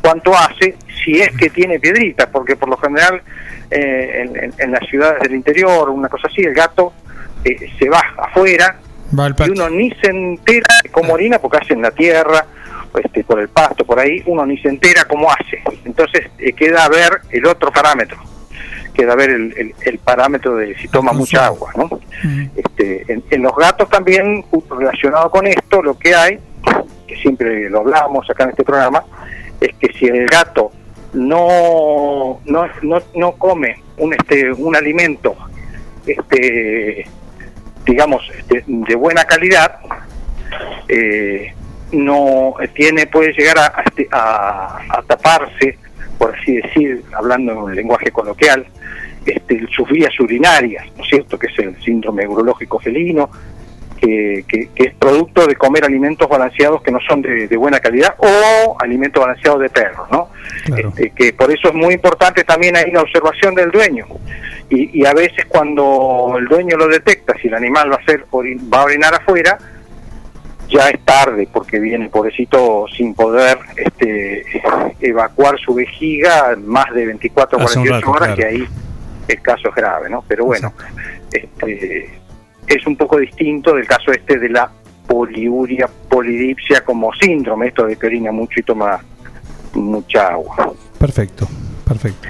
[0.00, 3.22] cuánto hace, si es que tiene piedritas, porque por lo general
[3.70, 6.92] eh, en, en- en las ciudades del interior, una cosa así, el gato
[7.44, 8.78] eh, se va afuera
[9.18, 12.46] Va y uno ni se entera de cómo orina porque hace en la tierra,
[13.02, 15.62] este, por el pasto, por ahí, uno ni se entera cómo hace.
[15.84, 18.16] Entonces eh, queda a ver el otro parámetro,
[18.94, 21.72] queda a ver el, el- el parámetro de si toma mucha agua.
[21.76, 21.88] ¿no?
[22.56, 26.38] Este, en, en los gatos también, relacionado con esto, lo que hay,
[27.06, 29.04] que siempre lo hablamos acá en este programa,
[29.60, 30.70] es que si el gato
[31.12, 35.36] no, no, no, no come un, este, un alimento
[36.06, 37.06] este,
[37.84, 39.76] digamos, este, de buena calidad,
[40.88, 41.52] eh,
[41.92, 45.78] no tiene puede llegar a, a este- a- a taparse,
[46.22, 48.64] por así decir, hablando en un lenguaje coloquial,
[49.26, 51.36] este, sus vías urinarias, ¿no es cierto?
[51.36, 53.28] Que es el síndrome urológico felino,
[54.00, 57.80] que, que- que es producto de comer alimentos balanceados que no son de, de buena
[57.80, 60.28] calidad o alimentos balanceados de perros, ¿no?
[60.90, 64.06] Este, que por eso es muy importante también ahí la observación del dueño.
[64.70, 68.24] Y, y a veces cuando el dueño lo detecta, si el animal va a, hacer,
[68.72, 69.58] va a orinar afuera,
[70.72, 74.44] ya es tarde porque viene el pobrecito sin poder este,
[75.00, 78.36] evacuar su vejiga más de 24 o Hace un 48 rato, horas, claro.
[78.36, 78.68] que ahí
[79.28, 80.24] el caso es grave, ¿no?
[80.26, 80.72] Pero bueno,
[81.32, 82.10] este,
[82.66, 84.70] es un poco distinto del caso este de la
[85.06, 89.00] poliuria, polidipsia como síndrome, esto de que orina mucho y toma
[89.74, 90.72] mucha agua.
[90.98, 91.46] Perfecto,
[91.86, 92.28] perfecto.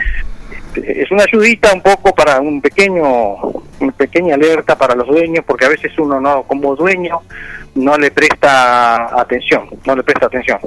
[0.75, 3.37] es una ayudita un poco para un pequeño
[3.81, 7.21] una pequeña alerta para los dueños porque a veces uno no como dueño
[7.75, 10.59] no le presta atención no le presta atención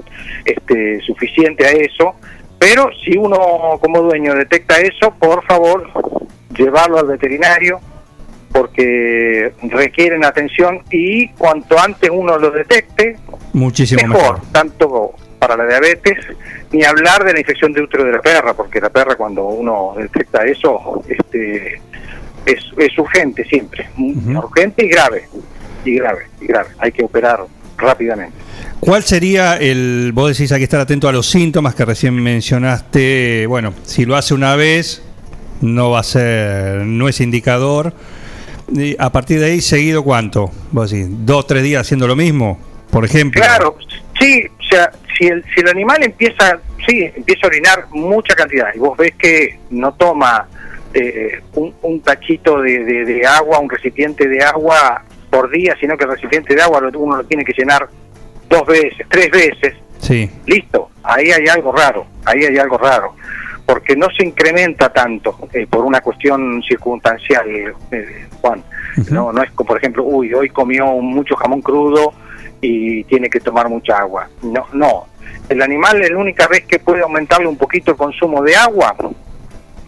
[0.44, 2.16] este suficiente a eso
[2.58, 3.38] pero si uno
[3.80, 5.90] como dueño detecta eso por favor
[6.58, 7.80] llevarlo al veterinario
[8.52, 13.18] porque requieren atención y cuanto antes uno lo detecte
[13.54, 14.52] Muchísimo mejor, mejor.
[14.52, 16.18] tanto para la diabetes,
[16.72, 19.94] ni hablar de la infección de útero de la perra, porque la perra cuando uno
[19.96, 21.76] detecta eso, este,
[22.46, 25.28] es, es urgente siempre, urgente y grave,
[25.86, 27.40] y grave, y grave, hay que operar
[27.78, 28.36] rápidamente.
[28.80, 33.46] ¿Cuál sería el, vos decís hay que estar atento a los síntomas que recién mencionaste,
[33.48, 35.02] bueno, si lo hace una vez,
[35.62, 37.94] no va a ser, no es indicador.
[38.72, 40.52] Y a partir de ahí, seguido cuánto?
[40.72, 42.60] Vos decís, dos, tres días haciendo lo mismo,
[42.90, 43.42] por ejemplo.
[43.42, 43.78] Claro,
[44.20, 48.68] sí, o sea, si el, si el animal empieza, sí, empieza a orinar mucha cantidad
[48.74, 50.48] y vos ves que no toma
[50.94, 55.04] eh, un, un de, de- de agua, un recipiente de agua
[55.36, 57.88] por día, sino que el recipiente de agua uno lo tiene que llenar
[58.48, 60.30] dos veces, tres veces, Sí.
[60.46, 63.16] listo, ahí hay algo raro, ahí hay algo raro,
[63.66, 67.46] porque no se incrementa tanto eh, por una cuestión circunstancial,
[67.92, 68.64] eh, Juan.
[69.12, 72.14] No, no es como, por ejemplo, uy, hoy comió mucho jamón crudo
[72.62, 74.30] y tiene que tomar mucha agua.
[74.42, 75.08] No, no.
[75.50, 78.96] El animal, la única vez que puede aumentarle un poquito el consumo de agua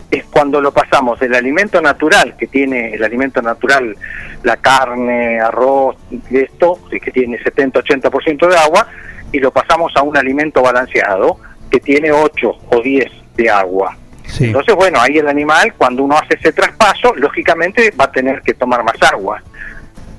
[0.09, 3.95] es cuando lo pasamos del alimento natural, que tiene el alimento natural,
[4.43, 5.97] la carne, arroz,
[6.31, 8.87] esto, que tiene 70-80% de agua,
[9.31, 11.37] y lo pasamos a un alimento balanceado,
[11.69, 13.97] que tiene 8 o 10 de agua.
[14.39, 18.53] Entonces, bueno, ahí el animal, cuando uno hace ese traspaso, lógicamente va a tener que
[18.53, 19.41] tomar más agua.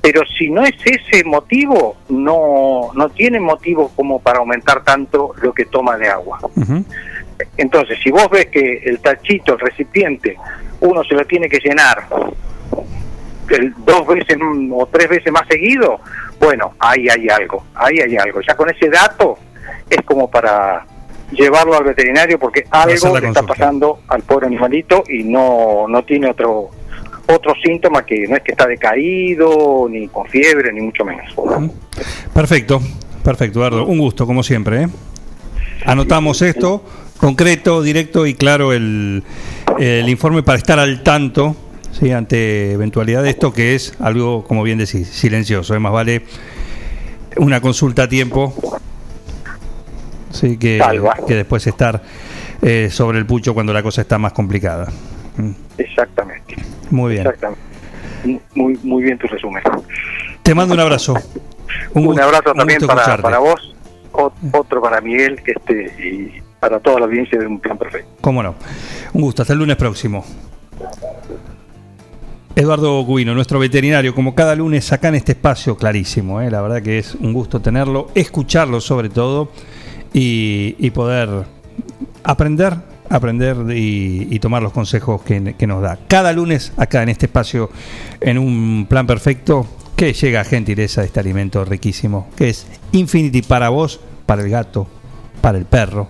[0.01, 5.53] Pero si no es ese motivo, no, no tiene motivo como para aumentar tanto lo
[5.53, 6.39] que toma de agua.
[7.57, 10.35] Entonces, si vos ves que el tachito, el recipiente,
[10.81, 12.05] uno se lo tiene que llenar
[13.49, 15.99] el- dos veces mm, o tres veces más seguido,
[16.39, 18.41] bueno, ahí hay algo, ahí hay algo.
[18.47, 19.37] Ya con ese dato
[19.89, 20.85] es como para
[21.31, 26.29] llevarlo al veterinario porque algo le está pasando al pobre animalito y no, no tiene
[26.29, 26.69] otro
[27.27, 31.31] otro síntoma que no es que está decaído, ni con fiebre, ni mucho menos.
[32.33, 32.81] Perfecto,
[33.23, 33.85] perfecto, Eduardo.
[33.85, 34.83] Un gusto, como siempre.
[34.83, 34.87] ¿eh?
[35.85, 36.83] Anotamos esto,
[37.19, 39.23] concreto, directo y claro el,
[39.77, 41.55] el informe para estar al tanto
[41.91, 42.11] ¿sí?
[42.11, 45.73] ante eventualidad de esto, que es algo, como bien decís, silencioso.
[45.73, 46.23] Además, vale
[47.37, 48.53] una consulta a tiempo
[50.31, 50.81] sí, que,
[51.27, 52.01] que después estar
[52.61, 54.87] eh, sobre el pucho cuando la cosa está más complicada.
[55.37, 55.51] Mm.
[55.77, 56.55] Exactamente.
[56.89, 57.27] Muy bien.
[57.27, 57.61] Exactamente.
[58.55, 59.63] Muy, muy bien tu resumen.
[60.43, 61.15] Te mando un abrazo.
[61.93, 63.75] Un, abrazo también para, para, vos,
[64.11, 68.09] otro para Miguel que este, y para toda la audiencia de Un Plan Perfecto.
[68.21, 68.55] Cómo no.
[69.13, 69.41] Un gusto.
[69.41, 70.25] Hasta el lunes próximo.
[72.55, 76.51] Eduardo Cubino, nuestro veterinario, como cada lunes acá en este espacio clarísimo, ¿eh?
[76.51, 79.49] la verdad que es un gusto tenerlo, escucharlo sobre todo
[80.11, 81.45] y, poder
[82.23, 82.73] aprender,
[83.09, 85.99] aprender y, tomar los consejos que, nos da.
[86.07, 87.69] Cada lunes acá en este espacio,
[88.19, 89.65] en un plan perfecto,
[89.95, 94.87] que llega gentileza de este alimento riquísimo, que es Infinity para vos, para el gato,
[95.41, 96.09] para el perro,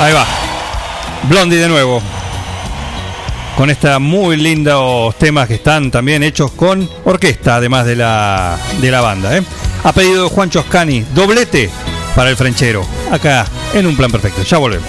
[0.00, 0.26] Ahí va.
[1.28, 2.00] Blondie de nuevo.
[3.54, 8.90] Con estos muy lindos temas que están también hechos con orquesta, además de la, de
[8.90, 9.36] la banda.
[9.36, 9.42] ¿eh?
[9.84, 11.68] Ha pedido Juan Choscani doblete
[12.16, 12.82] para el Frenchero.
[13.12, 14.42] Acá en un plan perfecto.
[14.42, 14.88] Ya volvemos.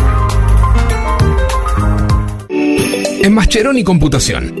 [3.23, 4.60] En Mascheroni Computación,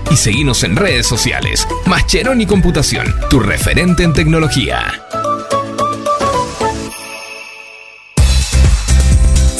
[0.11, 1.65] y seguinos en redes sociales.
[1.85, 5.07] Mascheroni Computación, tu referente en tecnología.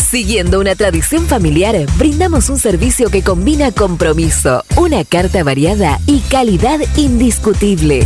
[0.10, 6.80] Siguiendo una tradición familiar, brindamos un servicio que combina compromiso, una carta variada y calidad
[6.98, 8.06] indiscutible.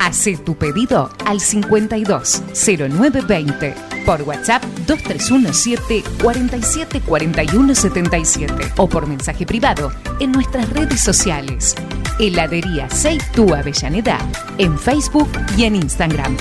[0.00, 3.74] Hacé tu pedido al 520920
[4.06, 11.74] por WhatsApp 2317 47 41 77 o por mensaje privado en nuestras redes sociales.
[12.18, 14.16] Heladería Seitú Avellaneda
[14.56, 15.28] en Facebook
[15.58, 16.34] y en Instagram.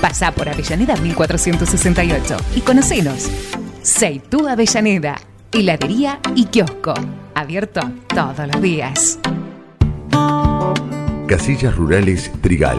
[0.00, 3.30] Pasá por Avellaneda 1468 y conocenos.
[3.82, 5.14] Seitú Avellaneda,
[5.52, 6.94] heladería y kiosco.
[7.34, 9.20] Abierto todos los días.
[11.26, 12.78] Casillas Rurales Trigal,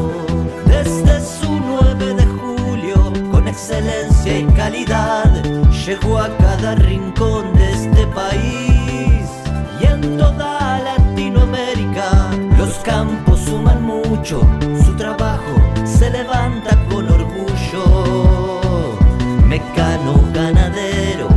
[3.71, 5.43] Excelencia y calidad,
[5.85, 9.29] llegó a cada rincón de este país
[9.79, 12.31] y en toda Latinoamérica.
[12.57, 14.41] Los campos suman mucho,
[14.85, 18.59] su trabajo se levanta con orgullo.
[19.45, 21.29] Mecano ganadero,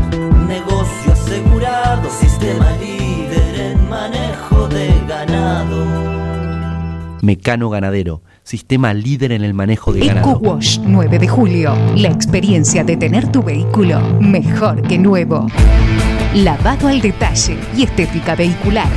[0.49, 6.15] negocio asegurado, sistema líder en manejo de ganado.
[7.23, 10.39] Mecano Ganadero, sistema líder en el manejo de ganado.
[10.39, 11.75] Wash 9 de julio.
[11.97, 15.47] La experiencia de tener tu vehículo mejor que nuevo.
[16.35, 18.89] Lavado al detalle y estética vehicular.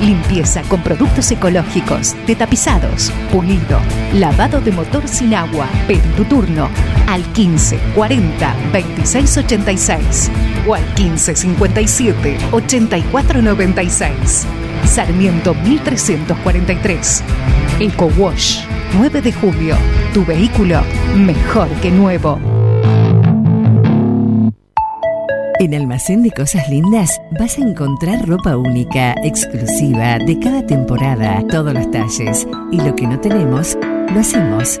[0.00, 3.80] Limpieza con productos ecológicos, detapizados, pulido,
[4.14, 5.68] lavado de motor sin agua.
[5.86, 6.68] Pedí tu turno
[7.06, 10.30] al 15 40 26 86
[10.66, 14.46] o al 15 57 84 96.
[14.84, 17.22] Sarmiento 1343.
[17.80, 18.64] Eco Wash
[18.94, 19.76] 9 de julio.
[20.12, 20.80] Tu vehículo
[21.16, 22.38] mejor que nuevo.
[25.58, 31.72] En Almacén de Cosas Lindas vas a encontrar ropa única, exclusiva, de cada temporada, todos
[31.72, 32.48] los talles.
[32.72, 33.78] Y lo que no tenemos,
[34.12, 34.80] lo hacemos.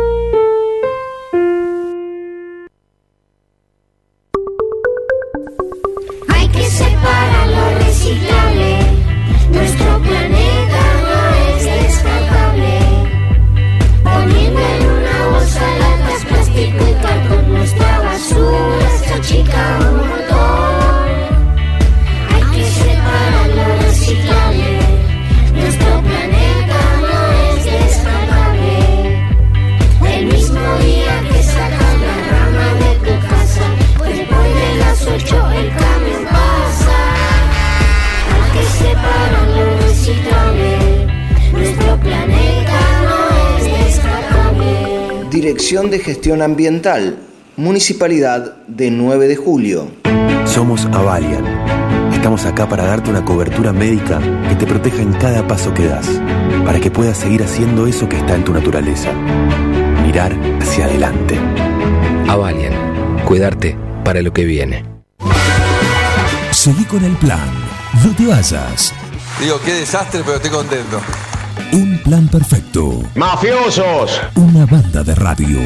[45.91, 47.17] Dirección de Gestión Ambiental,
[47.57, 49.91] Municipalidad de 9 de Julio.
[50.45, 51.45] Somos Avalian.
[52.13, 56.07] Estamos acá para darte una cobertura médica que te proteja en cada paso que das,
[56.65, 59.11] para que puedas seguir haciendo eso que está en tu naturaleza.
[60.05, 61.37] Mirar hacia adelante.
[62.29, 62.73] Avalian,
[63.25, 64.85] cuidarte para lo que viene.
[66.51, 67.49] Seguí con el plan.
[68.05, 68.93] No te vayas.
[69.41, 71.01] Digo, qué desastre, pero estoy contento.
[72.03, 73.01] Plan perfecto.
[73.15, 74.19] ¡Mafiosos!
[74.35, 75.59] Una banda de radio.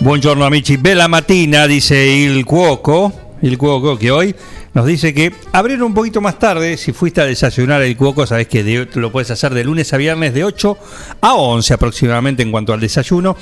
[0.00, 3.12] Buongiorno amici, bella mattina, dice il cuoco,
[3.42, 4.34] il cuoco que hoy
[4.74, 8.48] nos dice que abrieron un poquito más tarde, si fuiste a desayunar el cuoco, sabes
[8.48, 10.76] que de- lo puedes hacer de lunes a viernes de 8
[11.20, 13.36] a 11 aproximadamente en cuanto al desayuno,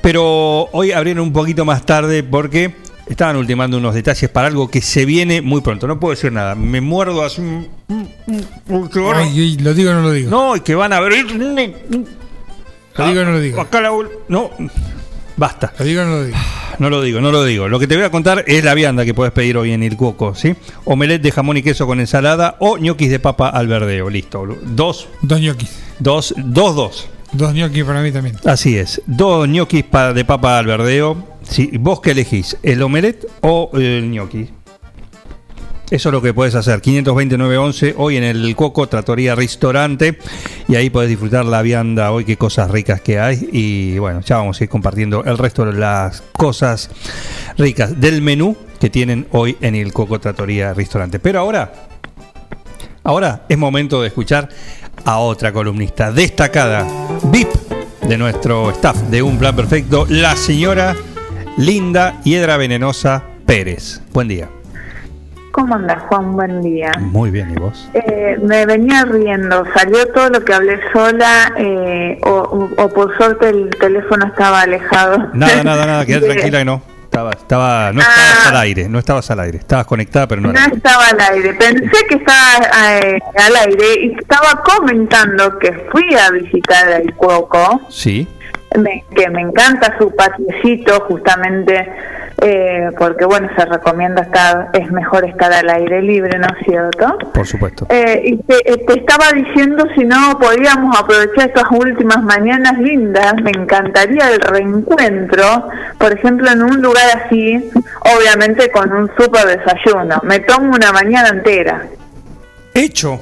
[0.00, 2.76] pero hoy abrieron un poquito más tarde porque
[3.08, 6.54] estaban ultimando unos detalles para algo que se viene muy pronto, no puedo decir nada,
[6.54, 7.42] me muerdo así...
[9.14, 10.30] Ay, ¿Lo digo o no lo digo?
[10.30, 11.26] No, y que van a abrir...
[11.34, 13.60] ¿Lo digo o no lo digo?
[13.60, 13.90] Acá la
[14.28, 14.50] No,
[15.36, 15.72] basta.
[15.78, 16.36] ¿Lo digo o no lo digo?
[16.78, 17.68] No lo digo, no lo digo.
[17.68, 19.96] Lo que te voy a contar es la vianda que puedes pedir hoy en el
[19.96, 20.54] Cuoco, ¿sí?
[20.84, 24.46] Omelette de jamón y queso con ensalada o ñoquis de papa al verdeo, listo.
[24.62, 25.08] Dos.
[25.22, 25.70] Dos ñoquis.
[25.98, 27.08] Dos, dos, dos.
[27.32, 28.36] Dos ñoquis para mí también.
[28.44, 29.02] Así es.
[29.06, 31.27] Dos ñoquis de papa al verdeo.
[31.48, 32.56] Sí, ¿Vos qué elegís?
[32.62, 34.50] ¿El omelette o el ñoqui?
[35.90, 36.82] Eso es lo que puedes hacer.
[36.82, 40.18] 529.11 hoy en el Coco Tratoría Restaurante.
[40.68, 43.48] Y ahí podés disfrutar la vianda hoy, qué cosas ricas que hay.
[43.52, 46.90] Y bueno, ya vamos a ir compartiendo el resto de las cosas
[47.56, 51.18] ricas del menú que tienen hoy en el Coco Tratoría Restaurante.
[51.18, 51.72] Pero ahora,
[53.04, 54.50] ahora es momento de escuchar
[55.06, 56.86] a otra columnista destacada,
[57.32, 57.48] VIP
[58.06, 60.94] de nuestro staff de Un Plan Perfecto, la señora
[61.58, 64.00] Linda Hiedra Venenosa Pérez.
[64.12, 64.48] Buen día.
[65.50, 66.36] ¿Cómo andas, Juan?
[66.36, 66.92] Buen día.
[67.00, 67.90] Muy bien, ¿y vos?
[67.94, 73.70] Eh, me venía riendo, salió todo lo que hablé sola eh, o, por suerte el
[73.70, 75.30] teléfono estaba alejado.
[75.34, 76.82] Nada, nada, nada, quedate tranquila que no.
[77.02, 79.58] Estaba, estaba, no estabas al aire, no estabas al aire.
[79.58, 84.16] Estabas conectada, pero no No estaba al aire, pensé que estaba eh, al aire y
[84.16, 88.28] estaba comentando que fui a visitar el Cuoco, Sí.
[88.76, 91.88] Me- que me encanta su patiecito justamente
[92.40, 97.18] eh, porque bueno, se recomienda estar, es mejor estar al aire libre, ¿no es cierto?
[97.34, 97.86] Por supuesto.
[97.90, 103.34] Eh, y te, eh, te estaba diciendo si no podíamos aprovechar estas últimas mañanas lindas,
[103.42, 105.68] me encantaría el reencuentro,
[105.98, 107.70] por ejemplo en un lugar así,
[108.16, 111.82] obviamente con un super desayuno, me tomo una mañana entera.
[112.74, 113.18] Hecho.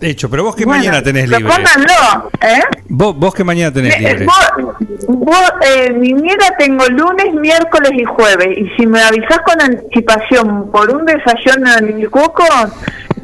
[0.00, 1.44] Hecho, pero vos que Bueno, mañana tenés libre.
[1.44, 2.60] Propónganlo, ¿eh?
[2.88, 4.26] Vos, vos que mañana tenés Me- libre.
[4.26, 4.76] vos,
[5.08, 8.48] vos, eh, mi nieta tengo lunes, miércoles y jueves.
[8.58, 12.44] Y si me avisás con anticipación por un desayuno en el cuco,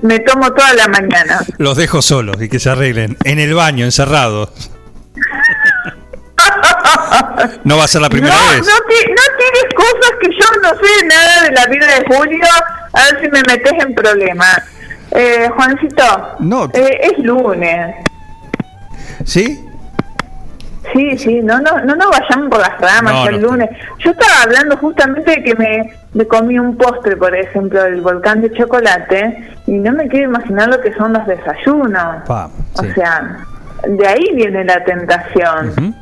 [0.01, 1.41] me tomo toda la mañana.
[1.59, 3.17] Los dejo solos y que se arreglen.
[3.25, 4.49] En el baño, encerrados.
[7.65, 8.61] No va a ser la primera no, vez.
[8.61, 12.47] No, no tires cosas que yo no sé nada de la vida de Julio,
[12.93, 14.59] a ver si me metes en problemas.
[15.15, 16.03] Eh, Juancito,
[16.41, 16.65] No.
[16.73, 17.97] eh, es lunes.
[19.25, 19.69] ¿Sí?
[20.93, 23.49] Sí, sí, no, no, no nos vayamos por las ramas No, el no.
[23.51, 23.71] lunes.
[23.99, 28.43] Yo estaba hablando justamente de que me, me comí un postre, por ejemplo, del volcán
[28.43, 32.23] de chocolate, y no me quiero imaginar lo que son los desayunos.
[32.27, 32.87] Pa, sí.
[32.91, 33.39] O sea,
[33.87, 35.69] de ahí viene la tentación.
[35.71, 35.95] Ujú.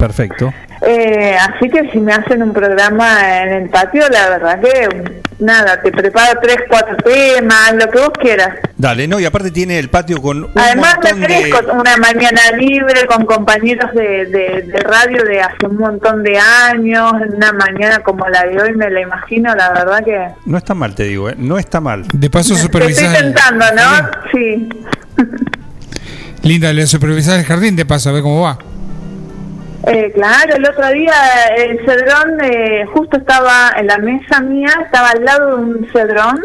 [0.00, 0.52] Perfecto.
[0.82, 5.80] Eh, así que si me hacen un programa en el patio, la verdad que nada,
[5.82, 8.48] te preparo tres, cuatro temas, lo que vos quieras.
[8.78, 11.36] Dale, no, y aparte tiene el patio con un Además me montón de...
[11.36, 16.38] ofrezco una mañana libre con compañeros de, de, de radio de hace un montón de
[16.38, 20.28] años, una mañana como la de hoy me la imagino, la verdad que...
[20.46, 21.34] No está mal, te digo, ¿eh?
[21.36, 22.06] No está mal.
[22.10, 23.16] De paso Te estoy supervisar.
[23.18, 24.10] tentando, ¿no?
[24.32, 24.68] Sí.
[26.42, 28.58] Linda, le supervisar el jardín de paso, a ver cómo va.
[29.86, 31.14] Eh, claro, el otro día
[31.56, 36.38] el cedrón eh, justo estaba en la mesa mía, estaba al lado de un cedrón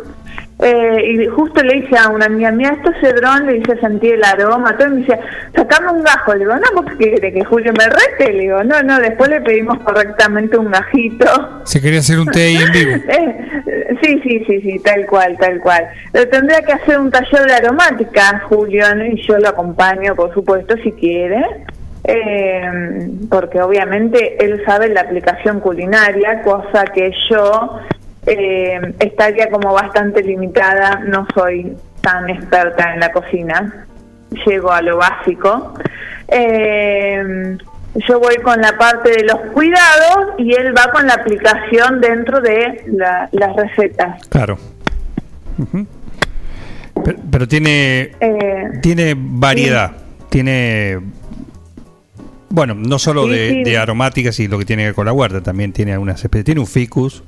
[0.60, 4.14] eh, y justo le dije a una amiga mía, esto es cedrón, le hice sentir
[4.14, 5.20] el aroma, todo, y me decía,
[5.54, 8.32] sacame un gajo, le digo, no, ¿por qué quiere que Julio me rete?
[8.32, 11.26] Le digo, no, no, después le pedimos correctamente un gajito.
[11.66, 12.92] Se quería hacer un té ahí en vivo.
[13.68, 15.88] Eh, sí, sí, sí, sí, tal cual, tal cual.
[16.12, 19.06] Pero tendría que hacer un taller de aromática, Julio, ¿no?
[19.06, 21.44] y yo lo acompaño, por supuesto, si quiere.
[22.08, 22.62] Eh,
[23.30, 27.80] porque obviamente él sabe la aplicación culinaria, cosa que yo
[28.28, 33.86] eh, estaría como bastante limitada, no soy tan experta en la cocina,
[34.46, 35.74] llego a lo básico.
[36.28, 37.58] Eh,
[38.08, 42.40] yo voy con la parte de los cuidados y él va con la aplicación dentro
[42.42, 44.28] de la- las recetas.
[44.30, 44.58] Claro.
[47.32, 49.92] Pero tiene Eh, tiene variedad.
[50.30, 51.00] Tiene...
[52.50, 53.64] Bueno, no solo Sí, de, sí.
[53.64, 56.46] de aromáticas y lo que tiene que ver con la huerta, también tiene algunas especies.
[56.46, 57.24] Tiene un ficus,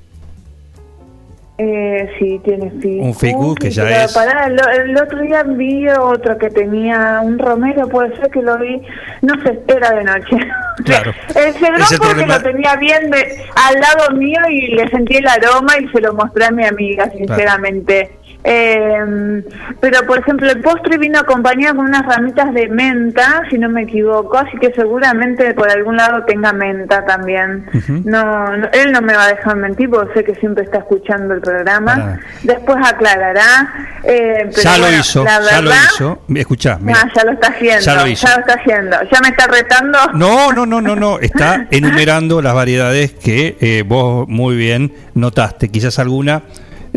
[1.59, 3.01] Eh, sí, tiene ficus.
[3.07, 7.19] Un ficus que ya pero es- pará, el, el otro día vi otro que tenía
[7.23, 8.79] un romero, puede ser que lo vi,
[9.23, 10.37] no sé, era de noche.
[10.85, 11.11] Claro.
[11.33, 15.73] El cedrón problema- lo tenía bien de, al lado mío y le sentí el aroma
[15.81, 18.11] y se lo mostré a mi amiga, sinceramente.
[18.43, 19.43] Eh,
[19.81, 23.83] pero, por ejemplo, el postre vino acompañado con unas ramitas de menta, si no me
[23.83, 27.65] equivoco, así que seguramente por algún lado tenga menta también.
[28.05, 31.33] no, no- él no me va a dejar mentir porque sé que siempre está escuchando
[31.33, 32.19] el programa.
[32.43, 33.69] Después aclarará.
[34.03, 36.21] eh, pero ya lo hizo, la ya lo hizo.
[36.35, 36.99] Escuchá, mira.
[37.03, 38.27] Ah, ya lo está haciendo, Ya lo hizo.
[38.27, 38.97] ya lo está haciendo.
[39.11, 39.97] ¿Ya me está retando?
[40.13, 41.19] No, no, no, no, no.
[41.19, 45.69] Está enumerando las variedades que eh, vos muy bien notaste.
[45.69, 46.43] Quizás alguna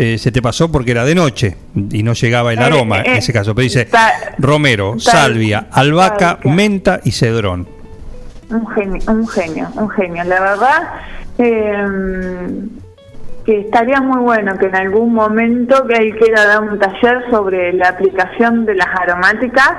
[0.01, 1.57] eh, se te pasó porque era de noche
[1.91, 3.55] y no llegaba el Eh, aroma eh, en ese caso.
[3.55, 3.87] Pero dice
[4.39, 7.69] romero, salvia, albahaca, menta y cedrón.
[8.49, 10.25] Un genio, un genio, un genio.
[10.25, 10.83] La verdad
[11.37, 11.87] eh,
[13.45, 17.75] que estaría muy bueno que en algún momento que él quiera dar un taller sobre
[17.75, 19.71] la aplicación de las aromáticas,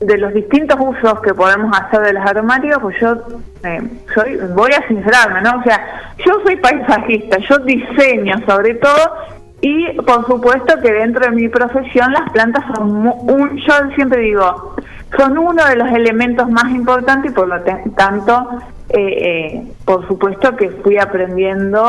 [0.00, 3.16] de los distintos usos que podemos hacer de las aromáticas, pues yo
[3.64, 3.82] eh,
[4.14, 5.58] soy, voy a sincerarme, ¿no?
[5.58, 11.32] O sea, yo soy paisajista, yo diseño sobre todo y por supuesto que dentro de
[11.32, 14.76] mi profesión las plantas son un, yo siempre digo,
[15.16, 17.60] son uno de los elementos más importantes y por lo
[17.96, 18.48] tanto,
[18.90, 21.84] eh, eh, por supuesto que fui aprendiendo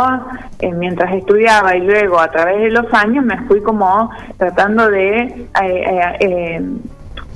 [0.59, 5.47] eh, mientras estudiaba y luego a través de los años me fui como tratando de
[5.61, 6.61] eh, eh,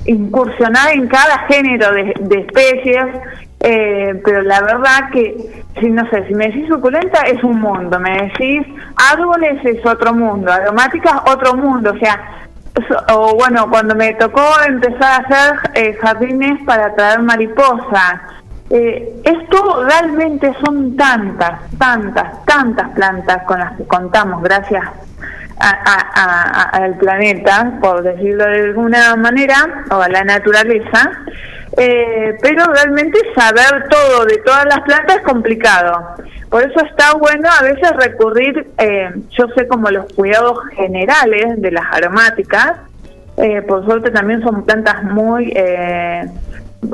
[0.06, 3.06] incursionar en cada género de, de especies,
[3.60, 7.98] eh, pero la verdad que, si no sé, si me decís suculenta es un mundo,
[7.98, 8.66] me decís
[9.12, 12.20] árboles es otro mundo, aromáticas otro mundo, o sea,
[12.88, 18.20] so- o bueno, cuando me tocó empezar a hacer eh, jardines para traer mariposas,
[18.70, 24.82] eh, esto realmente son tantas, tantas, tantas plantas con las que contamos, gracias
[25.60, 31.10] a- a- al planeta, por decirlo de alguna manera, o a la naturaleza,
[31.76, 36.16] eh, pero realmente saber todo de todas las plantas es complicado.
[36.50, 41.70] Por eso está bueno a veces recurrir, eh, yo sé como los cuidados generales de
[41.72, 42.72] las aromáticas,
[43.36, 46.24] eh, por suerte también son plantas muy eh,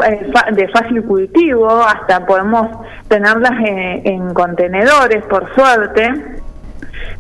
[0.07, 2.69] eh, de fácil cultivo, hasta podemos
[3.09, 6.11] tenerlas en, en contenedores, por suerte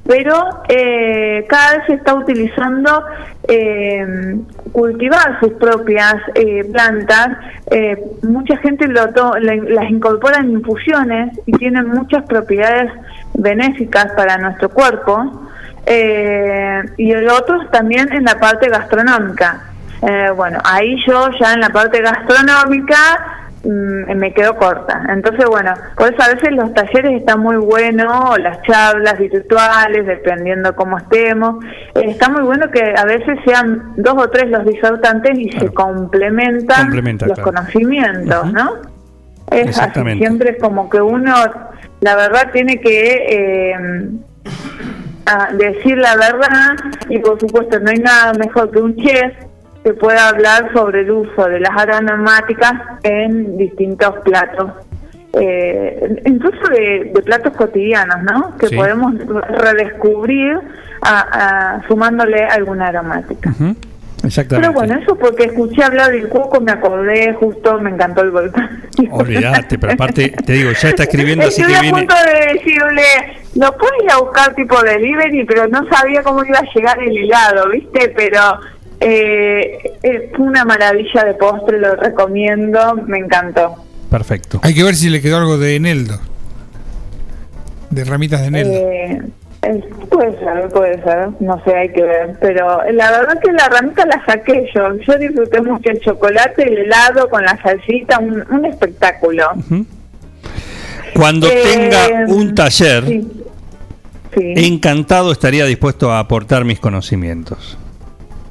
[0.06, 3.04] pero eh, cada vez se está utilizando
[3.48, 4.36] eh,
[4.72, 7.28] cultivar sus propias eh, plantas,
[7.70, 12.90] eh, mucha gente lo to- las incorpora en infusiones y tienen muchas propiedades
[13.34, 15.46] benéficas para nuestro cuerpo.
[15.86, 19.60] Eh, y el otro también en la parte gastronómica.
[20.02, 25.02] Eh, bueno, ahí yo ya en la parte gastronómica mm, me quedo corta.
[25.08, 30.74] Entonces, bueno, por eso a veces los talleres están muy buenos, las charlas virtuales, dependiendo
[30.74, 31.64] cómo estemos.
[31.94, 35.68] Eh, está muy bueno que a veces sean dos o tres los disertantes y se
[35.68, 37.52] complementan Complementa, los claro.
[37.52, 38.76] conocimientos, ¿no?
[39.50, 41.34] Es así, siempre como que uno,
[42.00, 44.10] la verdad, tiene que eh,
[45.26, 46.76] a decir la verdad
[47.08, 49.32] y por supuesto no hay nada mejor que un chef
[49.84, 54.72] que pueda hablar sobre el uso de las aromáticas en distintos platos,
[55.32, 58.56] eh, incluso de, de platos cotidianos, ¿no?
[58.58, 58.76] Que Sí.
[58.76, 59.14] podemos
[59.48, 60.58] redescubrir
[61.02, 63.50] a- a- sumándole alguna aromática.
[63.50, 63.74] Ujú.
[64.22, 64.68] Exactamente.
[64.68, 68.82] Pero bueno, eso porque escuché hablar del coco, me acordé, justo me encantó el volcán.
[69.12, 71.98] Olvídate, pero aparte, te digo, ya está escribiendo, así Estuve que a viene.
[72.00, 73.02] punto de decirle,
[73.54, 77.16] lo puedo ir a buscar tipo delivery, pero no sabía cómo iba a llegar el
[77.16, 78.12] helado, ¿viste?
[78.14, 78.40] Pero
[79.00, 83.76] eh, fue una maravilla de postre, lo recomiendo, me encantó.
[84.10, 84.60] Perfecto.
[84.62, 86.18] Hay que ver si le quedó algo de eneldo.
[87.90, 88.72] De ramitas de eneldo.
[88.72, 89.20] Eh,
[89.62, 92.36] eh, puede ser, puede ser, no sé, hay que ver.
[92.40, 94.94] Pero la verdad que la ramita la saqué yo.
[95.06, 99.44] Yo disfruté mucho el chocolate, el helado con la salsita, un, un espectáculo.
[101.14, 103.28] Cuando Eh, tenga un taller, sí.
[104.34, 104.52] Sí.
[104.56, 107.76] encantado estaría dispuesto a aportar mis conocimientos.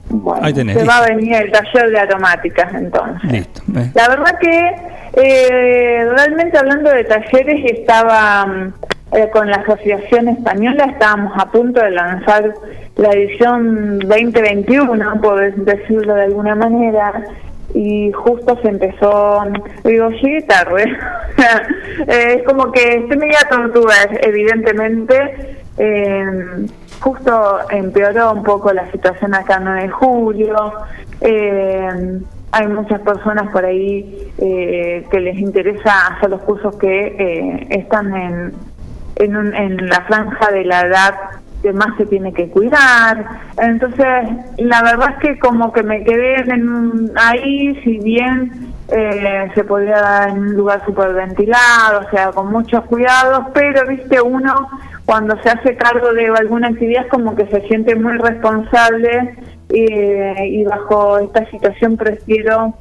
[0.10, 0.76] Bueno, Ahí tenés.
[0.76, 0.94] se listo.
[1.00, 3.32] va a venir el taller de aromáticas entonces.
[3.32, 3.62] Listo.
[3.78, 3.92] eh.
[3.94, 4.76] La verdad que
[5.14, 8.74] eh, realmente hablando de talleres estaba mm,
[9.14, 12.54] eh, con la Asociación Española, estábamos a punto de lanzar
[12.96, 17.14] la edición 2021, por decirlo de alguna manera,
[17.74, 19.44] y justo se empezó,
[19.84, 20.86] digo, llegué tarde.
[22.08, 25.58] Eh, es como que estoy media tortuga, evidentemente.
[25.80, 26.68] Eh,
[27.00, 30.72] justo empeoró un poco la situación acá en 9 de julio.
[31.22, 32.20] Eh,
[32.52, 38.14] hay muchas personas por ahí eh, que les interesa hacer los cursos que eh, están
[38.16, 38.54] en,
[39.16, 41.16] en, un- en la franja de la edad
[41.62, 43.24] que más se tiene que cuidar.
[43.58, 44.06] Entonces,
[44.58, 50.00] la verdad es que como que me quedé en ahí, si bien eh, se podría
[50.00, 54.70] dar en un lugar súper ventilado, o sea, con muchos cuidados, pero, viste, uno
[55.10, 59.34] cuando se hace cargo de alguna actividad es como que se siente muy responsable
[59.70, 62.76] eh, y bajo esta situación prefiero,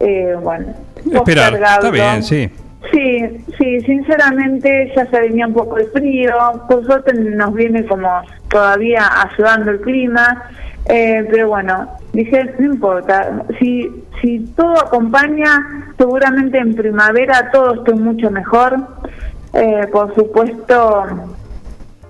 [0.00, 0.74] eh, bueno,
[1.12, 1.54] Esperar.
[1.54, 2.50] Está bien, sí.
[2.90, 6.34] Sí, sí, sinceramente ya se venía un poco el frío,
[6.68, 8.10] por suerte nos viene como
[8.50, 10.50] todavía ayudando el clima,
[10.86, 13.88] eh, pero bueno, dije, no importa, si,
[14.20, 18.78] si todo acompaña, seguramente en primavera todo esté mucho mejor,
[19.54, 21.06] Eh, por supuesto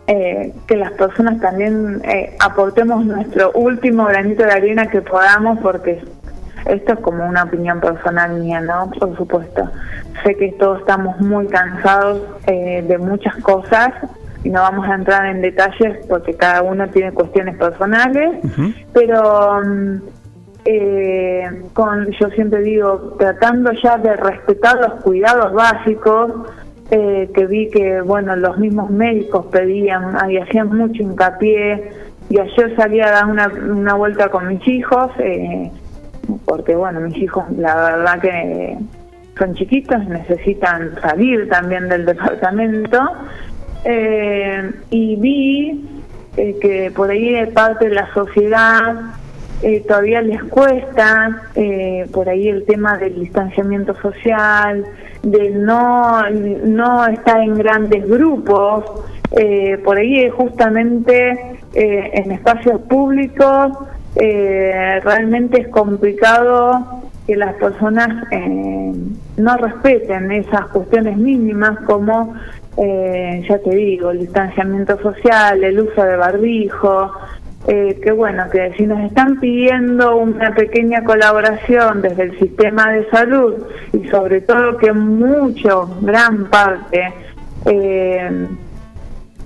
[0.09, 6.03] eh, que las personas también eh, aportemos nuestro último granito de arena que podamos, porque
[6.65, 8.91] esto es como una opinión personal mía, ¿no?
[8.99, 9.71] Por supuesto.
[10.25, 13.93] Sé que todos estamos muy cansados eh, de muchas cosas
[14.43, 18.39] y no vamos a entrar en detalles porque cada uno tiene cuestiones personales,
[18.95, 19.99] pero mm,
[20.65, 26.33] eh, con, yo siempre digo, tratando ya de respetar los cuidados básicos,
[26.91, 31.91] eh, que vi que, bueno, los mismos médicos pedían y hacían mucho hincapié,
[32.31, 35.71] y ayer salí a dar una, una vuelta con mis hijos, eh,
[36.45, 38.79] porque, bueno, mis hijos, la verdad que
[39.39, 42.99] son chiquitos, necesitan salir también del departamento,
[43.85, 45.89] eh, y vi
[46.37, 48.95] eh, que por ahí de parte de la sociedad
[49.63, 51.43] eh, todavía les cuesta
[52.13, 54.85] por ahí el tema del distanciamiento social,
[55.31, 58.85] de no, no estar en grandes grupos,
[59.33, 63.73] eh, por ahí justamente eh, en espacios públicos
[64.17, 68.93] eh, realmente es complicado que las personas eh,
[69.37, 72.35] no respeten esas cuestiones mínimas como,
[72.79, 77.13] eh, ya te digo, el distanciamiento social, el uso de barbijo,
[77.67, 83.09] eh, que bueno, que si nos están pidiendo una pequeña colaboración desde el sistema de
[83.11, 83.55] salud
[83.93, 87.13] y sobre todo que mucho, gran parte,
[87.67, 88.47] eh,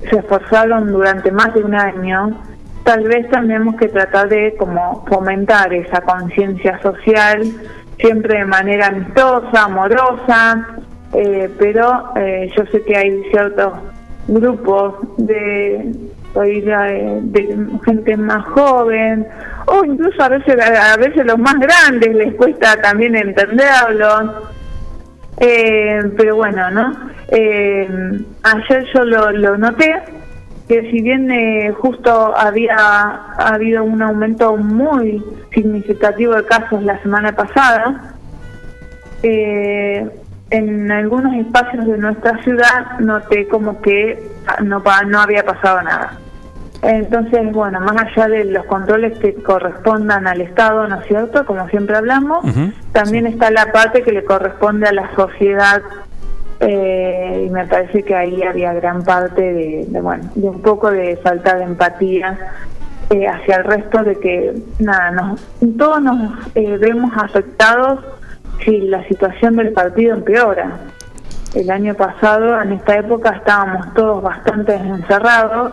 [0.09, 2.39] se esforzaron durante más de un año,
[2.84, 7.43] tal vez tenemos que tratar de como fomentar esa conciencia social,
[7.98, 10.66] siempre de manera amistosa, amorosa,
[11.14, 13.74] eh, pero eh, yo sé que hay ciertos
[14.26, 15.93] grupos de,
[16.35, 19.27] de, de gente más joven
[19.67, 24.53] o incluso a veces a veces los más grandes les cuesta también entenderlo.
[25.39, 26.93] Eh, pero bueno, ¿no?
[27.29, 27.89] Eh,
[28.43, 29.95] ayer yo lo, noté
[30.69, 37.01] que si bien eh, justo había ha habido un aumento muy significativo de casos la
[37.03, 38.15] semana pasada,
[39.23, 40.09] eh,
[40.51, 44.23] en algunos espacios de nuestra ciudad noté como que
[44.62, 46.19] no, no había pasado nada.
[46.82, 51.47] Entonces, bueno, más allá de los controles que correspondan al Estado, ¿no es cierto?
[51.47, 52.44] Como siempre hablamos,
[52.90, 55.81] también está la parte que le corresponde a la sociedad
[56.59, 60.90] eh, y me parece que ahí había gran parte de, de, bueno, de un poco
[60.90, 62.39] de falta de empatía
[63.10, 65.40] eh, hacia el resto de que, nada, nos,
[65.77, 68.01] todos nos eh, vemos afectados
[68.64, 70.78] si la situación del partido empeora.
[71.55, 75.73] El año pasado, en esta época, estábamos todos bastante encerrados,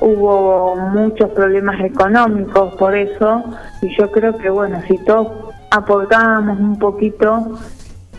[0.00, 3.42] hubo muchos problemas económicos por eso,
[3.82, 7.58] y yo creo que, bueno, si todos aportábamos un poquito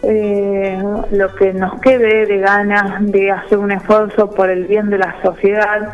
[0.03, 4.97] eh, lo que nos quede de ganas de hacer un esfuerzo por el bien de
[4.97, 5.93] la sociedad,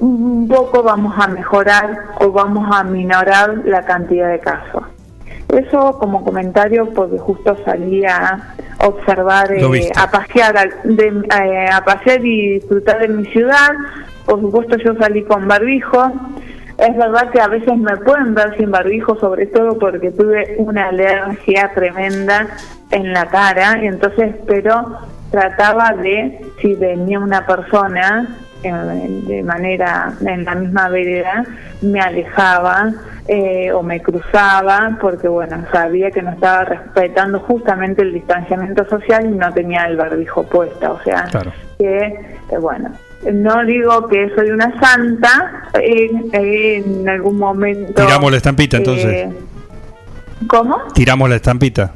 [0.00, 4.82] un poco vamos a mejorar o vamos a minorar la cantidad de casos.
[5.48, 9.60] Eso como comentario porque justo salí a observar, eh,
[9.96, 13.70] a pasear, al- de, eh, a pasear y disfrutar de mi ciudad.
[14.26, 16.12] Por supuesto yo salí con barbijo.
[16.78, 20.88] Es verdad que a veces me pueden ver sin barbijo, sobre todo porque tuve una
[20.88, 22.48] alergia tremenda
[22.90, 24.98] en la cara, y entonces, pero
[25.30, 31.44] trataba de, si venía una persona de manera en la misma vereda,
[31.80, 32.92] me alejaba
[33.28, 39.26] eh, o me cruzaba, porque bueno, sabía que no estaba respetando justamente el distanciamiento social
[39.26, 41.26] y no tenía el barbijo puesto, o sea,
[41.78, 42.90] que, eh, bueno,
[43.32, 48.02] no digo que soy una santa, en, en algún momento...
[48.04, 49.06] Tiramos la estampita entonces.
[49.06, 49.32] eh,
[50.48, 50.76] ¿Cómo?
[50.94, 51.92] Tiramos la estampita.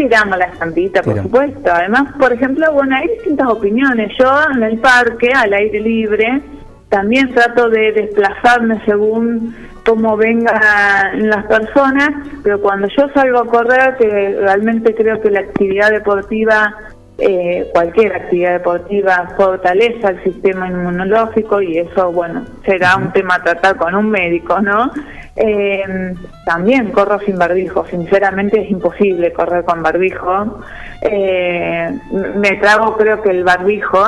[0.00, 1.30] Tiramos la estampita, por Tiramos.
[1.30, 1.70] supuesto.
[1.72, 4.10] Además, por ejemplo, bueno, hay distintas opiniones.
[4.18, 6.40] Yo en el parque, al aire libre,
[6.88, 9.54] también trato de desplazarme según
[9.84, 12.10] cómo vengan las personas,
[12.42, 16.74] pero cuando yo salgo a correr, que realmente creo que la actividad deportiva,
[17.20, 23.42] eh, cualquier actividad deportiva, fortalece al sistema inmunológico y eso, bueno, será un tema a
[23.42, 24.90] tratar con un médico, ¿no?
[25.36, 26.14] Eh,
[26.44, 30.60] también corro sin barbijo, sinceramente es imposible correr con barbijo.
[31.02, 31.98] Eh,
[32.36, 34.02] me trago creo que el barbijo,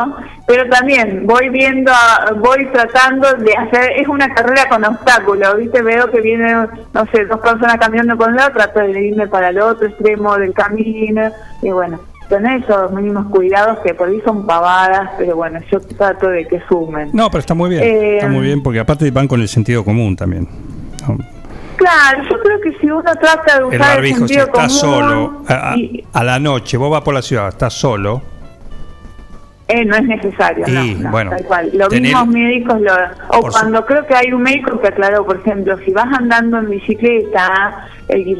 [0.46, 5.80] pero también voy viendo, a- voy tratando de hacer, es una carrera con obstáculos, ¿viste?
[5.82, 9.48] Veo que vienen, no sé, dos personas caminando con la otra, trato de irme para
[9.48, 11.30] el otro extremo del camino
[11.62, 12.11] y bueno.
[12.32, 16.62] Tener esos mínimos cuidados que por ahí son pavadas, pero bueno, yo trato de que
[16.66, 17.10] sumen.
[17.12, 17.82] No, pero está muy bien.
[17.82, 20.48] Eh, está muy bien porque aparte van con el sentido común también.
[21.06, 21.18] ¿no?
[21.76, 24.80] Claro, yo creo que si uno trata de usar el, barbijo, si sentido estás común,
[24.80, 28.22] solo, a, a- y- a la noche, vos vas por la ciudad, estás solo,
[29.68, 31.70] eh, no es necesario, no, Y, no, bueno, tal cual.
[31.72, 32.92] Los tener- mismos médicos, lo,
[33.28, 36.68] o cuando creo que hay un médico que aclaró, por ejemplo, si vas andando en
[36.70, 37.86] bicicleta,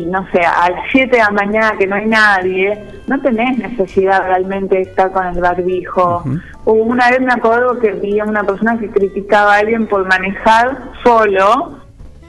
[0.09, 4.27] no sé, a las 7 de la mañana que no hay nadie, no tenés necesidad
[4.27, 6.25] realmente de estar con el barbijo.
[6.65, 10.77] Una vez me acuerdo que vi a una persona que criticaba a alguien por manejar
[11.03, 11.79] solo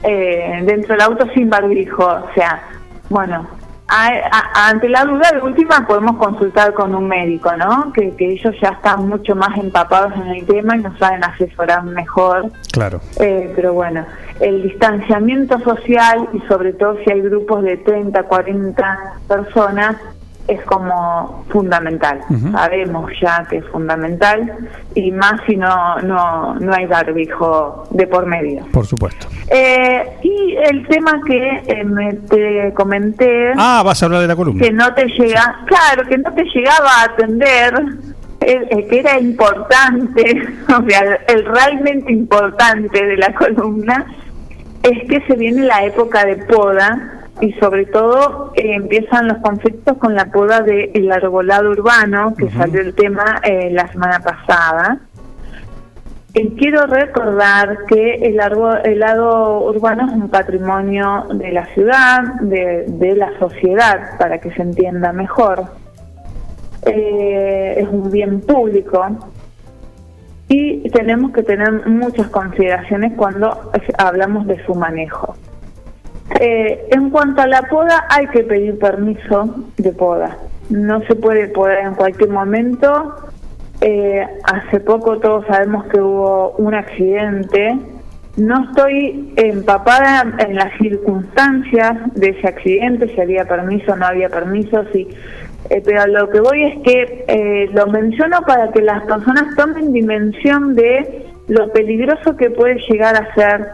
[0.02, 2.04] eh, dentro del auto sin barbijo.
[2.06, 2.62] O sea,
[3.10, 3.46] bueno,
[3.88, 7.92] a- a- ante la duda de última podemos consultar con un médico, ¿no?
[7.92, 11.82] Que, que ellos ya están mucho más empapados en el tema y nos saben asesorar
[11.84, 12.50] mejor.
[12.72, 13.00] claro.
[13.20, 14.04] Eh, pero bueno,
[14.40, 18.98] el distanciamiento social y sobre todo si hay grupos de 30, 40
[19.28, 19.96] personas
[20.46, 22.20] es como fundamental.
[22.52, 24.52] Sabemos ya que es fundamental
[24.94, 28.66] y más si no no no hay barbijo de por medio.
[28.72, 29.26] Por supuesto.
[29.48, 34.36] Eh, y el tema que eh, me te comenté Ah, vas a hablar de la
[34.36, 34.62] columna.
[34.64, 37.74] que no te llega, claro, que no te llegaba a atender,
[38.40, 44.04] eh, eh, que era importante, o sea, el realmente importante de la columna,
[44.82, 49.98] es que se viene la época de poda y sobre todo eh, empiezan los conflictos
[49.98, 55.00] con la poda del arbolado urbano, que salió el tema eh, la semana pasada.
[56.34, 62.22] Eh, quiero recordar que el árbol, el lado urbano es un patrimonio de la ciudad,
[62.40, 65.64] de, de la sociedad, para que se entienda mejor.
[66.86, 69.06] Eh, es un bien público
[70.48, 75.34] y tenemos que tener muchas consideraciones cuando hablamos de su manejo.
[76.40, 80.38] Eh, en cuanto a la poda, hay que pedir permiso de poda.
[80.70, 83.14] No se puede podar en cualquier momento.
[83.80, 87.78] Eh, hace poco todos sabemos que hubo un accidente
[88.36, 94.28] no estoy empapada en las circunstancias de ese accidente, si había permiso o no había
[94.28, 95.08] permiso, si,
[95.70, 99.92] eh, pero lo que voy es que eh, lo menciono para que las personas tomen
[99.92, 103.68] dimensión de lo peligroso que puede llegar a ser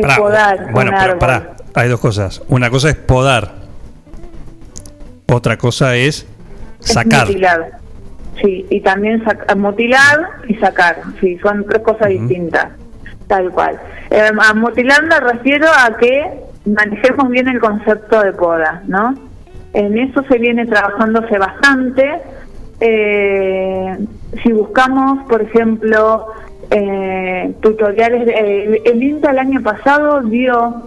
[0.00, 1.18] Pará, podar bueno, un pero árbol.
[1.18, 2.42] pará, hay dos cosas.
[2.48, 3.52] Una cosa es podar,
[5.32, 6.26] otra cosa es
[6.80, 7.26] Es sacar.
[7.26, 7.70] mutilar.
[8.42, 10.96] Sí, y también sac- mutilar y sacar.
[11.20, 12.68] Sí, son tres cosas distintas.
[13.26, 13.80] Tal cual.
[14.10, 19.14] Eh, a mutilar me refiero a que manejemos bien el concepto de poda, ¿no?
[19.72, 22.20] En eso se viene trabajándose bastante.
[22.80, 23.96] Eh,
[24.42, 26.26] si buscamos, por ejemplo,
[26.70, 30.82] eh, tutoriales, de- eh, el INTA el año pasado dio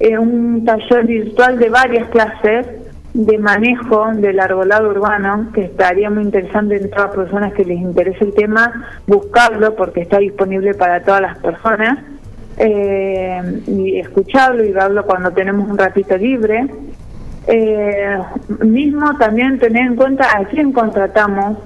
[0.00, 2.66] eh, un taller virtual de varias clases
[3.14, 7.78] de manejo del arbolado urbano, que estaría muy interesante en todas las personas que les
[7.78, 11.98] interese el tema, buscarlo porque está disponible para todas las personas,
[12.56, 16.66] eh, y escucharlo y verlo cuando tenemos un ratito libre.
[17.48, 18.18] Eh,
[18.60, 21.58] mismo también tener en cuenta a quién contratamos.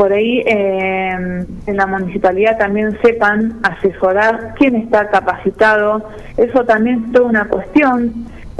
[0.00, 6.08] Por ahí eh, en la municipalidad también sepan asesorar quién está capacitado.
[6.38, 8.10] Eso también es toda una cuestión.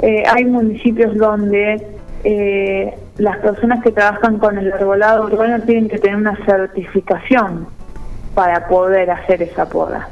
[0.03, 1.83] Eh, hay municipios donde
[2.23, 7.65] eh, las personas que trabajan con el arbolado urbano tienen que tener una certificación
[8.35, 10.09] para poder hacer esa poda.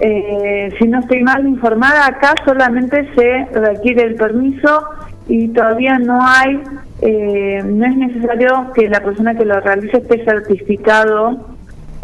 [0.00, 4.86] Eh, si no estoy mal informada, acá solamente se requiere el permiso
[5.28, 6.60] y todavía no hay,
[7.02, 11.46] eh, no es necesario que la persona que lo realice esté certificado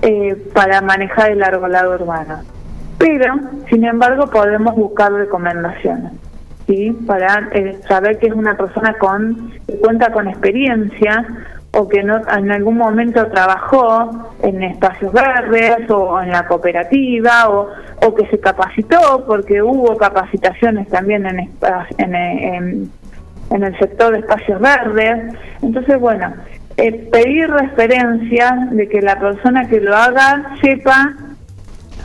[0.03, 2.41] eh, para manejar el arbolado urbano.
[2.99, 3.35] Pero,
[3.71, 6.13] sin embargo, podemos buscar recomendaciones,
[6.67, 6.91] ¿sí?
[7.07, 11.25] Para eh, saber que es una persona con que cuenta con experiencia
[11.71, 14.11] o que no, en algún momento trabajó
[14.43, 17.69] en espacios verdes o en la cooperativa o,
[18.05, 21.39] o que se capacitó porque hubo capacitaciones también en,
[21.99, 22.91] en, en-
[23.51, 25.35] en el sector de espacios verdes.
[25.63, 26.35] Entonces, bueno,
[26.77, 31.15] eh, pedir referencias de que la persona que lo haga sepa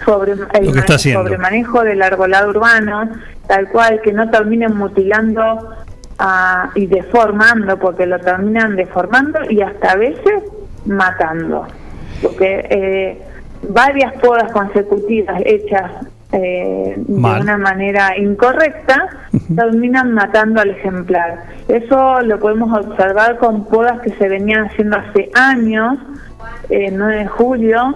[0.06, 3.10] sobre el Lo que está manejo- sobre manejo del arbolado urbano,
[3.48, 5.70] tal cual, que no terminen mutilando
[6.20, 10.44] ah, y deformando, porque lo terminan deformando y hasta a veces
[10.86, 11.68] matando.
[12.22, 13.22] Porque eh,
[13.70, 15.92] varias podas consecutivas hechas
[16.34, 19.08] eh, de una manera incorrecta
[19.56, 21.44] terminan matando al ejemplar.
[21.68, 26.00] Eso lo podemos observar con podas que se venían haciendo hace años,
[26.70, 27.94] eh, 9 de julio,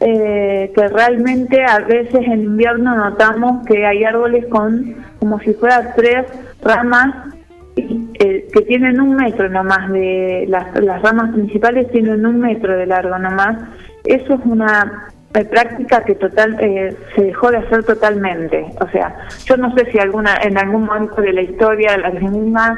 [0.00, 5.88] eh, que realmente a veces en invierno notamos que hay árboles con como si fueran
[5.96, 6.24] tres
[6.62, 7.34] ramas
[7.74, 12.86] eh, que tienen un metro nomás de las, las ramas principales tienen un metro de
[12.86, 13.62] largo nomás.
[14.04, 18.66] Eso es una eh, práctica que total eh, se dejó de hacer totalmente.
[18.80, 19.14] O sea,
[19.44, 22.76] yo no sé si alguna en algún momento de la historia la Argentina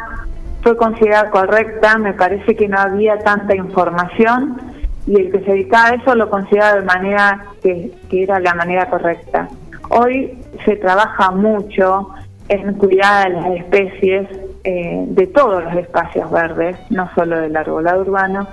[0.63, 4.61] fue considerada correcta, me parece que no había tanta información
[5.07, 8.55] y el que se dedicaba a eso lo consideraba de manera que, que era la
[8.55, 9.49] manera correcta.
[9.89, 12.11] Hoy se trabaja mucho
[12.49, 14.29] en cuidar a las especies
[14.65, 18.47] eh, de todos los espacios verdes, no solo del arbolado urbano,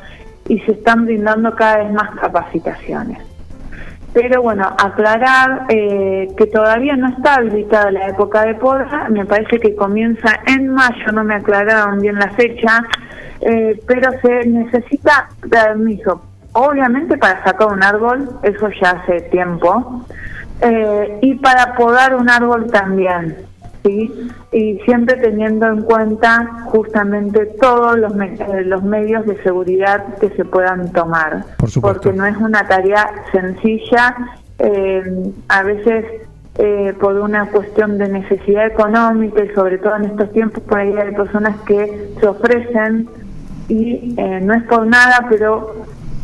[0.48, 3.20] y se están brindando cada vez más capacitaciones.
[4.20, 9.60] Pero bueno, aclarar eh, que todavía no está habilitada la época de poda, me parece
[9.60, 12.84] que comienza en mayo, no me aclararon bien la fecha,
[13.42, 16.20] eh, pero se necesita permiso,
[16.54, 20.04] obviamente para sacar un árbol, eso ya hace tiempo,
[20.62, 23.38] eh, y para podar un árbol también,
[23.88, 24.30] ¿sí?
[24.52, 30.30] Y siempre teniendo en cuenta justamente todos los, me- eh, los medios de seguridad que
[30.32, 31.44] se puedan tomar.
[31.58, 31.70] Por.
[31.82, 34.16] Porque no es una tarea sencilla,
[34.60, 36.06] eh, a veces
[36.60, 40.92] eh, por una cuestión de necesidad económica y sobre todo en estos tiempos por ahí
[40.98, 43.08] hay personas que se ofrecen
[43.70, 45.76] y eh, no es por nada, pero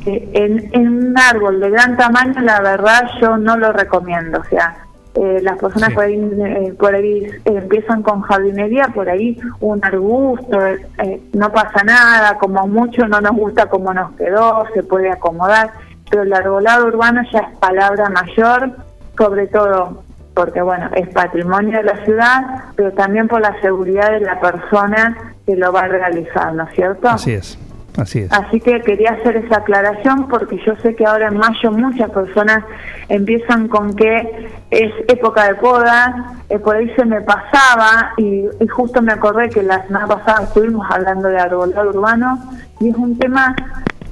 [0.05, 4.75] en, en un árbol de gran tamaño la verdad yo no lo recomiendo, o sea,
[5.15, 9.83] eh, las personas por ahí, eh, por ahí eh, empiezan con jardinería, por ahí un
[9.83, 15.11] arbusto, eh, no pasa nada, como mucho no nos gusta como nos quedó, se puede
[15.11, 15.71] acomodar,
[16.09, 18.71] pero el arbolado urbano ya es palabra mayor,
[19.17, 20.03] sobre todo
[20.33, 22.41] porque bueno, es patrimonio de la ciudad,
[22.75, 25.15] pero también por la seguridad de la persona
[25.45, 27.07] que lo va a realizar, ¿no es cierto?
[27.07, 27.59] Así es,
[27.97, 28.27] así.
[28.29, 32.63] Así que quería hacer esa aclaración porque yo sé que ahora en mayo muchas personas
[33.09, 38.67] empiezan con que es época de poda, eh, por ahí se me pasaba y, y
[38.67, 42.39] justo me acordé que la semana pasada estuvimos hablando de arbolado urbano
[42.79, 43.55] y es un tema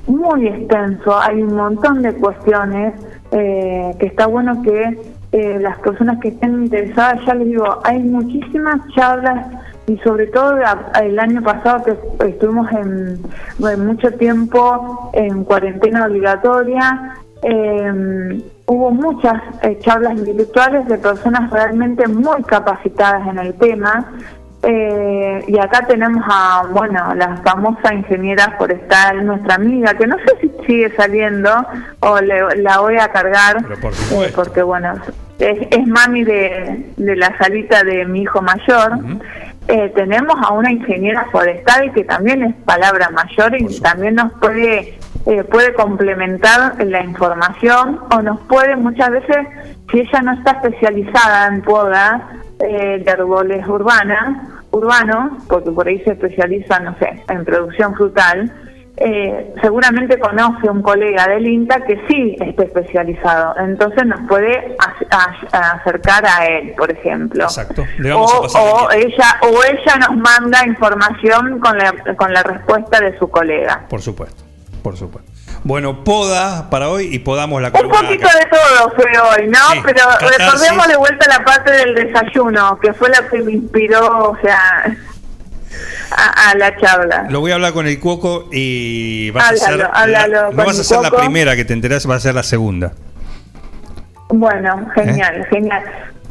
[0.08, 2.94] muy extenso, hay un montón de cuestiones
[3.32, 5.00] eh, que está bueno que
[5.32, 9.46] eh, las personas que estén interesadas, ya les digo, hay muchísimas charlas
[9.92, 10.58] y sobre todo
[11.02, 13.22] el año pasado que estuvimos en,
[13.60, 22.08] bueno, mucho tiempo en cuarentena obligatoria, eh, hubo muchas eh, charlas virtuales de personas realmente
[22.08, 24.06] muy capacitadas en el tema.
[24.64, 30.38] Eh, y acá tenemos a, bueno, la famosa ingeniera forestal, nuestra amiga, que no sé
[30.40, 31.50] si sigue saliendo
[32.02, 33.58] o le- la voy a cargar,
[34.28, 34.94] eh, porque bueno,
[35.40, 39.00] es, es mami de, de la salita de mi hijo mayor.
[39.68, 44.98] Eh, tenemos a una ingeniera forestal que también es palabra mayor y también nos puede
[45.28, 49.38] eh, puede complementar la información o nos puede muchas veces,
[49.92, 56.00] si ella no está especializada en poda eh, de árboles urbanas, urbanos, porque por ahí
[56.04, 58.52] se especializa, no sé, en producción frutal,
[58.98, 64.76] eh, seguramente conoce un colega del INTA que sí esté especializado, entonces nos puede
[65.52, 67.44] acercar a él, por ejemplo.
[67.46, 67.86] Exacto.
[67.98, 72.34] Le vamos a O, pasar o ella o ella nos manda información con la, con
[72.34, 73.86] la respuesta de su colega.
[73.90, 74.44] Por supuesto,
[74.84, 75.32] por supuesto.
[75.64, 78.40] Bueno, poda para hoy y podamos la Un poquito acá.
[78.40, 79.60] de todo fue hoy, ¿no?
[79.74, 80.38] Sí, Pero catarsis.
[80.40, 84.96] recordemos de vuelta la parte del desayuno, que fue la que me inspiró, o sea,
[86.12, 87.28] a, a la charla.
[87.30, 90.84] Lo voy a hablar con el Cuoco y vas a ser, la- no vas a
[90.84, 92.92] ser la primera que te enterás, va a ser la segunda.
[94.30, 95.84] Bueno, genial, genial.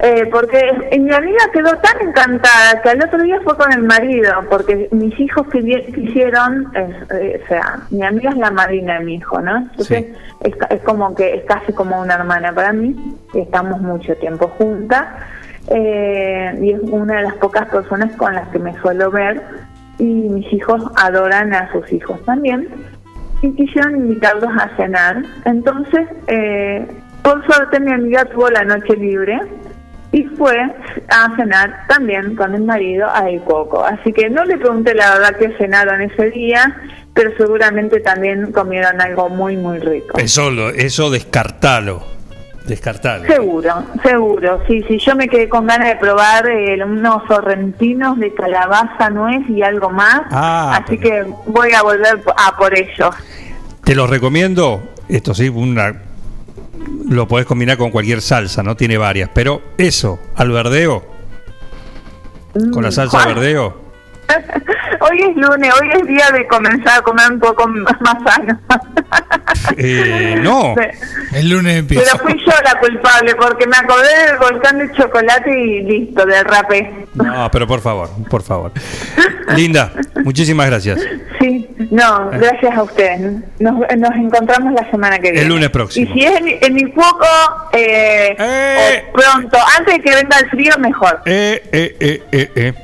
[0.03, 0.59] Eh, porque
[0.91, 4.89] eh, mi amiga quedó tan encantada que al otro día fue con el marido, porque
[4.93, 9.17] mis hijos quisi- quisieron, eh, eh, o sea, mi amiga es la madrina de mi
[9.17, 9.59] hijo, ¿no?
[9.59, 10.07] Entonces
[10.43, 12.97] es, ca- es como que es casi como una hermana para mí,
[13.35, 15.05] estamos mucho tiempo juntas,
[15.69, 19.43] eh, y es una de las pocas personas con las que me suelo ver,
[20.01, 22.69] y mis hijos adoran a sus hijos también
[23.43, 25.23] y quisieron invitarlos a cenar.
[25.45, 26.87] Entonces, eh,
[27.23, 29.39] por suerte mi amiga tuvo la noche libre
[30.13, 30.57] y fue
[31.09, 33.85] a cenar también con el marido a El Coco.
[33.85, 36.77] Así que no le pregunté la verdad qué cenaron ese día,
[37.15, 40.19] pero seguramente también comieron algo muy, muy rico.
[40.19, 42.20] Eso, eso descartalo.
[42.67, 43.25] Descartalo.
[43.27, 44.63] Seguro, seguro.
[44.69, 49.49] Sí, sí, yo me quedé con ganas de probar eh, unos sorrentinos de calabaza, nuez
[49.49, 50.23] y algo más.
[50.31, 53.15] Ah, así que voy a volver a por ellos.
[53.83, 54.83] Te lo recomiendo.
[55.09, 55.95] Esto sí, una,
[57.09, 59.31] lo podés combinar con cualquier salsa, no tiene varias.
[59.35, 61.05] Pero eso, al verdeo,
[62.73, 63.81] con la salsa al verdeo,
[64.99, 67.95] Hoy es lunes, hoy es día de comenzar a comer un poco más
[68.25, 68.61] sano.
[69.77, 70.75] eh, no.
[71.33, 75.83] El lunes Pero fui yo la culpable porque me acordé del volcán de chocolate y
[75.85, 76.93] listo, del rapé.
[77.15, 78.73] No, pero por favor, por favor.
[79.55, 79.93] Linda,
[80.25, 81.01] muchísimas gracias.
[81.41, 83.21] Sí, no, gracias a ustedes.
[83.61, 85.43] Nos, nos encontramos la semana que viene.
[85.43, 86.11] El lunes próximo.
[86.11, 87.27] Y si es en, en mi foco,
[87.73, 91.23] eh, o pronto, antes de que venga el frío, mejor.
[91.27, 91.97] Eh, eh,
[92.33, 92.75] eh, eh,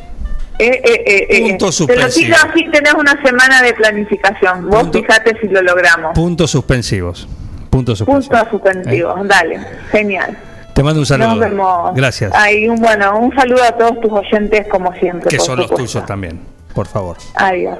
[0.59, 0.67] eh.
[0.67, 1.59] Eh, eh, eh, eh, Punto eh.
[1.59, 2.37] Te lo suspensivo.
[2.37, 4.69] así, tenés una semana de planificación.
[4.69, 6.13] Vos fijate si lo logramos.
[6.15, 7.29] Puntos suspensivos.
[7.71, 8.49] Puntos suspensivos.
[8.49, 9.61] Puntos suspensivos, dale,
[9.91, 10.37] genial.
[10.75, 11.29] Te mando un saludo.
[11.29, 11.95] Nos vemos.
[11.95, 12.33] Gracias.
[12.69, 15.31] Un, bueno, un saludo a todos tus oyentes, como siempre.
[15.31, 16.41] Que son los tuyos también,
[16.75, 17.17] por favor.
[17.35, 17.79] Adiós.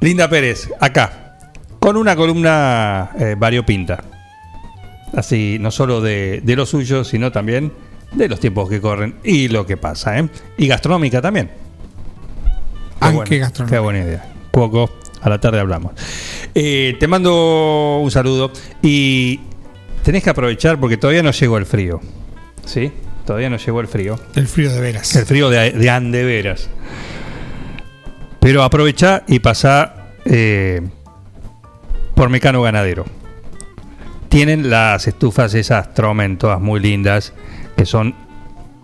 [0.00, 1.36] Linda Pérez, acá,
[1.78, 4.02] con una columna eh, variopinta.
[5.14, 7.72] Así, no solo de, de lo suyo, sino también
[8.12, 10.28] de los tiempos que corren y lo que pasa, ¿eh?
[10.58, 11.48] Y gastronómica también.
[11.48, 11.52] Qué
[13.00, 13.76] Aunque buena- gastronómica.
[13.76, 14.32] Qué buena idea.
[14.50, 15.92] Poco, a la tarde hablamos.
[16.54, 18.50] Eh, te mando un saludo
[18.82, 19.40] y
[20.02, 22.00] tenés que aprovechar porque todavía no llegó el frío.
[22.64, 22.90] ¿Sí?
[23.26, 24.18] Todavía no llegó el frío.
[24.34, 25.14] El frío de veras.
[25.16, 26.68] El frío de, de andeveras.
[28.40, 30.80] Pero aprovecha y pasa eh,
[32.14, 33.04] por Mecano Ganadero.
[34.28, 37.32] Tienen las estufas esas Tromen, todas muy lindas,
[37.76, 38.14] que son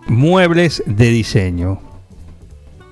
[0.07, 1.79] muebles de diseño.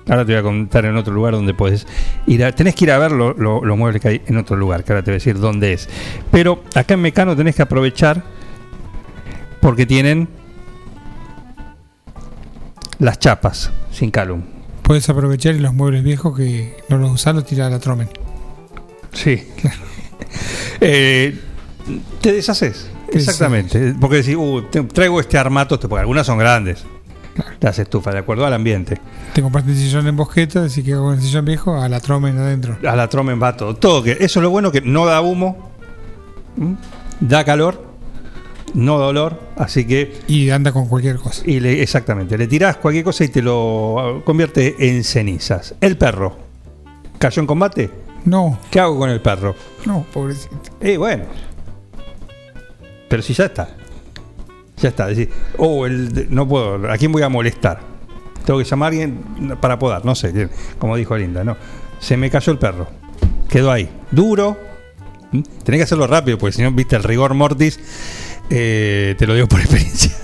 [0.08, 1.86] Ahora te voy a contar en otro lugar donde puedes
[2.26, 4.56] ir a, Tenés que ir a ver lo- lo- los muebles que hay en otro
[4.56, 5.88] lugar, que ahora te voy a decir dónde es.
[6.32, 8.24] Pero acá en Mecano tenés que aprovechar
[9.60, 10.28] porque tienen
[12.98, 14.42] las chapas sin calum.
[14.82, 18.08] Puedes aprovechar y los muebles viejos que no los usas, los a la tromen.
[19.12, 19.42] Sí.
[20.80, 21.38] Eh,
[22.20, 22.90] te deshaces.
[23.12, 23.94] Te Exactamente.
[24.00, 24.62] Porque decís, "Uh,
[24.92, 26.84] traigo este armato, este", porque algunas son grandes.
[27.60, 29.00] Las estufas, de acuerdo al ambiente.
[29.32, 32.36] Te compraste un sillón en bosqueta, así que con el sillón viejo a la tromen
[32.36, 32.76] adentro.
[32.86, 33.74] A la tromen va todo.
[33.74, 35.70] Todo que, eso es lo bueno que no da humo,
[36.58, 36.76] ¿m?
[37.20, 37.82] da calor,
[38.74, 40.20] no dolor, así que.
[40.28, 41.42] Y anda con cualquier cosa.
[41.46, 45.74] Y le, exactamente, le tirás cualquier cosa y te lo uh, convierte en cenizas.
[45.80, 46.36] El perro.
[47.18, 47.90] ¿Cayó en combate?
[48.24, 48.58] No.
[48.70, 49.54] ¿Qué hago con el perro?
[49.86, 50.56] No, pobrecito.
[50.80, 51.24] Eh, bueno.
[53.12, 53.68] Pero si ya está.
[54.80, 55.06] Ya está.
[55.06, 55.28] Decir,
[55.58, 57.80] oh, el, no puedo, ¿a quién voy a molestar?
[58.46, 59.18] Tengo que llamar a alguien
[59.60, 60.48] para podar, no sé,
[60.78, 61.58] como dijo Linda, no.
[62.00, 62.88] Se me cayó el perro.
[63.50, 63.90] Quedó ahí.
[64.10, 64.58] Duro.
[65.30, 65.42] ¿Mm?
[65.62, 67.78] Tenés que hacerlo rápido, porque si no, viste, el rigor mortis,
[68.48, 70.16] eh, te lo digo por experiencia.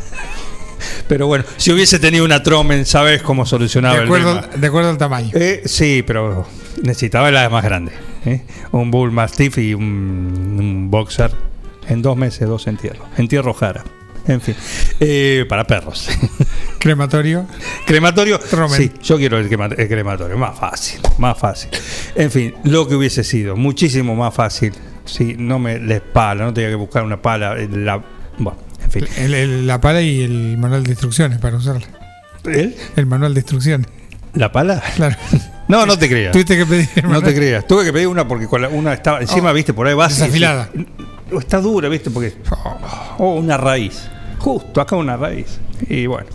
[1.08, 4.48] Pero bueno, si hubiese tenido una Tromen, ¿sabes cómo solucionaba De el tema?
[4.56, 5.32] de acuerdo al tamaño.
[5.34, 6.46] Eh, sí, pero
[6.82, 7.92] necesitaba la más grande.
[8.24, 8.44] ¿eh?
[8.72, 11.48] Un Bull Mastiff y un, un Boxer.
[11.88, 13.06] En dos meses, dos entierros.
[13.16, 13.84] Entierro Jara.
[14.26, 14.54] En fin.
[15.00, 16.08] Eh, para perros.
[16.78, 17.46] Crematorio.
[17.86, 18.38] Crematorio.
[18.38, 18.76] Tromen.
[18.76, 20.36] Sí, yo quiero el, crema- el crematorio.
[20.36, 21.00] Más fácil.
[21.18, 21.70] Más fácil.
[22.14, 23.56] En fin, lo que hubiese sido.
[23.56, 24.72] Muchísimo más fácil.
[25.06, 27.56] Si no me les pala, no tenía que buscar una pala.
[27.58, 28.02] eh, La,
[28.38, 29.04] bueno, en fin.
[29.16, 31.86] El- el- la pala y el manual de instrucciones para usarla.
[32.44, 32.76] ¿El?
[32.96, 33.86] El manual de instrucciones.
[34.34, 34.82] ¿La pala?
[34.96, 35.16] Claro.
[35.68, 36.32] No, no te creas.
[36.32, 37.66] Tuviste que pedir No te creas.
[37.66, 40.12] Tuve que pedir una porque con la- una estaba encima, Oh, viste, por ahí vas.
[40.16, 40.70] y- desafilada.
[40.74, 40.80] Oh,
[41.38, 42.34] Está dura, viste, porque.
[43.18, 44.08] Oh, una raíz.
[44.38, 45.60] Justo acá una raíz.
[45.88, 46.28] Y bueno.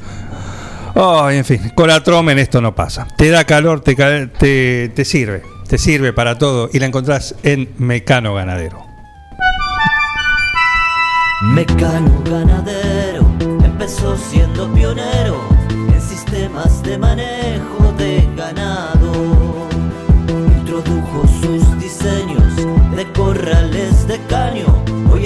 [0.96, 3.08] Oh, en fin, con la Tromen esto no pasa.
[3.18, 5.42] Te da calor, te, te, te sirve.
[5.68, 8.94] Te sirve para todo y la encontrás en Mecano Ganadero.
[11.44, 13.26] Mecano ganadero
[13.66, 17.83] empezó siendo pionero en sistemas de manejo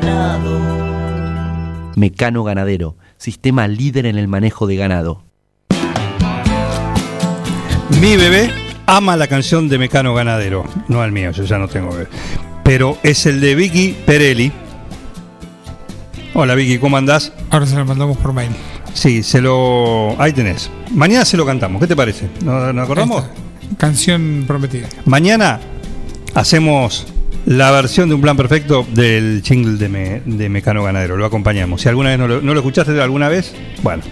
[0.00, 1.90] ganado.
[1.96, 5.22] Mecano Ganadero, sistema líder en el manejo de ganado.
[8.00, 8.50] Mi bebé
[8.86, 10.64] ama la canción de Mecano Ganadero.
[10.88, 12.08] No al mío, yo ya no tengo bebé.
[12.64, 14.52] Pero es el de Vicky Perelli.
[16.34, 17.32] Hola Vicky, ¿cómo andás?
[17.50, 18.50] Ahora se lo mandamos por mail.
[18.94, 20.16] Sí, se lo.
[20.20, 20.70] Ahí tenés.
[20.92, 22.28] Mañana se lo cantamos, ¿qué te parece?
[22.44, 23.24] ¿Nos, nos acordamos?
[23.76, 24.88] Canción prometida.
[25.04, 25.60] Mañana
[26.34, 27.06] hacemos
[27.46, 31.16] la versión de un plan perfecto del jingle de, Me- de Mecano Ganadero.
[31.16, 31.82] Lo acompañamos.
[31.82, 33.52] Si alguna vez no lo, no lo escuchaste alguna vez,
[33.82, 34.02] bueno,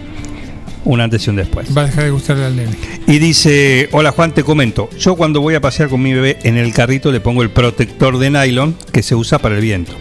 [0.85, 1.75] un antes y un después.
[1.77, 2.71] Va a dejar de gustarle al nene.
[3.07, 6.57] Y dice, hola Juan, te comento, yo cuando voy a pasear con mi bebé en
[6.57, 9.93] el carrito le pongo el protector de nylon que se usa para el viento.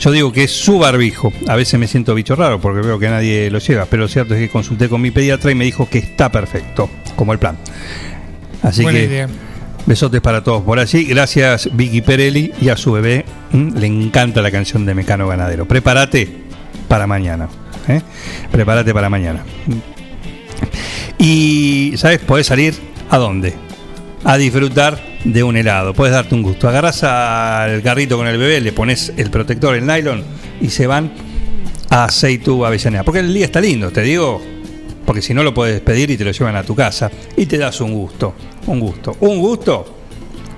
[0.00, 1.32] Yo digo que es su barbijo.
[1.46, 4.34] A veces me siento bicho raro porque veo que nadie lo lleva, pero lo cierto
[4.34, 7.56] es que consulté con mi pediatra y me dijo que está perfecto, como el plan.
[8.62, 9.28] Así Buena que idea.
[9.86, 11.04] Besotes para todos por allí.
[11.04, 15.66] Gracias Vicky Perelli y a su bebé mm, le encanta la canción de Mecano Ganadero.
[15.66, 16.28] Prepárate
[16.88, 17.48] para mañana.
[17.88, 18.00] ¿eh?
[18.50, 19.44] Prepárate para mañana.
[21.18, 22.18] Y, ¿sabes?
[22.20, 22.74] Podés salir
[23.10, 23.54] a dónde?
[24.24, 25.94] A disfrutar de un helado.
[25.94, 26.68] Puedes darte un gusto.
[26.68, 30.24] Agarras al carrito con el bebé, le pones el protector, el nylon,
[30.60, 31.12] y se van
[31.90, 33.04] a Aceitú Avellaneda.
[33.04, 34.51] Porque el día está lindo, te digo.
[35.12, 37.10] Porque si no lo puedes pedir y te lo llevan a tu casa.
[37.36, 38.32] Y te das un gusto.
[38.66, 39.14] Un gusto.
[39.20, 39.98] Un gusto.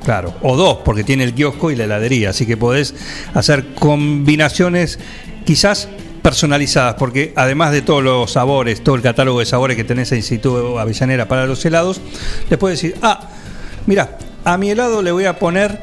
[0.05, 0.33] Claro.
[0.43, 2.31] O dos, porque tiene el kiosco y la heladería.
[2.31, 2.95] Así que podés
[3.35, 5.01] hacer combinaciones
[5.45, 5.89] quizás
[6.23, 6.95] personalizadas.
[6.95, 10.79] Porque además de todos los sabores, todo el catálogo de sabores que tenés en Instituto
[10.79, 12.01] Avellanera para los helados,
[12.49, 13.29] les puedes decir, ah,
[13.87, 15.81] mira, a mi helado le voy a poner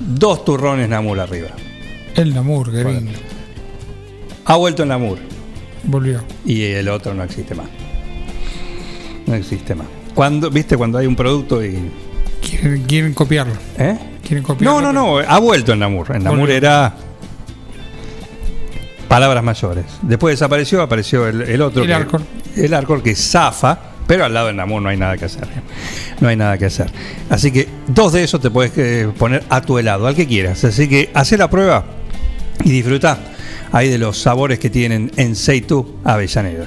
[0.00, 1.50] dos turrones Namur arriba.
[2.16, 3.12] El Namur, qué lindo.
[4.46, 5.18] Ha vuelto en Namur.
[5.84, 6.24] Volvió.
[6.44, 7.68] Y el otro no existe más.
[9.26, 9.86] No existe más.
[10.14, 11.90] Cuando, ¿Viste cuando hay un producto y.
[12.40, 13.54] Quieren, quieren copiarlo.
[13.78, 13.98] ¿Eh?
[14.26, 14.80] Quieren copiarlo.
[14.80, 16.14] No, no, no, ha vuelto en Namur.
[16.14, 16.94] En Namur era.
[19.08, 19.84] Palabras mayores.
[20.02, 21.82] Después desapareció, apareció el, el otro.
[21.82, 22.22] El que- Arcor.
[22.56, 25.46] El Arcor que zafa, pero al lado del Namur no hay nada que hacer.
[26.20, 26.90] No hay nada que hacer.
[27.30, 30.62] Así que dos de esos te puedes eh, poner a tu helado, al que quieras.
[30.64, 31.84] Así que hace la prueba
[32.64, 33.18] y disfruta
[33.72, 36.66] ahí de los sabores que tienen en Seitu Avellaneda.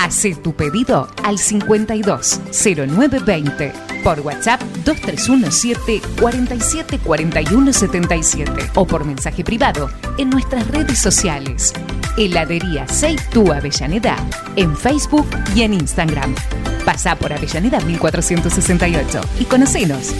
[0.00, 3.70] Hacé tu pedido al 52 0920
[4.02, 11.74] por WhatsApp 2317 47 41 77 o por mensaje privado en nuestras redes sociales.
[12.16, 14.16] Heladería Seitú Avellaneda
[14.56, 16.34] en Facebook y en Instagram.
[16.86, 20.14] Pasá por Avellaneda 1468 y conocenos.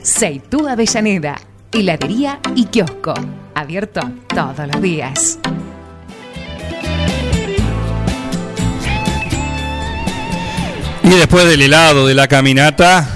[0.00, 1.36] Seitú Avellaneda,
[1.72, 3.12] heladería y kiosco.
[3.54, 5.38] Abierto todos los días.
[11.06, 13.08] Y después del helado de la caminata,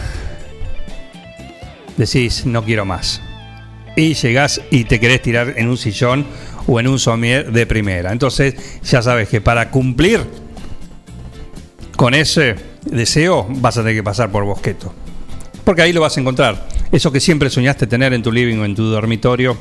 [1.96, 3.20] decís, no quiero más.
[3.96, 6.24] Y llegás y te querés tirar en un sillón
[6.68, 8.12] o en un somier de primera.
[8.12, 8.54] Entonces,
[8.84, 10.20] ya sabes que para cumplir
[11.96, 12.54] con ese
[12.84, 14.94] deseo, vas a tener que pasar por Bosqueto.
[15.64, 16.68] Porque ahí lo vas a encontrar.
[16.92, 19.58] Eso que siempre soñaste tener en tu living o en tu dormitorio,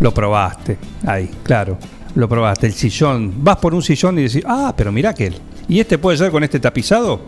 [0.00, 0.76] lo probaste.
[1.06, 1.78] Ahí, claro.
[2.16, 2.66] Lo probaste.
[2.66, 3.44] El sillón.
[3.44, 5.36] Vas por un sillón y decís, ah, pero mira aquel.
[5.72, 7.20] ¿Y este puede ser con este tapizado?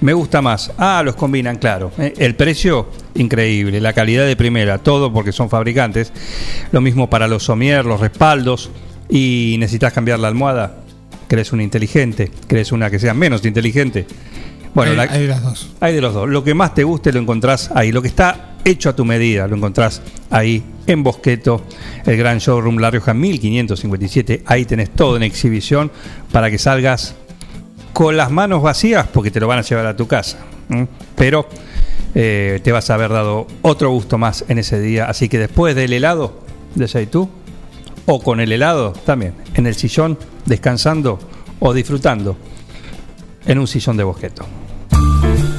[0.00, 0.72] Me gusta más.
[0.78, 1.92] Ah, los combinan, claro.
[1.98, 3.80] Eh, El precio, increíble.
[3.80, 6.12] La calidad de primera, todo porque son fabricantes.
[6.72, 8.70] Lo mismo para los somier, los respaldos.
[9.08, 10.76] Y necesitas cambiar la almohada.
[11.28, 12.30] ¿Crees una inteligente?
[12.46, 14.06] ¿Crees una que sea menos inteligente?
[14.74, 15.70] Bueno, Hay- la- hay las dos.
[15.80, 16.28] hay de los dos.
[16.28, 17.92] Lo que más te guste lo encontrás ahí.
[17.92, 21.62] Lo que está hecho a tu medida lo encontrás ahí en Bosqueto,
[22.04, 24.42] el gran showroom La Rioja 1557.
[24.46, 25.90] Ahí tenés todo en exhibición
[26.32, 27.14] para que salgas
[27.92, 30.38] con las manos vacías porque te lo van a llevar a tu casa.
[31.16, 31.46] Pero
[32.14, 35.06] eh, te vas a haber dado otro gusto más en ese día.
[35.06, 36.40] Así que después del helado
[36.74, 37.28] de Seitú
[38.06, 41.18] o con el helado también, en el sillón, descansando
[41.60, 42.36] o disfrutando
[43.46, 44.44] en un sillón de Bosqueto.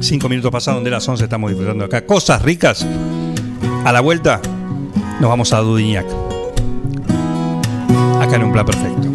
[0.00, 2.04] Cinco minutos pasados de las 11 estamos disfrutando acá.
[2.04, 2.86] Cosas ricas.
[3.84, 4.40] A la vuelta
[5.20, 6.06] nos vamos a Dudignac.
[8.20, 9.08] Acá en un plan perfecto.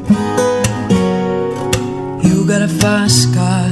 [2.23, 3.71] You got a fast car.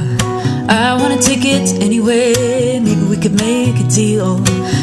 [0.68, 2.80] I wanna take it anywhere.
[2.80, 4.40] Maybe we could make a deal.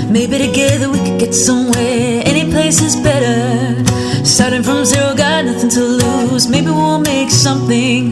[0.09, 2.21] Maybe together we could get somewhere.
[2.25, 3.83] Any place is better.
[4.23, 6.47] Starting from zero, got nothing to lose.
[6.47, 8.11] Maybe we'll make something.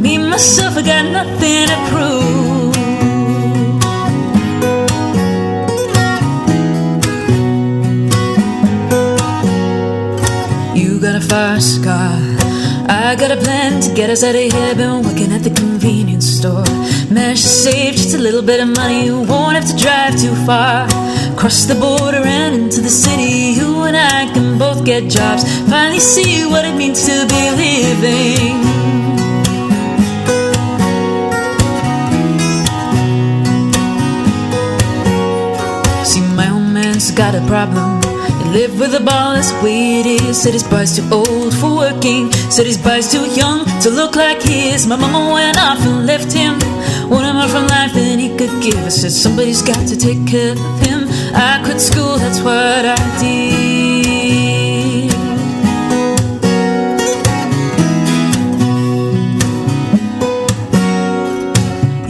[0.00, 2.67] Me, myself, I got nothing to prove.
[11.28, 12.88] Got a.
[12.88, 14.74] I got a plan to get us out of here.
[14.74, 16.64] Been working at the convenience store.
[17.10, 19.04] Managed to save just a little bit of money.
[19.04, 20.88] You won't have to drive too far.
[21.36, 23.60] Cross the border and into the city.
[23.60, 25.44] You and I can both get jobs.
[25.68, 28.56] Finally see what it means to be living.
[36.04, 38.07] See, my old man's got a problem.
[38.48, 40.40] He lived with a the way it is.
[40.42, 42.32] Said his boy's too old for working.
[42.50, 44.86] Said his boy's too young to look like his.
[44.86, 46.58] My mama went off and left him.
[47.10, 48.78] Wanted more from life than he could give.
[48.78, 51.08] I said somebody's got to take care of him.
[51.34, 53.58] I quit school, that's what I did.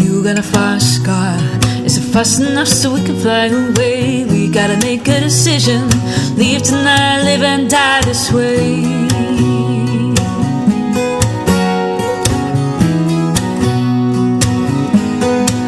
[0.05, 1.37] You got a fast car.
[1.85, 4.38] Is it fast enough so we can fly away?
[4.51, 5.89] Gotta make a decision.
[6.37, 8.83] Leave tonight, live and die this way.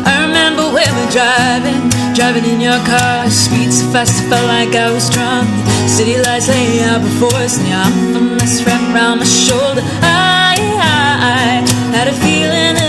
[0.05, 3.31] I remember when we were driving, driving in your car.
[3.31, 5.49] Speed so fast, I felt like I was drunk.
[5.87, 9.83] City lights lay out before us, and your arm that's wrapped around my shoulder.
[10.03, 11.63] I, I,
[11.93, 12.80] I had a feeling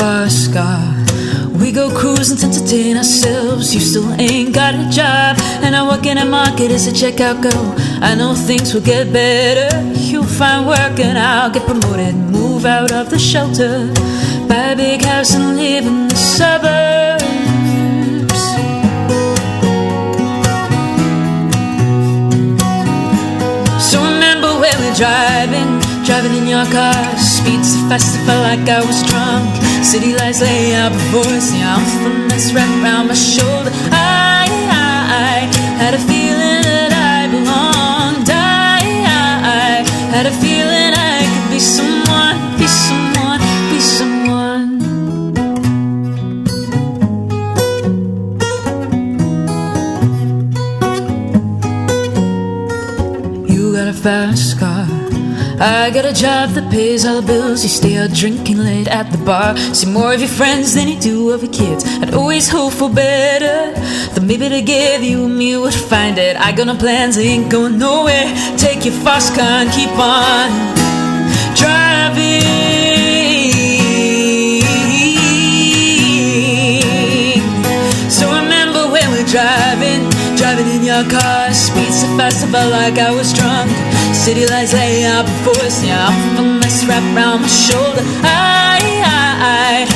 [0.00, 1.60] You got a fast car.
[1.60, 3.74] We go cruising to entertain ourselves.
[3.74, 5.36] You still ain't got a job.
[5.62, 7.74] And I work in a market as a checkout girl.
[8.00, 9.68] I know things will get better.
[9.98, 12.14] You'll find work and I'll get promoted.
[12.14, 13.92] Move out of the shelter.
[14.48, 17.24] Buy a big house and live in the suburbs.
[23.90, 27.18] So remember when we're driving, driving in your car.
[27.18, 29.59] Speed so fast, I felt like I was drunk.
[29.90, 33.72] City lights lay out before us, the anthem that's wrapped around my shoulder.
[33.90, 35.50] I, I,
[35.82, 38.30] had a feeling that I belonged.
[38.30, 38.86] I,
[39.42, 39.82] I
[40.14, 44.78] had a feeling I could be someone, be someone, be someone.
[53.48, 54.69] You got a fast car.
[55.62, 57.62] I got a job that pays all the bills.
[57.62, 59.54] You stay out drinking late at the bar.
[59.74, 61.84] See more of your friends than you do of your kids.
[62.00, 63.78] I'd always hope for better.
[64.14, 66.38] That maybe together you and me would find it.
[66.38, 68.24] I got no plans, I ain't going nowhere.
[68.56, 70.48] Take your fast car and keep on
[71.54, 72.40] driving.
[78.08, 80.08] So remember when we're driving,
[80.40, 83.70] driving in your car, speed so fast, I felt like I was drunk.
[84.20, 88.04] City lights lay out before us, yeah, I'm feeling this wrapped around my shoulder.
[88.20, 89.89] I, I, I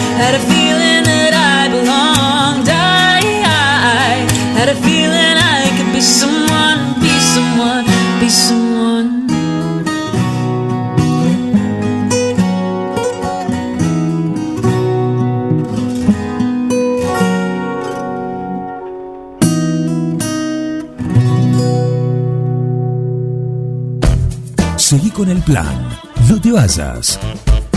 [25.15, 25.89] con el plan.
[26.29, 27.19] No te vayas.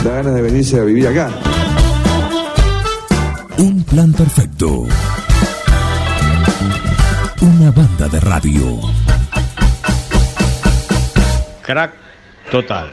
[0.04, 1.30] Da ganas de venirse a vivir acá.
[3.58, 4.86] Un plan perfecto.
[7.42, 8.80] Una banda de radio.
[11.62, 11.94] Crack
[12.52, 12.92] total.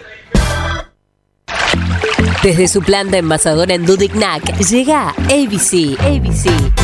[2.43, 5.99] Desde su planta envasadora en Dudignac llega ABC.
[6.01, 6.84] ABC.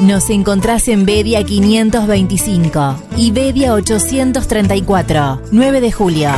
[0.00, 6.30] Nos encontrás en Bedia 525 y Bedia 834, 9 de julio.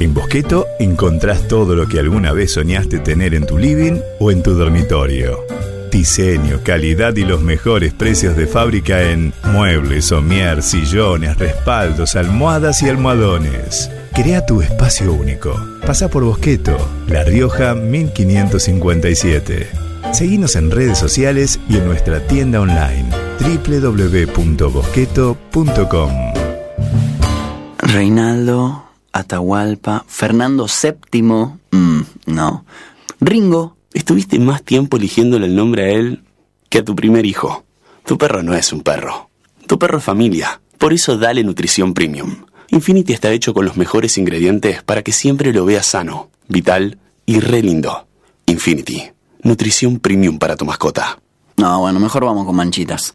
[0.00, 4.42] En Bosqueto encontrás todo lo que alguna vez soñaste tener en tu living o en
[4.42, 5.38] tu dormitorio.
[5.90, 12.88] Diseño, calidad y los mejores precios de fábrica en muebles, somier, sillones, respaldos, almohadas y
[12.88, 13.90] almohadones.
[14.14, 15.54] Crea tu espacio único.
[15.86, 16.76] Pasa por Bosqueto,
[17.08, 19.70] La Rioja 1557.
[20.12, 23.08] Seguinos en redes sociales y en nuestra tienda online
[23.40, 26.10] www.bosqueto.com.
[27.78, 32.66] Reinaldo, Atahualpa, Fernando VII, mm, no.
[33.18, 36.22] Ringo, estuviste más tiempo eligiéndole el nombre a él
[36.68, 37.64] que a tu primer hijo.
[38.04, 39.30] Tu perro no es un perro.
[39.66, 40.60] Tu perro es familia.
[40.76, 42.44] Por eso dale nutrición premium.
[42.72, 47.38] Infinity está hecho con los mejores ingredientes para que siempre lo veas sano, vital y
[47.38, 48.06] re lindo.
[48.46, 49.10] Infinity,
[49.42, 51.20] nutrición premium para tu mascota.
[51.58, 53.14] No, bueno, mejor vamos con manchitas.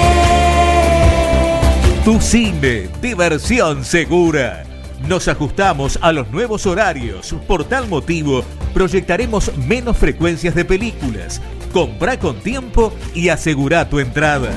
[2.05, 4.65] Tu cine, diversión segura.
[5.07, 7.35] Nos ajustamos a los nuevos horarios.
[7.47, 8.45] Por tal motivo,
[8.75, 11.41] proyectaremos menos frecuencias de películas.
[11.73, 14.51] Compra con tiempo y asegura tu entrada.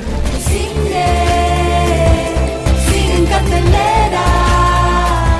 [0.46, 1.31] Cine.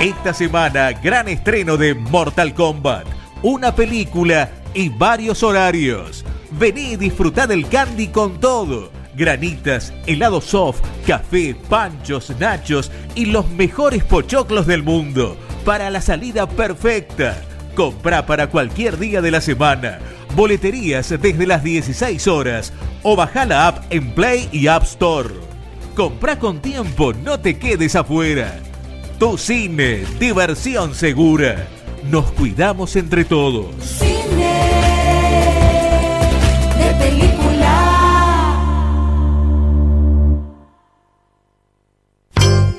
[0.02, 3.06] Esta semana, gran estreno de Mortal Kombat.
[3.44, 6.26] Una película y varios horarios.
[6.52, 8.92] Vení y disfrutá del candy con todo.
[9.16, 15.38] Granitas, helado soft, café, panchos, nachos y los mejores pochoclos del mundo.
[15.66, 17.40] Para la salida perfecta.
[17.76, 20.00] Comprá para cualquier día de la semana.
[20.36, 22.74] Boleterías desde las 16 horas
[23.04, 25.51] o bajá la app en Play y App Store.
[25.96, 28.60] Comprá con tiempo, no te quedes afuera.
[29.20, 31.68] Tu cine, diversión segura.
[32.10, 34.00] Nos cuidamos entre todos.
[36.78, 38.58] de película.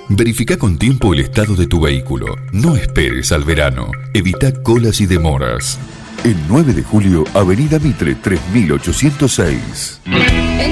[0.08, 2.34] Verifica con tiempo el estado de tu vehículo.
[2.52, 3.90] No esperes al verano.
[4.14, 5.78] Evita colas y demoras.
[6.24, 10.00] El 9 de julio, Avenida Mitre 3806.
[10.06, 10.71] En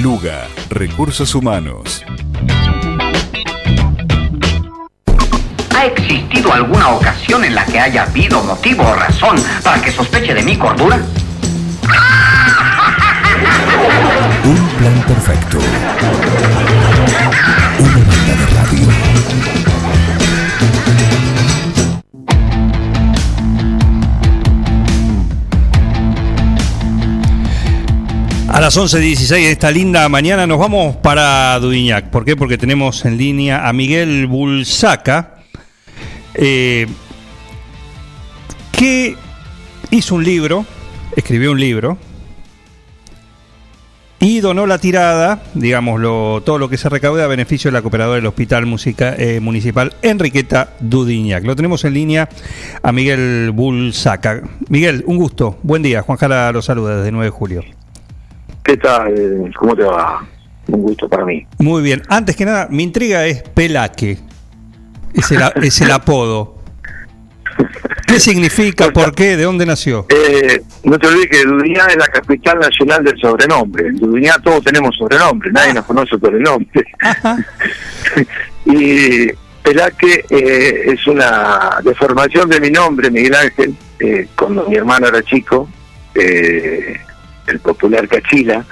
[0.00, 2.04] Luga, Recursos Humanos.
[5.76, 10.34] ¿Ha existido alguna ocasión en la que haya habido motivo o razón para que sospeche
[10.34, 11.00] de mi cordura?
[14.44, 15.58] Un plan perfecto.
[17.80, 18.88] Una banda de radio.
[28.58, 32.10] A las 11.16 de esta linda mañana nos vamos para Dudignac.
[32.10, 32.34] ¿Por qué?
[32.34, 35.36] Porque tenemos en línea a Miguel Bulsaca,
[36.34, 36.88] eh,
[38.72, 39.14] que
[39.92, 40.66] hizo un libro,
[41.14, 41.98] escribió un libro,
[44.18, 47.82] y donó la tirada, digamos, lo- todo lo que se recaude a beneficio de la
[47.82, 48.64] cooperadora del Hospital
[48.98, 51.44] eh, Municipal Enriqueta Dudignac.
[51.44, 52.28] Lo tenemos en línea
[52.82, 54.42] a Miguel Bulsaca.
[54.68, 55.60] Miguel, un gusto.
[55.62, 56.02] Buen día.
[56.02, 57.77] Juan Jara lo saluda desde 9 de julio.
[58.64, 59.52] ¿Qué tal?
[59.56, 60.26] ¿Cómo te va?
[60.66, 61.46] Un gusto para mí.
[61.58, 62.02] Muy bien.
[62.08, 64.18] Antes que nada, mi intriga es Pelaque.
[65.14, 66.58] Es el, es el apodo.
[68.06, 68.90] ¿Qué significa?
[68.90, 69.36] ¿Por qué?
[69.36, 70.06] ¿De dónde nació?
[70.08, 73.88] Eh, no te olvides que Dudiñá es la capital nacional del sobrenombre.
[73.88, 76.84] En Dudiñá todos tenemos sobrenombre, nadie nos conoce por el nombre.
[78.64, 79.30] y
[79.62, 85.22] Pelaque eh, es una deformación de mi nombre, Miguel Ángel, eh, cuando mi hermano era
[85.22, 85.68] chico,
[86.14, 86.98] eh,
[87.48, 88.64] el popular Cachila,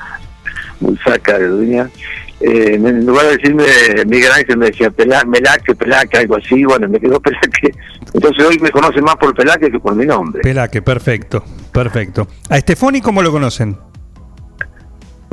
[0.80, 1.90] Bulsaca de Dudiñá.
[2.38, 3.64] Eh, en lugar de decirme
[4.06, 7.72] Miguel Ángel me decía Pela, Melaque, Pelaque, algo así, bueno, me quedó Pelaque.
[8.12, 10.42] Entonces hoy me conocen más por Pelaque que por mi nombre.
[10.42, 11.44] Pelaque, perfecto.
[11.72, 12.26] Perfecto.
[12.48, 13.76] ¿A Estefoni cómo lo conocen?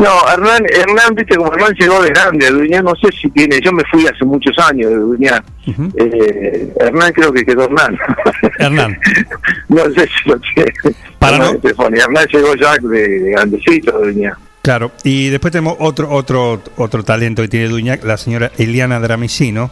[0.03, 3.71] No, Hernán, Hernán, viste, como Hernán llegó de grande, Duñá, no sé si tiene, yo
[3.71, 5.43] me fui hace muchos años de Duñá.
[5.95, 7.97] eh, Hernán creo que quedó Hernán.
[8.59, 8.99] Hernán.
[9.69, 10.73] no sé si lo tiene.
[11.19, 11.99] Para Hernán, Estefani.
[11.99, 14.37] Hernán llegó ya de, de grandecito de Duñá.
[14.61, 14.91] Claro.
[15.05, 19.71] Y después tenemos otro otro otro talento que tiene Duñac, la señora Eliana Dramicino.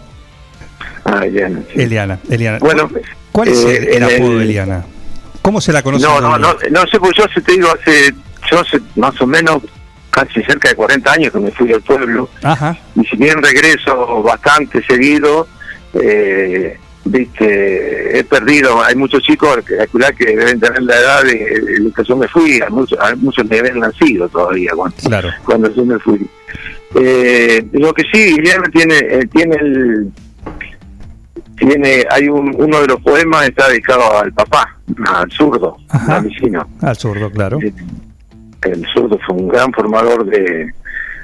[1.04, 1.62] Ah, Eliana.
[1.76, 2.60] Eliana, Eliana.
[2.60, 2.90] Bueno,
[3.34, 4.86] ¿Cuál es eh, el, el en apodo de Eliana?
[5.42, 6.06] ¿Cómo se la conoce?
[6.06, 8.14] No, no, no, no sé, pues yo se te digo, hace,
[8.50, 9.62] yo hace más o menos
[10.12, 12.30] casi cerca de 40 años que me fui del pueblo.
[12.44, 12.78] Ajá.
[12.96, 15.48] Y si bien regreso bastante seguido,
[15.94, 21.32] eh, viste, he perdido, hay muchos chicos que deben tener la edad de,
[21.84, 25.30] de que yo me fui, a muchos, a muchos me habían nacido todavía cuando, Claro.
[25.44, 26.20] cuando yo me fui.
[26.96, 30.12] Eh, lo que sí, Guillermo tiene, eh, tiene el
[31.58, 36.68] tiene, hay un, uno de los poemas está dedicado al papá, al zurdo, al vecino.
[36.82, 37.60] Al zurdo, claro.
[38.64, 40.72] El zurdo fue un gran formador de,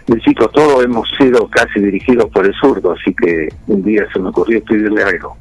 [0.07, 4.19] de chicos, todos hemos sido casi dirigidos por el zurdo, así que un día se
[4.19, 5.37] me ocurrió escribirle algo,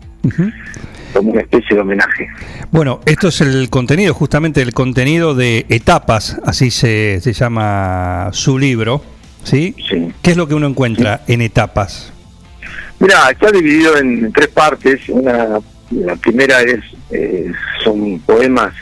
[1.13, 2.29] como una especie de homenaje.
[2.71, 8.59] Bueno, esto es el contenido, justamente el contenido de etapas, así se, se llama su
[8.59, 9.03] libro,
[9.45, 9.75] ¿sí?
[10.21, 12.13] ¿Qué es lo que uno encuentra en etapas?
[12.99, 15.09] Mira, está dividido en tres partes.
[15.09, 15.61] Una,
[15.91, 17.53] la primera es eh,
[17.85, 18.73] son poemas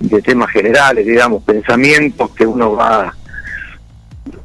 [0.00, 3.14] de temas generales, digamos, pensamientos que uno va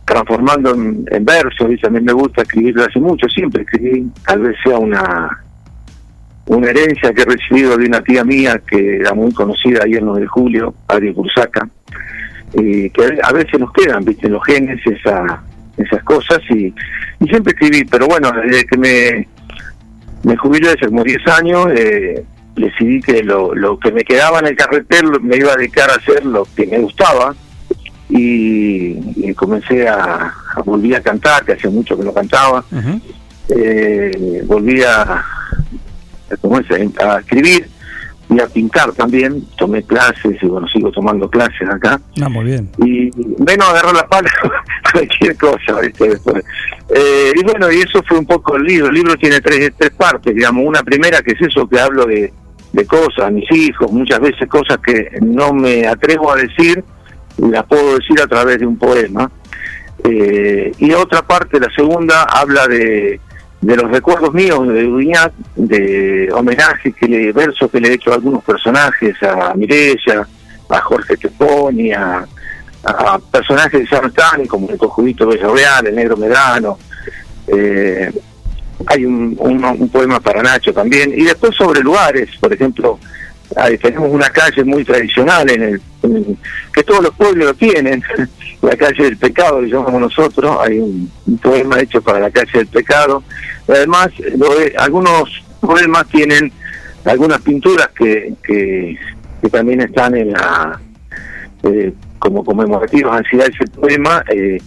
[0.05, 1.69] transformando en, en versos.
[1.71, 4.07] Y mí me gusta escribir hace mucho, siempre escribí.
[4.25, 5.43] Tal vez sea una
[6.45, 10.05] una herencia que he recibido de una tía mía que era muy conocida ahí en
[10.05, 11.67] los de Julio, Adri Bursaca,
[12.53, 15.41] y que a veces nos quedan, viste, los genes esa,
[15.77, 16.73] esas cosas y,
[17.19, 19.27] y siempre escribí, pero bueno, desde que me,
[20.23, 22.23] me jubilé hace como 10 años, eh,
[22.55, 25.95] decidí que lo, lo que me quedaba en el carretel me iba a dedicar a
[25.95, 27.35] hacer lo que me gustaba
[28.09, 28.97] y,
[29.27, 32.63] y comencé a, a volví a cantar, que hace mucho que no cantaba,
[33.49, 35.23] eh, volví a,
[36.41, 36.65] ¿cómo es?
[36.99, 37.67] a escribir
[38.29, 42.69] y a pintar también, tomé clases y bueno, sigo tomando clases acá Ah, muy bien.
[42.77, 43.11] y
[43.45, 44.29] menos agarrar la pala
[44.93, 46.09] cualquier cosa ¿viste?
[46.09, 46.43] Después.
[46.95, 49.91] Eh, y bueno y eso fue un poco el libro el libro tiene tres tres
[49.91, 52.33] partes digamos una primera que es eso que hablo de,
[52.73, 56.83] de cosas mis hijos muchas veces cosas que no me atrevo a decir
[57.37, 59.31] las puedo decir a través de un poema
[60.05, 63.21] Eh, y otra parte la segunda habla de
[63.63, 68.11] de los recuerdos míos de Duñat, de homenajes que le, versos que le he hecho
[68.11, 70.27] a algunos personajes, a Mirella,
[70.69, 72.27] a Jorge Teponi, a,
[72.83, 76.77] a personajes no están, como el Cojudito Bellarreal, el Negro Medrano.
[77.47, 78.11] Eh,
[78.87, 81.11] hay un, un, un poema para Nacho también.
[81.15, 82.99] Y después sobre lugares, por ejemplo,
[83.55, 85.81] ahí tenemos una calle muy tradicional en el
[86.73, 88.03] que todos los pueblos lo tienen,
[88.61, 91.09] la calle del pecado, le llamamos nosotros, hay un,
[91.41, 93.23] poema hecho para la calle del pecado.
[93.67, 95.29] Además, lo de- algunos
[95.61, 96.51] poemas tienen
[97.05, 98.97] algunas pinturas que, que,
[99.41, 100.79] que también están en la
[101.63, 104.57] eh, como conmemorativas así ese poema, eh,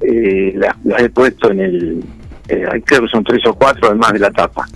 [0.00, 2.04] eh, las he puesto en el,
[2.48, 4.66] eh, creo que son tres o cuatro además de la tapa.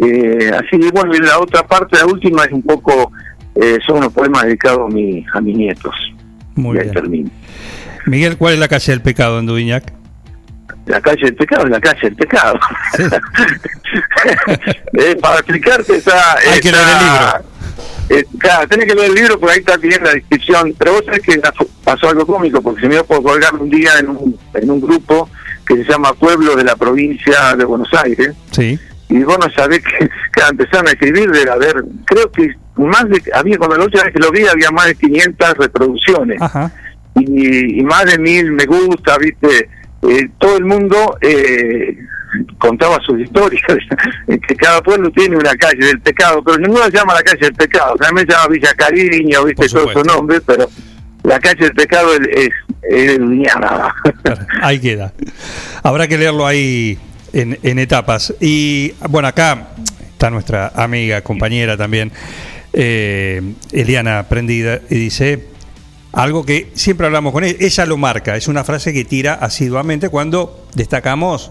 [0.00, 3.12] Eh, así que bueno, y la otra parte, la última es un poco,
[3.54, 5.94] eh, son unos poemas dedicados a, mi, a mis nietos.
[6.54, 6.94] Muy y ahí bien.
[6.94, 7.30] termino.
[8.06, 9.92] Miguel, ¿cuál es la calle del pecado en Dudignac?
[10.86, 12.58] La calle del pecado es la calle del pecado.
[14.92, 16.36] Eh, para explicarte está...
[16.36, 18.28] Hay que leer el libro.
[18.38, 20.72] claro, tenés que leer el libro porque ahí está bien la descripción.
[20.78, 21.40] Pero vos sabés que
[21.82, 24.80] pasó algo cómico porque se me dio por colgar un día en un, en un
[24.80, 25.28] grupo
[25.74, 28.34] que se llama Pueblo de la provincia de Buenos Aires.
[28.50, 28.78] Sí.
[29.08, 33.22] Y vos no sabés que, que empezaron a escribir de haber, creo que más de,
[33.34, 36.40] había cuando la última vez que lo vi había más de 500 reproducciones.
[37.14, 39.68] Y, y más de mil me gusta, viste,
[40.02, 41.94] Eh, todo el mundo eh,
[42.58, 43.62] contaba sus historias,
[44.48, 47.52] que cada pueblo tiene una calle del pecado, pero ninguno se llama la calle del
[47.52, 50.70] pecado, también se llama Villa Cariño, viste, todos esos nombres, pero
[51.24, 52.48] la calle del pecado es.
[54.62, 55.12] Ahí queda.
[55.82, 56.98] Habrá que leerlo ahí
[57.32, 58.34] en, en etapas.
[58.40, 59.68] Y bueno, acá
[60.20, 62.12] está nuestra amiga, compañera también,
[62.74, 65.46] eh, Eliana Prendida, y dice
[66.12, 70.08] algo que siempre hablamos con ella, ella lo marca, es una frase que tira asiduamente
[70.08, 71.50] cuando destacamos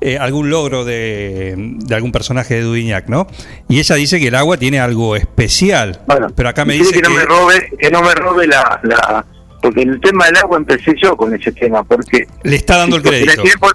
[0.00, 3.26] eh, algún logro de, de algún personaje de Dudignac, ¿no?
[3.68, 6.00] Y ella dice que el agua tiene algo especial,
[6.34, 9.26] pero acá me dice que no me robe, que no me robe la, la,
[9.62, 12.96] porque en el tema del agua empecé yo con ese tema, porque le está dando
[12.96, 13.42] el crédito.
[13.42, 13.70] tiempo-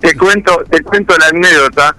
[0.00, 1.96] te cuento, te cuento la anécdota.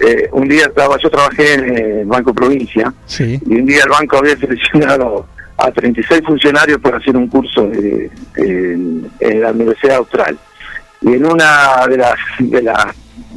[0.00, 3.40] Eh, un día estaba, yo trabajé en el Banco Provincia Sí.
[3.46, 5.26] y un día el banco había seleccionado
[5.58, 10.36] a 36 funcionarios para hacer un curso de- en, en la Universidad Austral.
[11.02, 12.86] Y en una de las de las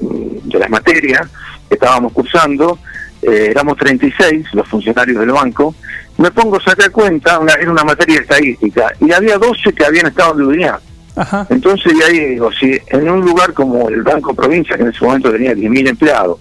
[0.01, 1.27] de las materias
[1.67, 2.79] que estábamos cursando,
[3.21, 5.75] eh, éramos 36 los funcionarios del banco,
[6.17, 9.85] me pongo a sacar cuenta, una, era una materia de estadística, y había 12 que
[9.85, 10.79] habían estado en.
[11.49, 15.05] Entonces, y ahí digo, si en un lugar como el Banco Provincia, que en ese
[15.05, 16.39] momento tenía 10.000 empleados,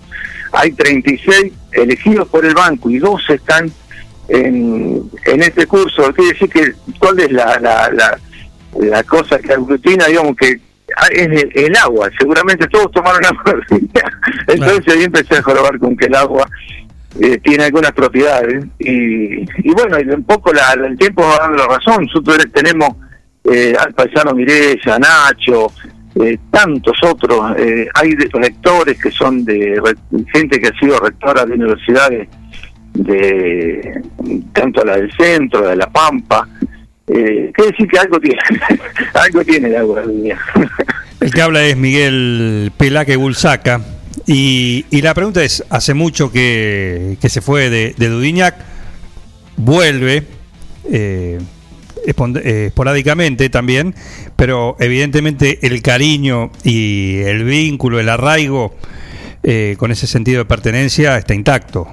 [0.53, 3.71] hay 36 elegidos por el banco y 12 están
[4.29, 8.19] en, en este curso, quiere decir que, ¿cuál es la, la, la,
[8.81, 10.61] la cosa que aglutina, digamos que
[11.13, 12.11] es el, el agua.
[12.19, 13.55] Seguramente todos tomaron agua.
[14.47, 16.49] Entonces ahí empecé a jorobar con que el agua
[17.21, 18.65] eh, tiene algunas propiedades.
[18.79, 22.05] Y, y bueno, y un poco la, el tiempo va dando la razón.
[22.07, 22.91] Nosotros tenemos
[23.45, 25.67] eh, al paisano Mirella, Nacho,
[26.23, 27.57] eh, tantos otros.
[27.59, 29.81] Eh, hay de- rectores que son de
[30.33, 32.29] gente que ha sido rectora de universidades
[32.95, 34.01] de
[34.53, 36.49] tanto la del centro, de la Pampa.
[37.07, 38.39] Eh, quiere decir que algo tiene,
[39.15, 40.39] algo tiene del día.
[41.21, 43.81] El que habla es Miguel Pelaque Bulsaca.
[44.27, 48.53] Y, y la pregunta es, hace mucho que, que se fue de, de
[49.57, 50.25] vuelve
[50.91, 51.39] eh,
[52.07, 53.95] eh, esporádicamente también,
[54.37, 58.75] pero evidentemente el cariño y el vínculo, el arraigo
[59.43, 61.87] eh, con ese sentido de pertenencia está intacto.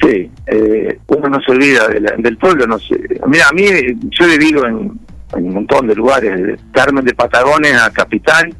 [0.00, 2.66] Sí, eh, uno no se olvida del pueblo.
[2.66, 2.96] No sé.
[3.26, 3.64] Mira, a mí,
[4.10, 4.98] yo he vivido en,
[5.36, 8.54] un montón de lugares, Carmen de Patagones a Capital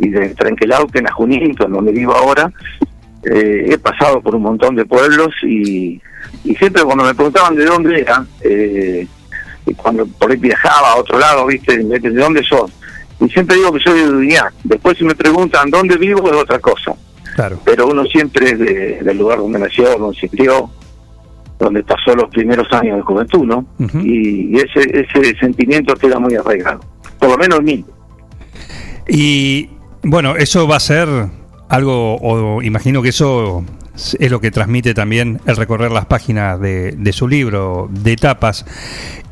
[0.00, 2.52] y de Trenquelauquen a Junín, donde vivo ahora.
[3.22, 6.00] Eh, he pasado por un montón de pueblos y,
[6.44, 9.06] y siempre cuando me preguntaban de dónde era, eh,
[9.66, 11.76] y cuando por ahí viajaba a otro lado, ¿viste?
[11.84, 12.72] ¿De de dónde sos?
[13.20, 14.54] Y siempre digo que soy de Duñac.
[14.64, 16.94] Después si me preguntan dónde vivo es otra cosa.
[17.34, 17.60] Claro.
[17.64, 20.70] Pero uno siempre es de- del lugar donde nació, donde se crió,
[21.58, 23.66] donde pasó los primeros años de juventud, ¿no?
[24.02, 26.80] y, y ese, ese sentimiento queda muy arraigado.
[27.18, 27.84] Por lo menos en mí.
[29.08, 29.68] Y
[30.02, 31.08] bueno, eso va a ser
[31.68, 33.64] algo, o imagino que eso
[34.18, 38.64] es lo que transmite también el recorrer las páginas de, de su libro, de etapas.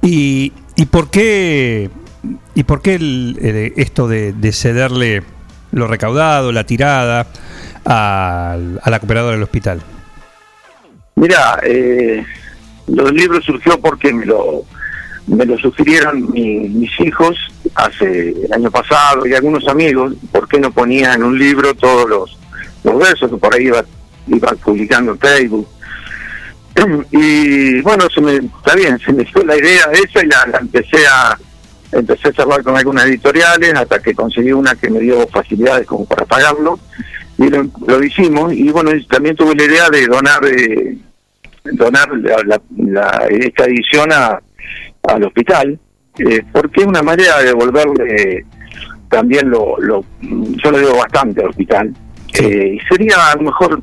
[0.02, 1.90] ¿Y, y por qué,
[2.54, 5.22] y por qué el- esto de, de cederle
[5.72, 7.26] lo recaudado, la tirada
[7.84, 9.80] al- a, la cooperadora del hospital?
[11.16, 12.24] Mira, eh,
[12.86, 14.62] los libros surgió porque me lo,
[15.26, 17.36] me lo sugirieron mi- mis hijos
[17.74, 22.08] hace el año pasado y algunos amigos, ¿por qué no ponía en un libro todos
[22.08, 22.38] los,
[22.84, 23.84] los versos que por ahí iba,
[24.28, 25.68] iba publicando en Facebook?
[27.10, 30.58] Y bueno, se me, está bien, se me dio la idea esa y la, la
[30.58, 31.36] empecé a
[31.90, 36.04] empecé a charlar con algunas editoriales hasta que conseguí una que me dio facilidades como
[36.04, 36.78] para pagarlo.
[37.38, 40.98] Y lo, lo hicimos y bueno también tuve la idea de donar eh,
[41.72, 44.40] donar la- la- esta edición a,
[45.04, 45.78] al hospital
[46.18, 48.44] eh, porque es una manera de devolverle
[49.08, 51.94] también lo, lo yo le debo bastante al hospital
[52.34, 53.82] Eh, y sería a lo mejor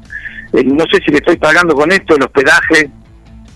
[0.53, 2.89] eh, no sé si le estoy pagando con esto el hospedaje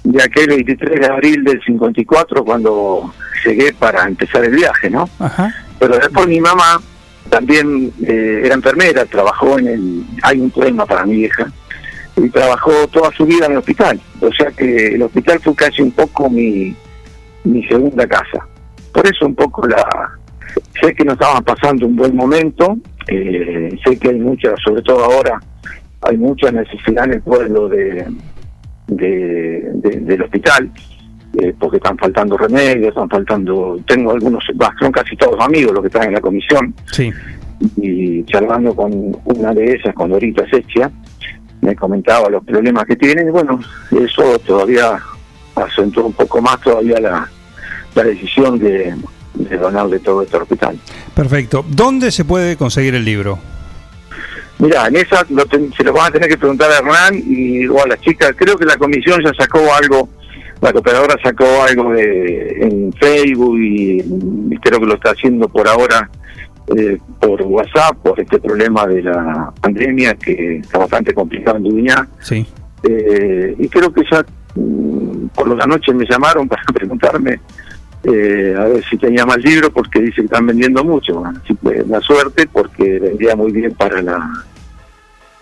[0.04, 3.14] de aquel 23 de abril del 54 cuando
[3.46, 5.08] llegué para empezar el viaje, ¿no?
[5.78, 6.82] Pero después mi mamá
[7.30, 10.04] también eh, era enfermera, trabajó en el...
[10.24, 11.52] Hay un poema para mi hija,
[12.18, 14.02] y trabajó toda su vida en el hospital.
[14.22, 16.76] O sea que el hospital fue casi un poco mi,
[17.44, 18.48] mi segunda casa.
[18.94, 19.86] Por eso un poco la...
[20.82, 22.78] Sé que no estaban pasando un buen momento,
[23.08, 25.40] eh, sé que hay mucha, sobre todo ahora,
[26.02, 28.06] hay mucha necesidad en el pueblo de,
[28.88, 30.72] de- de- del hospital,
[31.40, 35.82] eh, porque están faltando remedios, están faltando, tengo algunos, bah, son casi todos amigos los
[35.82, 37.12] que están en la comisión, Sí.
[37.78, 40.90] y charlando con una de ellas, con Dorita Sechia,
[41.62, 43.60] me comentaba los problemas que tienen, y bueno,
[43.92, 44.98] eso todavía
[45.56, 47.30] acentuó un poco más todavía la,
[47.96, 48.96] la decisión de,
[49.36, 50.78] de donarle todo este hospital.
[51.14, 51.66] Perfecto.
[51.70, 53.40] ¿Dónde se puede conseguir el libro?
[54.60, 57.66] Mira, en esa lo ten- se lo van a tener que preguntar a Hernán y
[57.68, 58.34] o a las chicas.
[58.36, 60.10] Creo que la comisión ya sacó algo,
[60.62, 64.02] la cooperadora sacó algo de, en Facebook y,
[64.52, 66.10] y creo que lo está haciendo por ahora
[66.76, 72.08] eh, por WhatsApp, por este problema de la pandemia que está bastante complicado en Duñá.
[72.20, 72.46] Sí.
[72.84, 77.40] Eh, y creo que ya mm, por la noche me llamaron para preguntarme
[78.04, 81.24] eh, a ver si tenía más libros porque dice que están vendiendo mucho.
[81.26, 84.30] Así que la suerte porque vendía muy bien para la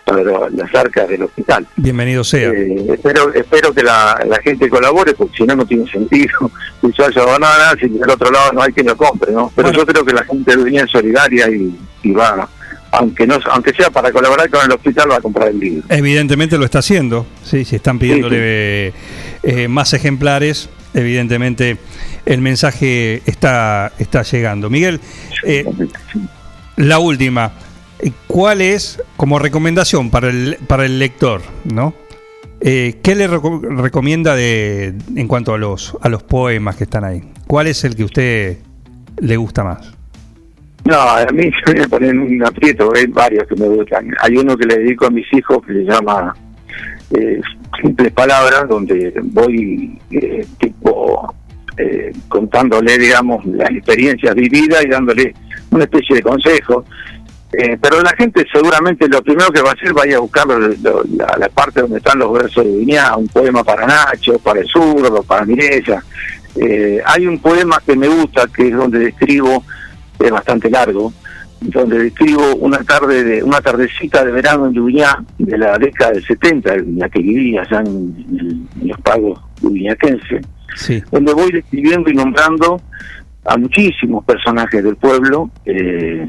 [0.04, 1.66] para la- las arcas del hospital.
[1.76, 2.48] Bienvenido sea.
[2.50, 6.90] Eh, espero espero que la, la gente colabore porque si no no tiene sentido si
[6.92, 9.84] yo haya nada si del otro lado no hay quien lo compre no pero yo
[9.84, 12.48] creo que la gente Duña es solidaria y, y va
[12.92, 16.56] aunque no aunque sea para colaborar con el hospital va a comprar el libro Evidentemente
[16.56, 17.26] lo está haciendo.
[17.44, 18.94] Sí, si están pidiéndole
[19.42, 21.76] eh, más ejemplares, evidentemente
[22.26, 24.70] el mensaje está, está llegando.
[24.70, 25.00] Miguel,
[25.44, 25.64] eh,
[26.76, 27.52] la última.
[28.00, 31.94] eh, ¿Cuál es, como recomendación para el, para el lector, ¿no?
[32.60, 37.04] Eh, ¿Qué le reco- recomienda de, en cuanto a los, a los poemas que están
[37.04, 37.22] ahí?
[37.46, 38.58] ¿Cuál es el que a usted
[39.20, 39.92] le gusta más?
[40.84, 44.10] No, a mí se me ponen un aprieto, hay varios que me gustan.
[44.20, 46.34] Hay uno que le dedico a mis hijos que se llama
[47.80, 51.34] Simples Palabras, donde voy eh, tipo
[51.76, 55.34] eh, contándole, digamos, las experiencias vividas y dándole
[55.70, 56.84] una especie de consejo.
[57.52, 61.48] Eh, pero la gente seguramente lo primero que va a hacer va a buscar la
[61.48, 65.46] parte donde están los versos de Viñá, un poema para Nacho, para el zurdo, para
[65.46, 66.02] Mirella.
[66.56, 69.64] Eh, hay un poema que me gusta, que es donde describo,
[70.18, 71.12] es bastante largo,
[71.60, 76.24] donde describo una tarde de una tardecita de verano en Lluviá de la década del
[76.24, 77.86] 70, en la que vivía allá en,
[78.30, 80.46] en- en los pagos lubiñaquenses,
[80.76, 81.02] Sí.
[81.10, 82.80] donde voy describiendo y nombrando
[83.44, 85.50] a muchísimos personajes del pueblo.
[85.64, 86.28] eh,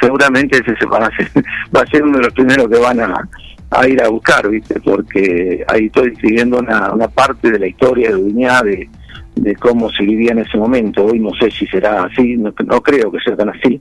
[0.00, 1.30] seguramente ese se van a hacer-
[1.74, 3.28] va a ser uno de los primeros que van a,
[3.70, 4.78] a ir a buscar, ¿viste?
[4.80, 8.16] Porque ahí estoy escribiendo una, una parte de la historia de
[8.64, 8.88] de,
[9.36, 11.04] de cómo se vivía en ese momento.
[11.06, 13.80] Hoy no sé si será así, no, no creo que sea tan así.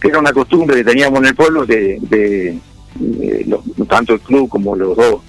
[0.00, 2.58] Que era una costumbre que teníamos en el pueblo de, de,
[2.96, 5.22] de los- tanto el club como los dos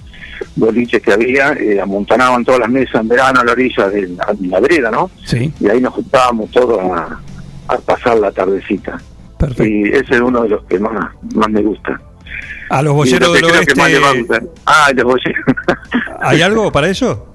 [0.56, 4.26] boliches que había, eh, amontonaban todas las mesas en verano a la orilla de la,
[4.32, 5.10] de la vereda, ¿no?
[5.24, 5.52] Sí.
[5.60, 7.20] Y ahí nos juntábamos todos a,
[7.68, 9.00] a pasar la tardecita.
[9.58, 12.00] Y ese es uno de los que más, más me gusta.
[12.68, 14.42] A los que del creo que más le va a oeste, gustar.
[14.66, 15.44] Ah, los boyeros.
[16.20, 17.26] ¿hay algo para eso?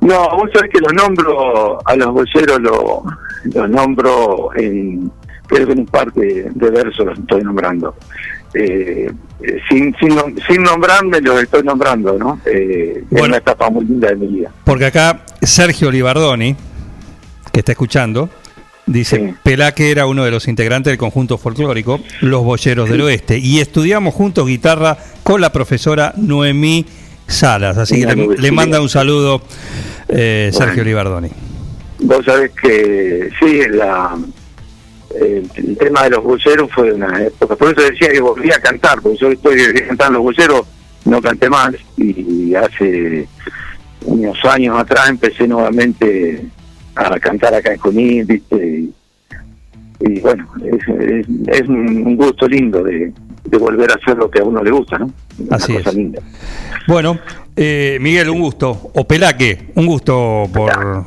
[0.00, 3.02] No, vos sabés que los nombro, a los boyeros lo-
[3.44, 5.10] los nombro en,
[5.48, 7.94] creo que en un par de, de versos los estoy nombrando.
[8.54, 9.10] Eh,
[9.42, 10.10] eh, sin, sin,
[10.48, 12.40] sin nombrarme los estoy nombrando, ¿no?
[12.46, 14.50] Eh, Es una etapa muy linda de mi vida.
[14.64, 16.56] Porque acá Sergio Libardoni,
[17.52, 18.30] que está escuchando,
[18.86, 23.60] dice, Pelaque era uno de los integrantes del conjunto folclórico Los Boyeros del Oeste y
[23.60, 26.86] estudiamos juntos guitarra con la profesora Noemí
[27.26, 27.76] Salas.
[27.76, 28.50] Así que le, sí.
[28.50, 29.42] manda un saludo
[30.08, 30.84] eh, Sergio Bueno.
[30.84, 31.28] Libardoni.
[32.00, 34.16] Vos sabés que sí, la,
[35.14, 37.56] el, el tema de los bolleros fue una época.
[37.56, 40.66] Por eso decía que volví a cantar, porque yo estoy cantando los bolleros,
[41.04, 41.74] no canté más.
[41.96, 43.26] Y hace
[44.04, 46.44] unos años atrás empecé nuevamente
[46.94, 48.56] a cantar acá en Junín, ¿viste?
[48.56, 48.94] Y,
[50.00, 53.12] y bueno, es, es, es un gusto lindo de,
[53.44, 55.10] de volver a hacer lo que a uno le gusta, ¿no?
[55.38, 55.96] Una Así cosa es.
[55.96, 56.20] linda.
[56.86, 57.18] Bueno,
[57.56, 58.90] eh, Miguel, un gusto.
[58.94, 61.04] O Pelaque, un gusto por,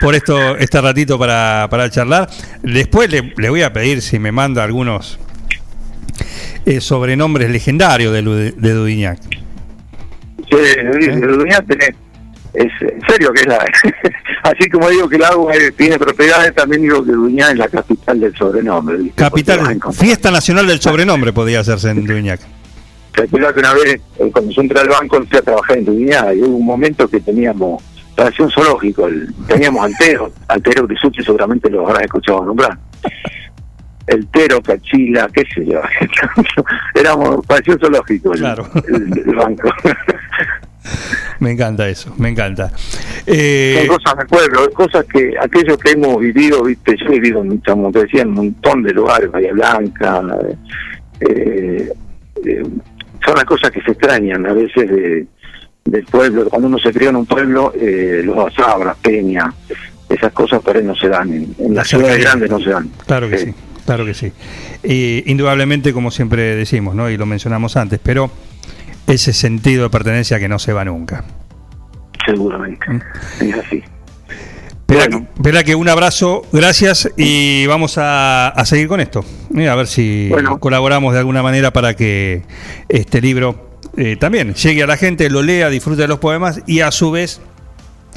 [0.00, 2.28] por esto este ratito para, para charlar.
[2.62, 5.18] Después le, le voy a pedir si me manda algunos
[6.66, 9.18] eh, sobrenombres legendarios de, de Dudignac.
[10.50, 11.90] Sí, el Duñá tenés,
[12.54, 13.58] es en serio que es la,
[14.42, 17.68] así como digo que el agua eh, tiene propiedades, también digo que Duñá es la
[17.68, 18.96] capital del sobrenombre.
[18.96, 19.14] ¿viste?
[19.16, 22.40] Capital, Fiesta Nacional del Sobrenombre podía hacerse en Dudignac.
[23.12, 26.32] Recuerdo que una vez, eh, cuando yo entré al banco, entré a trabajar en Duñá
[26.32, 27.82] y hubo un momento que teníamos,
[28.18, 32.76] parecía un zoológico, el- teníamos altero, altero que Suchi seguramente lo habrás escuchado nombrar.
[34.08, 35.80] El tero, cachila, qué sé yo.
[36.94, 38.68] Éramos, parecía un zoológico el, Claro.
[38.88, 39.70] el- el banco.
[41.40, 42.72] Me encanta eso, me encanta.
[43.26, 47.42] Eh, Son cosas de pueblo, cosas que aquellos que hemos vivido, viste, yo he vivido,
[47.42, 50.22] en, como te decía, en un montón de lugares, Bahía Blanca,
[51.20, 51.92] eh,
[52.44, 52.62] eh,
[53.24, 55.26] son las cosas que se extrañan a veces de,
[55.90, 56.48] del pueblo.
[56.48, 59.52] Cuando uno se crió en un pueblo, eh, los asabras, peña,
[60.08, 62.90] esas cosas por ahí no se dan, en, en las ciudades grandes no se dan.
[63.06, 64.32] Claro que sí, claro que sí.
[64.82, 67.10] Y indudablemente, como siempre decimos, ¿no?
[67.10, 68.30] y lo mencionamos antes, pero
[69.06, 71.24] ese sentido de pertenencia que no se va nunca.
[72.26, 72.86] Seguramente,
[73.40, 73.82] es así.
[74.90, 79.22] Espera, espera que un abrazo, gracias y vamos a, a seguir con esto.
[79.54, 82.42] Eh, A ver si colaboramos de alguna manera para que
[82.88, 83.67] este libro
[83.98, 87.10] eh, también llegue a la gente, lo lea, disfrute de los poemas y a su
[87.10, 87.40] vez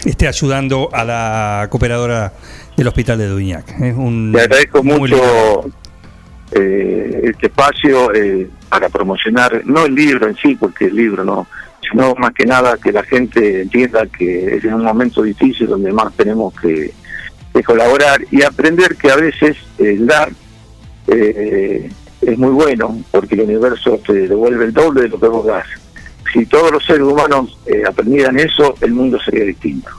[0.05, 2.33] esté ayudando a la cooperadora
[2.77, 3.81] del Hospital de Duñac.
[3.81, 5.65] Es un Te agradezco mucho
[6.51, 11.47] eh, este espacio eh, para promocionar, no el libro en sí, porque el libro no,
[11.89, 15.91] sino más que nada que la gente entienda que es en un momento difícil donde
[15.91, 16.91] más tenemos que,
[17.51, 20.31] que colaborar y aprender que a veces el dar
[21.07, 21.89] eh,
[22.21, 25.65] es muy bueno, porque el universo te devuelve el doble de lo que vos das.
[26.33, 29.89] Si todos los seres humanos eh, aprendieran eso, el mundo sería distinto.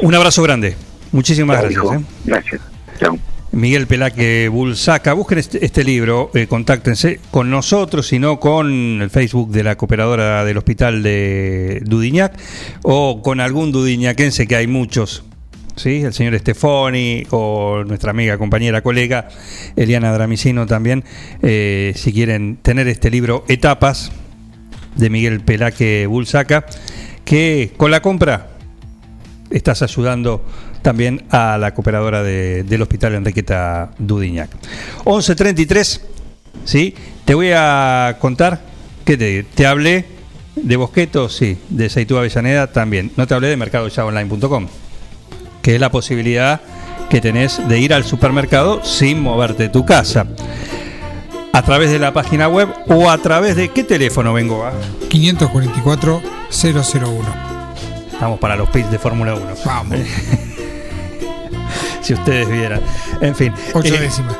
[0.00, 0.74] Un abrazo grande.
[1.12, 2.00] Muchísimas Chao, gracias.
[2.00, 2.04] ¿eh?
[2.24, 2.60] Gracias.
[2.98, 3.18] Chao.
[3.52, 9.50] Miguel Pelaque Bulsaca, busquen este, este libro, eh, contáctense con nosotros, sino con el Facebook
[9.50, 12.38] de la cooperadora del hospital de Dudignac
[12.82, 15.24] o con algún dudignaquense que hay muchos,
[15.80, 16.02] ¿sí?
[16.02, 19.28] el señor Stefoni o nuestra amiga, compañera, colega
[19.76, 21.04] Eliana Dramicino también,
[21.42, 24.12] eh, si quieren tener este libro Etapas
[24.96, 26.66] de Miguel Pelaque Bulsaca,
[27.24, 28.48] que con la compra
[29.50, 30.44] estás ayudando
[30.82, 34.50] también a la cooperadora de- del hospital Enriqueta Dudiñac.
[35.04, 36.00] 11.33,
[36.64, 36.94] ¿sí?
[37.24, 38.60] Te voy a contar
[39.04, 39.16] que
[39.54, 40.04] te, hablé
[40.56, 43.10] de Bosqueto, sí, de Seitú Avellaneda también.
[43.16, 44.66] No te hablé de mercadoyaonline.com.
[45.62, 46.60] que es la posibilidad
[47.08, 50.26] que tenés de ir al supermercado sin moverte de tu casa.
[51.52, 54.72] A través de la página web o a través de qué teléfono vengo a
[55.08, 57.50] 544 001.
[58.12, 59.46] Estamos para los pits de Fórmula 1.
[59.64, 59.98] Vamos.
[62.02, 62.80] si ustedes vieran.
[63.20, 63.52] En fin.
[63.74, 64.36] Ocho eh, décimas.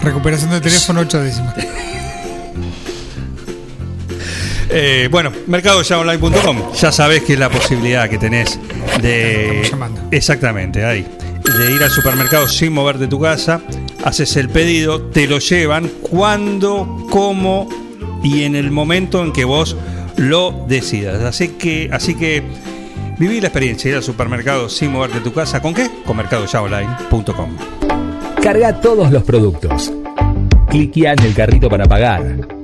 [0.00, 1.54] Recuperación del teléfono, ocho décimas.
[4.70, 6.72] Eh, bueno, mercadoyaonline.com.
[6.74, 8.58] Ya sabés que es la posibilidad que tenés
[9.00, 9.62] de.
[10.10, 11.06] Exactamente, ahí.
[11.58, 13.60] De ir al supermercado sin moverte de tu casa.
[14.04, 17.68] Haces el pedido, te lo llevan cuando, cómo
[18.22, 19.76] y en el momento en que vos
[20.16, 21.22] lo decidas.
[21.22, 22.42] Así que, así que
[23.18, 25.60] viví la experiencia de ir al supermercado sin moverte de tu casa.
[25.60, 25.90] ¿Con qué?
[26.04, 27.56] Con mercadoyaonline.com.
[28.42, 29.92] Carga todos los productos.
[30.68, 32.63] Cliquea en el carrito para pagar.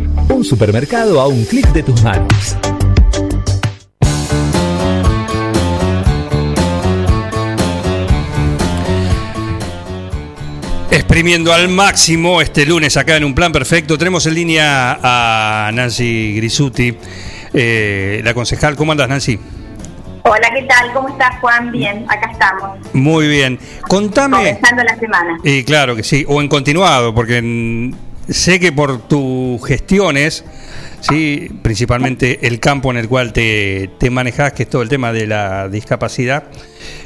[0.31, 2.55] Un supermercado a un clic de tus manos.
[10.89, 13.97] Exprimiendo al máximo este lunes acá en un plan perfecto.
[13.97, 16.95] Tenemos en línea a Nancy Grisuti,
[17.53, 18.77] eh, la concejal.
[18.77, 19.37] ¿Cómo andas, Nancy?
[20.23, 20.93] Hola, ¿qué tal?
[20.93, 21.71] ¿Cómo estás, Juan?
[21.73, 22.79] Bien, acá estamos.
[22.93, 23.59] Muy bien.
[23.87, 24.37] Contame.
[24.37, 25.37] Comenzando la semana.
[25.43, 27.41] Y claro que sí, o en continuado, porque
[28.31, 30.43] sé que por tus gestiones,
[31.01, 35.11] sí, principalmente el campo en el cual te, te manejas, que es todo el tema
[35.13, 36.45] de la discapacidad,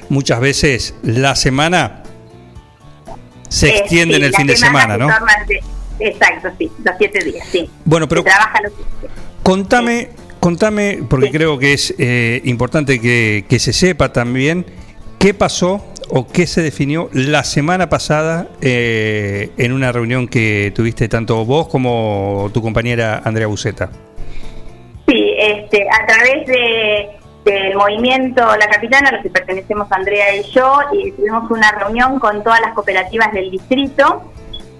[0.09, 2.03] muchas veces la semana
[3.49, 5.09] se Eh, extiende sí, en el fin de semana, ¿no?
[5.99, 7.69] Exacto, sí, los siete días, sí.
[7.85, 8.73] Bueno, pero Se trabaja los
[9.43, 14.65] Contame, contame, porque creo que es eh, importante que, que se sepa también
[15.19, 21.07] qué pasó o qué se definió la semana pasada eh, en una reunión que tuviste
[21.07, 23.89] tanto vos como tu compañera Andrea Buceta.
[25.07, 27.09] Sí, este, a través de,
[27.45, 32.19] del movimiento La Capitana, a los que pertenecemos Andrea y yo, y tuvimos una reunión
[32.19, 34.23] con todas las cooperativas del distrito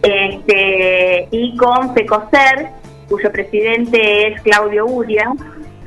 [0.02, 2.70] este, y con FECOSER,
[3.10, 5.32] cuyo presidente es Claudio Uria.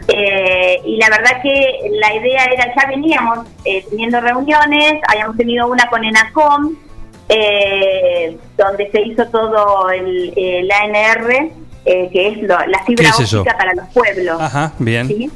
[0.09, 5.67] Eh, y la verdad que la idea era, ya veníamos eh, teniendo reuniones, habíamos tenido
[5.69, 6.75] una con ENACOM,
[7.29, 11.51] eh, donde se hizo todo el, el ANR,
[11.85, 13.11] eh, que es lo- la fibra
[13.43, 14.41] óptica para los pueblos.
[14.41, 15.09] Ajá, bien.
[15.09, 15.31] ¿sí?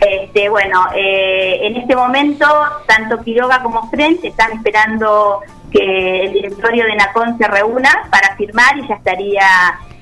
[0.00, 2.46] Este, bueno, eh, en este momento,
[2.86, 5.40] tanto Quiroga como Frente están esperando
[5.72, 9.46] que el directorio de NACON se reúna para firmar y ya estaría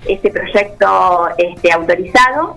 [0.07, 2.57] este proyecto este, autorizado.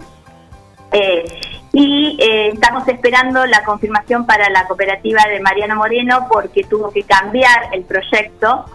[0.92, 1.24] Eh,
[1.72, 7.03] y eh, estamos esperando la confirmación para la cooperativa de Mariano Moreno porque tuvo que
[7.03, 8.66] cambiar el proyecto.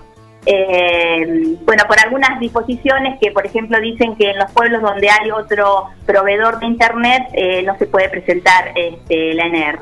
[0.47, 5.31] eh, bueno, por algunas disposiciones que, por ejemplo, dicen que en los pueblos donde hay
[5.31, 9.79] otro proveedor de Internet eh, no se puede presentar este, la NR.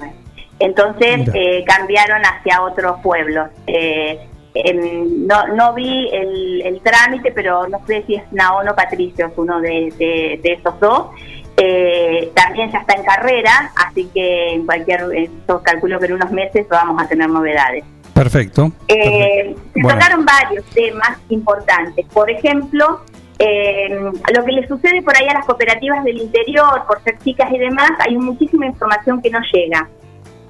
[0.59, 3.49] Entonces eh, cambiaron hacia otros pueblos.
[3.67, 4.21] Eh,
[5.27, 9.33] no, no vi el, el trámite, pero no sé si es Naón o Patricio, es
[9.37, 11.07] uno de, de- de esos dos.
[11.57, 16.15] Eh, también ya está en carrera, así que en cualquier, eh, yo calculo que en
[16.15, 17.85] unos meses vamos a tener novedades.
[18.15, 18.73] Perfecto.
[18.89, 19.99] Eh, se Bueno.
[19.99, 22.07] tocaron varios temas importantes.
[22.13, 23.01] Por ejemplo,
[23.39, 23.89] eh,
[24.35, 27.59] lo que le sucede por ahí a las cooperativas del interior, por ser chicas y
[27.59, 29.89] demás, hay muchísima información que no llega.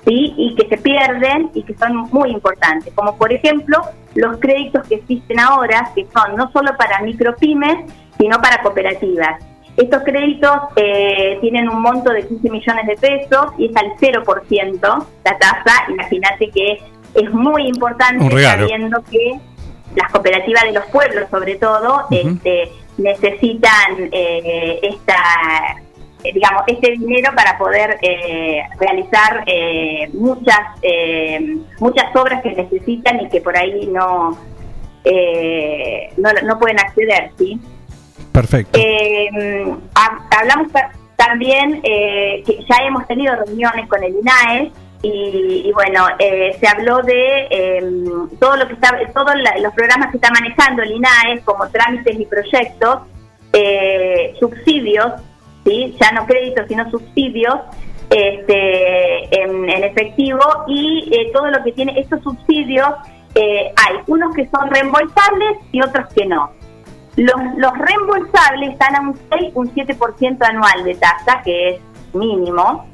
[0.05, 0.35] ¿sí?
[0.37, 3.83] y que se pierden y que son muy importantes, como por ejemplo
[4.17, 9.41] los créditos que existen ahora, que son no solo para micropymes, sino para cooperativas.
[9.77, 15.07] Estos créditos eh, tienen un monto de 15 millones de pesos y es al 0%
[15.25, 15.85] la tasa.
[15.89, 16.79] Imagínate que
[17.15, 19.39] es muy importante sabiendo que
[19.97, 25.17] las cooperativas de los pueblos, sobre todo, este, necesitan eh, esta
[26.23, 33.29] digamos, este dinero para poder eh, realizar eh, muchas eh, muchas obras que necesitan y
[33.29, 34.39] que por ahí no
[35.05, 37.59] eh, no, no pueden acceder, ¿sí?
[38.33, 38.79] Perfecto.
[38.81, 39.29] Eh,
[39.95, 44.73] ha- hablamos ta- también eh, que ya hemos tenido reuniones con el INAE
[45.05, 47.83] y, bueno, eh, se habló de eh,
[48.39, 52.25] todo lo que está, todos los programas que está manejando el INAE como trámites y
[52.27, 53.01] proyectos,
[53.53, 55.13] eh, subsidios,
[55.65, 55.97] ¿sí?
[56.01, 57.57] ya no créditos sino subsidios
[58.11, 62.89] este, en, en efectivo y eh, todo lo que tiene estos subsidios
[63.35, 66.51] eh, hay unos que son reembolsables y otros que no.
[67.17, 71.81] Los, los reembolsables están a un 6, un 7% anual de tasa, que es
[72.15, 72.87] mínimo,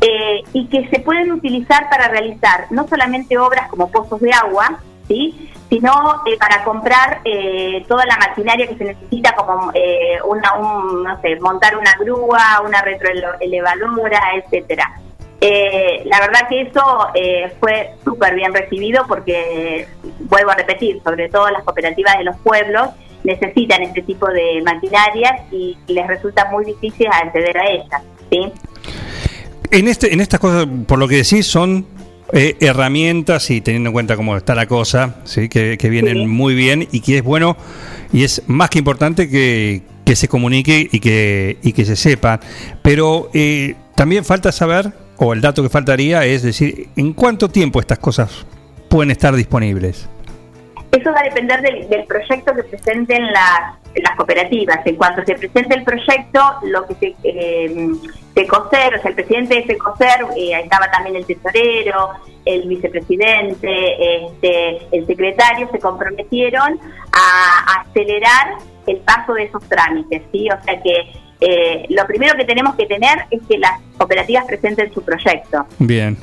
[0.00, 4.80] eh, y que se pueden utilizar para realizar no solamente obras como pozos de agua,
[5.08, 5.50] ¿sí?
[5.68, 11.04] sino eh, para comprar eh, toda la maquinaria que se necesita, como eh, una, un,
[11.04, 15.00] no sé, montar una grúa, una retroelevadora, etcétera.
[15.40, 19.86] Eh, la verdad que eso eh, fue súper bien recibido porque,
[20.28, 22.90] vuelvo a repetir, sobre todo las cooperativas de los pueblos
[23.24, 28.02] necesitan este tipo de maquinarias y, les resulta muy difícil acceder a ellas.
[28.30, 28.52] ¿sí?
[29.70, 31.86] En, este, en estas cosas, por lo que decís, son
[32.32, 35.48] eh, herramientas y teniendo en cuenta cómo está la cosa, ¿sí?
[35.48, 37.56] que, que vienen muy bien y que es bueno
[38.12, 42.40] y es más que importante que, que se comunique y que, y que se sepa.
[42.82, 47.80] Pero eh, también falta saber, o el dato que faltaría es decir, ¿en cuánto tiempo
[47.80, 48.44] estas cosas
[48.88, 50.08] pueden estar disponibles?
[50.92, 53.76] Eso va a depender del, del proyecto que presenten las,
[54.16, 54.78] cooperativas.
[54.84, 57.88] En cuanto se presente el proyecto, lo que se, eh,
[58.34, 62.10] Secocer, o sea, el presidente de Secocer, eh, estaba también el tesorero,
[62.44, 66.78] el vicepresidente, este, el secretario, se comprometieron
[67.12, 70.48] a, a acelerar el paso de esos trámites, ¿sí?
[70.50, 74.92] O sea que eh, lo primero que tenemos que tener es que las cooperativas presenten
[74.92, 75.66] su proyecto.
[75.78, 76.16] Bien,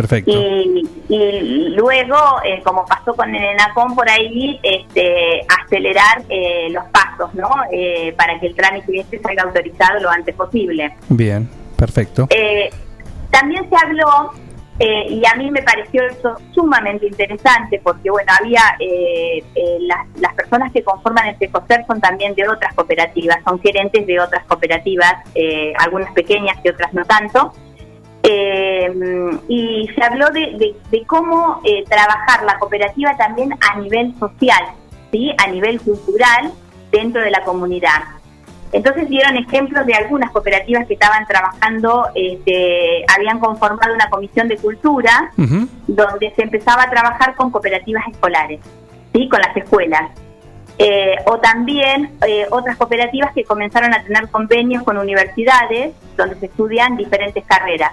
[0.00, 0.30] perfecto.
[0.32, 6.84] Y, y luego, eh, como pasó con el ENACOM por ahí, este, acelerar eh, los
[6.86, 7.48] pasos, ¿no?
[7.72, 10.94] Eh, para que el trámite este salga autorizado lo antes posible.
[11.08, 12.28] Bien, perfecto.
[13.30, 14.32] También se habló,
[14.80, 18.62] eh, y a mí me pareció eso sumamente interesante, porque bueno, había
[19.80, 24.18] las, las personas que conforman el SECOSER son también de otras cooperativas, son gerentes de
[24.18, 27.52] otras cooperativas, eh, algunas pequeñas y otras no tanto.
[28.22, 28.90] Eh,
[29.48, 34.62] y se habló de, de- de cómo eh, trabajar la cooperativa también a nivel social,
[35.10, 35.32] ¿sí?
[35.38, 36.52] a nivel cultural
[36.92, 38.02] dentro de la comunidad.
[38.72, 44.56] Entonces dieron ejemplos de algunas cooperativas que estaban trabajando, este, habían conformado una comisión de
[44.58, 45.32] cultura
[45.88, 48.60] donde se empezaba a trabajar con cooperativas escolares,
[49.12, 49.28] ¿sí?
[49.28, 50.10] con las escuelas.
[50.78, 56.46] Eh, o también eh, otras cooperativas que comenzaron a tener convenios con universidades donde se
[56.46, 57.92] estudian diferentes carreras.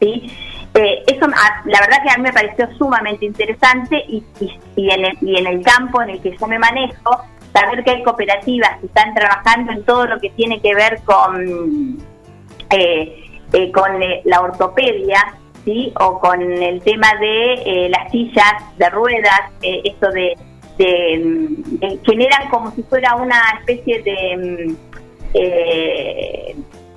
[0.00, 0.30] ¿Sí?
[0.74, 4.90] Eh, eso a- la verdad que a mí me pareció sumamente interesante y, y- y
[4.90, 8.02] en el, y en el campo en el que yo me manejo, saber que hay
[8.02, 11.98] cooperativas que están trabajando en todo lo que tiene que ver con,
[12.70, 15.92] eh, eh, con eh, la ortopedia, ¿sí?
[15.98, 20.36] o con el tema de eh, las sillas de ruedas, esto de,
[20.76, 24.76] de, mm, de- generan como si fuera una especie de, mm,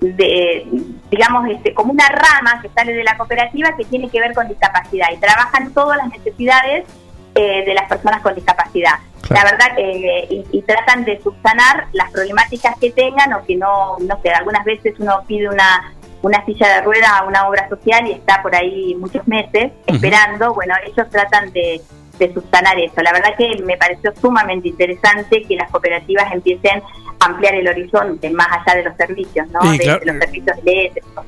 [0.02, 0.68] de
[1.10, 4.48] digamos, este, como una rama que sale de la cooperativa que tiene que ver con
[4.48, 5.08] discapacidad.
[5.14, 6.86] Y trabajan todas las necesidades
[7.36, 8.96] eh, de las personas con discapacidad.
[9.30, 13.98] La verdad que y, y tratan de subsanar las problemáticas que tengan o que no,
[14.00, 18.08] no sé, algunas veces uno pide una una silla de rueda a una obra social
[18.08, 21.82] y está por ahí muchos meses esperando, bueno, ellos tratan de,
[22.28, 23.02] de subsanar eso.
[23.02, 26.82] La verdad que me pareció sumamente interesante que las cooperativas empiecen
[27.20, 29.72] a ampliar el horizonte más allá de los servicios, ¿no?
[29.72, 31.26] De, claro- de los servicios eléctricos.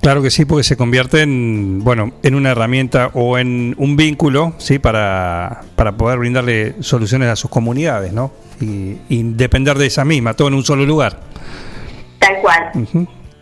[0.00, 4.52] Claro que sí, porque se convierte en, bueno, en una herramienta o en un vínculo,
[4.58, 8.30] sí, para, para poder brindarle soluciones a sus comunidades, ¿no?
[8.60, 11.20] Y, y depender de esa misma, todo en un solo lugar.
[12.18, 12.70] Tal cual.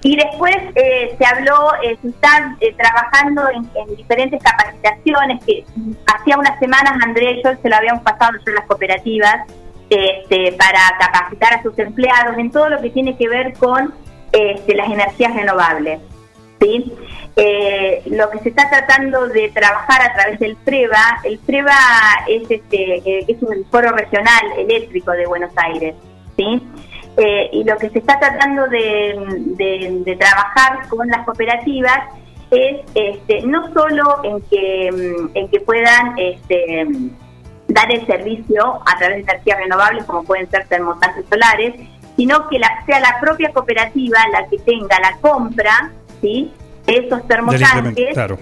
[0.03, 5.65] Y después eh, se habló, eh, se está eh, trabajando en, en diferentes capacitaciones que
[6.07, 9.47] hacía unas semanas Andrea y yo se lo habíamos pasado a las cooperativas
[9.89, 13.95] este, para capacitar a sus empleados en todo lo que tiene que ver con
[14.33, 16.01] este, las energías renovables.
[16.61, 16.93] ¿sí?
[17.37, 21.77] Eh, lo que se está tratando de trabajar a través del PREVA, el PREVA
[22.29, 25.95] es, este, eh, es un foro regional eléctrico de Buenos Aires,
[26.37, 26.63] ¿sí?
[27.17, 29.15] Eh, y lo que se está tratando de,
[29.59, 31.99] de- de trabajar con las cooperativas
[32.51, 36.87] es este, no solo en que, mm, en que puedan este,
[37.69, 41.75] dar el servicio a través de energías renovables como pueden ser termotanques solares,
[42.17, 45.91] sino que la, sea la propia cooperativa la que tenga la compra
[46.23, 46.51] ¿sí?
[46.87, 48.39] de esos termotanques claro.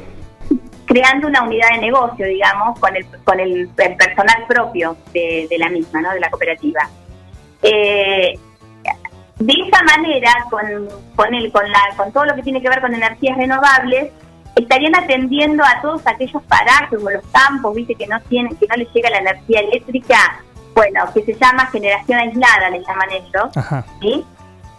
[0.86, 5.58] creando una unidad de negocio, digamos, con el, con el, el personal propio de, de
[5.58, 6.12] la misma, ¿no?
[6.12, 6.89] de la cooperativa.
[7.62, 8.39] Eh,
[9.41, 10.60] de esa manera, con,
[11.17, 14.12] con, el, con, la, con todo lo que tiene que ver con energías renovables,
[14.55, 18.77] estarían atendiendo a todos aquellos parajes o los campos, viste, que no tienen, que no
[18.77, 20.41] les llega la energía eléctrica,
[20.75, 23.85] bueno, que se llama generación aislada, le llaman ellos, Ajá.
[24.01, 24.25] ¿sí?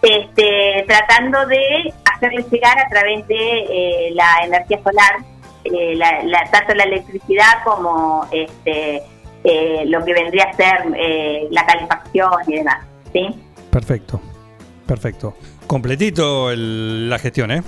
[0.02, 5.16] Este, tratando de hacerles llegar a través de eh, la energía solar
[5.64, 9.00] eh, la, la- tanto la electricidad como este
[9.44, 12.78] eh, lo que vendría a ser eh, la calefacción y demás.
[13.12, 13.28] ¿sí?
[13.70, 14.20] Perfecto,
[14.86, 15.34] perfecto.
[15.66, 17.62] Completito el- la gestión, ¿eh?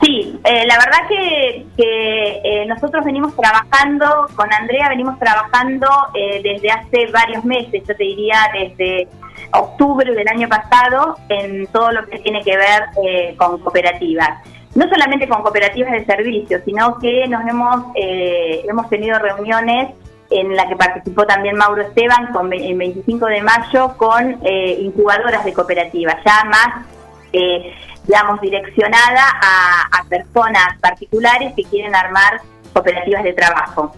[0.00, 6.40] Sí, eh, la verdad que, que, eh, nosotros venimos trabajando, con Andrea venimos trabajando eh,
[6.42, 9.08] desde hace varios meses, yo te diría desde
[9.52, 14.38] octubre del año pasado, en todo lo que tiene que ver eh, con cooperativas.
[14.76, 19.88] No solamente con cooperativas de servicios, sino que nos hemos, eh, hemos tenido reuniones
[20.30, 25.44] en la que participó también Mauro Esteban con, el 25 de mayo con eh, incubadoras
[25.44, 26.86] de cooperativas, ya más
[27.32, 27.74] eh,
[28.04, 32.40] digamos, direccionada a, personas particulares que quieren armar
[32.72, 33.94] cooperativas de trabajo.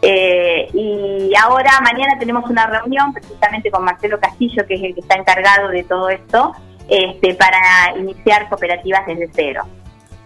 [0.00, 5.00] Eh, y ahora, mañana tenemos una reunión precisamente con Marcelo Castillo, que es el que
[5.00, 6.52] está encargado de todo esto,
[6.88, 9.64] este, para iniciar cooperativas desde cero.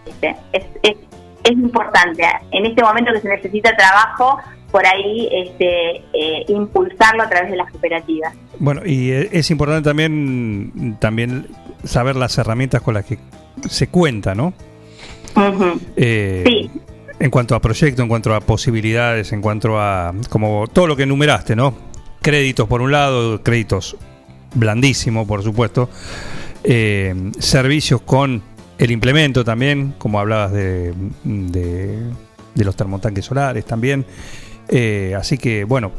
[0.05, 0.97] Este, es, es,
[1.43, 4.37] es importante, en este momento que se necesita trabajo,
[4.73, 8.33] por ahí este, eh, impulsarlo a través de las cooperativas.
[8.57, 11.45] Bueno, y eh, es importante también, también
[11.83, 13.19] saber las herramientas con las que
[13.69, 14.51] se cuenta, ¿no?
[15.95, 16.71] Eh, Sí.
[17.19, 21.03] En cuanto a proyecto, en cuanto a posibilidades, en cuanto a como todo lo que
[21.03, 21.75] enumeraste, ¿no?
[22.21, 23.95] Créditos por un lado, créditos
[24.55, 25.87] blandísimos, por supuesto.
[26.63, 28.41] Eh, servicios con
[28.79, 30.93] el implemento también, como hablabas de,
[31.23, 31.99] de,
[32.55, 34.05] de los termotanques solares también.
[34.69, 35.91] Eh, así que, bueno,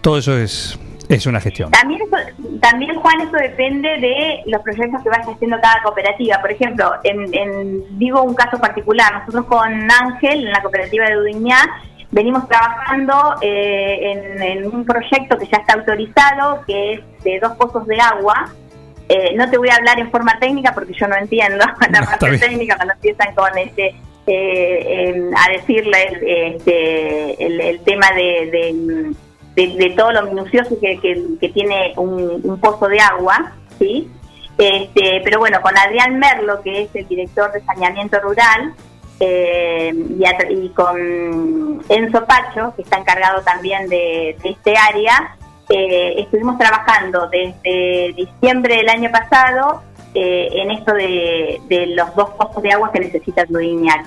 [0.00, 0.78] todo eso es,
[1.08, 1.70] es una gestión.
[1.70, 6.40] También, eso- también, Juan, eso depende de los proyectos que vaya haciendo cada cooperativa.
[6.40, 11.18] Por ejemplo, en, en- digo un caso particular, nosotros con Ángel, en la cooperativa de
[11.18, 11.58] Udiñá,
[12.10, 17.52] venimos trabajando eh, en, en un proyecto que ya está autorizado, que es de dos
[17.56, 18.50] pozos de agua.
[19.08, 22.38] Eh, no te voy a hablar en forma técnica porque yo no entiendo la parte
[22.38, 23.94] técnica cuando empiezan con este
[24.26, 25.96] eh, a decirle
[26.54, 29.14] este, el, el tema de, de-
[29.54, 34.08] de- de todo lo minucioso que, que- tiene un, pozo de agua, ¿sí?
[34.58, 38.74] Este, pero bueno, con Adrián Merlo, que es el director de saneamiento rural,
[39.20, 39.94] eh,
[40.50, 45.36] y, con Enzo Pacho, que está encargado también de, este área,
[45.70, 49.82] eh, estuvimos trabajando desde diciembre del año pasado
[50.14, 54.06] eh, en esto de, de los dos pozos de agua que necesita Dudignac.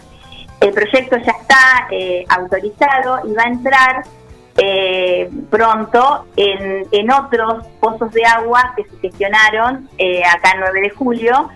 [0.61, 4.03] El proyecto ya está eh, autorizado y va a entrar
[4.57, 10.81] eh, pronto en, en otros pozos de agua que se gestionaron eh, acá el 9
[10.81, 11.49] de julio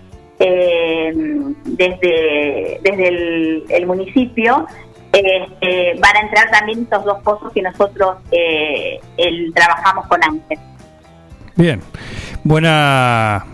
[1.64, 4.66] desde, desde el, municipio.
[5.12, 10.58] Este, van a entrar también estos dos pozos que nosotros el- trabajamos con Ángel.
[11.56, 11.80] Bien,
[12.42, 13.44] buena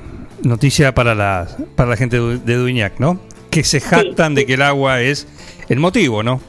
[0.42, 1.46] noticia para la,
[1.76, 3.20] para la gente de Duñac, ¿no?
[3.50, 5.26] Que se jactan de que el agua es
[5.68, 6.40] el motivo, ¿no?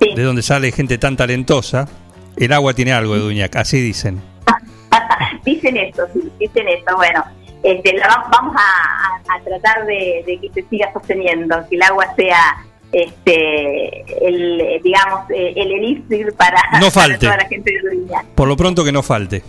[0.00, 1.88] De donde sale gente tan talentosa.
[2.36, 4.20] El agua tiene algo de Duñac, así dicen.
[5.44, 6.96] dicen esto, sí, dicen esto.
[6.96, 7.22] Bueno,
[7.62, 11.76] este, la va- vamos a, a- a tratar de, de que se siga sosteniendo, que
[11.76, 12.56] el agua sea,
[12.90, 17.18] este, el, digamos, eh, el elixir para, No para falte.
[17.26, 18.24] toda la gente de Dudignac.
[18.34, 19.42] Por lo pronto que no falte,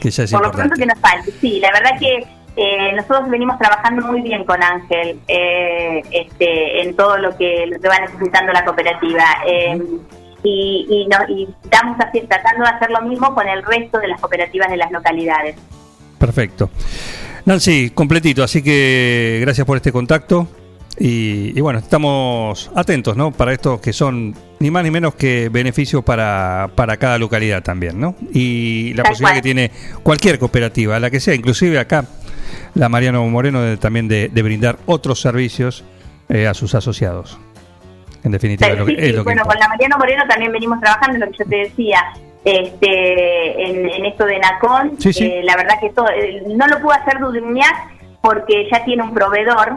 [0.00, 2.24] que ya es Por lo pronto que nos falte, sí, la verdad que
[2.58, 7.80] eh, nosotros venimos trabajando muy bien con Ángel eh, este, en todo lo que, lo
[7.80, 9.24] que va necesitando la cooperativa.
[9.46, 9.80] eh,
[10.44, 14.06] y, y, no- y estamos así- tratando de hacer lo mismo con el resto de
[14.08, 15.56] las cooperativas de las localidades.
[16.18, 16.70] Perfecto.
[17.44, 20.46] Nancy, completito, así que gracias por este contacto.
[21.00, 23.30] Y, y bueno, estamos atentos, ¿no?
[23.30, 28.00] Para estos que son ni más ni menos que beneficios para, para cada localidad también,
[28.00, 28.16] ¿no?
[28.32, 29.34] Y la Tal posibilidad cual.
[29.34, 29.70] que tiene
[30.02, 32.04] cualquier cooperativa, la que sea, inclusive acá,
[32.74, 35.84] la Mariano Moreno, de- también de, de brindar otros servicios
[36.28, 37.38] eh, a sus asociados.
[38.24, 40.52] En definitiva, es lo que, Sí, es lo que bueno, con la Mariano Moreno también
[40.52, 42.04] venimos trabajando en lo que yo te decía,
[42.44, 44.40] este, en, en esto de.
[44.98, 45.24] Sí, sí.
[45.24, 49.14] Eh, la verdad que todo, eh, no lo pudo hacer Dudignac porque ya tiene un
[49.14, 49.74] proveedor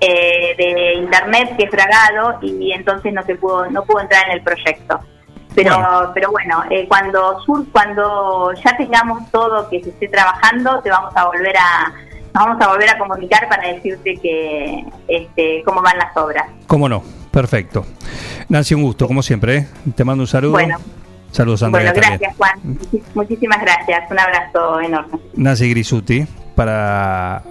[0.00, 4.32] eh, de internet que es Fragado y entonces no se pudo no pudo entrar en
[4.34, 5.00] el proyecto.
[5.54, 10.90] Pero pero bueno, eh, cuando sur, cuando ya tengamos todo que se esté trabajando, te
[10.90, 11.92] vamos a volver a
[12.34, 16.46] nos vamos a volver a comunicar para decirte que este cómo van las obras.
[16.66, 17.02] ¿Cómo no?
[17.30, 17.84] Perfecto.
[18.48, 19.56] Nancy, un gusto, como siempre.
[19.56, 19.68] ¿eh?
[19.94, 20.52] Te mando un saludo.
[20.52, 20.78] Bueno.
[21.30, 21.92] Saludos, Andrea.
[21.92, 22.18] bueno, también.
[22.20, 22.78] gracias Juan.
[23.14, 24.10] Muchísimas gracias.
[24.10, 25.18] Un abrazo enorme.
[25.34, 27.42] Nancy Grisuti para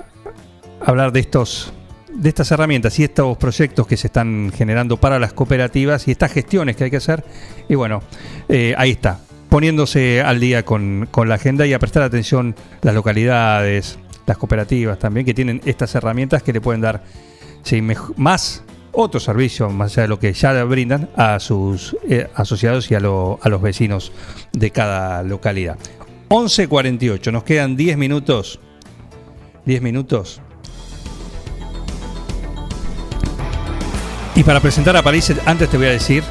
[0.86, 1.74] hablar de estos
[2.14, 6.32] de estas herramientas y estos proyectos que se están generando para las cooperativas y estas
[6.32, 7.24] gestiones que hay que hacer.
[7.70, 8.02] Y bueno,
[8.50, 12.94] eh, ahí está, poniéndose al día con, con la agenda y a prestar atención las
[12.94, 17.04] localidades, las cooperativas también, que tienen estas herramientas que le pueden dar
[18.18, 22.96] más otro servicio, más allá de lo que ya brindan a sus eh, asociados y
[22.96, 24.12] a, a los vecinos
[24.52, 25.78] de cada localidad.
[26.30, 28.60] 11.48, nos quedan 10 minutos.
[29.66, 30.42] 10 minutos.
[34.36, 36.24] Y para presentar a París, antes te voy a decir,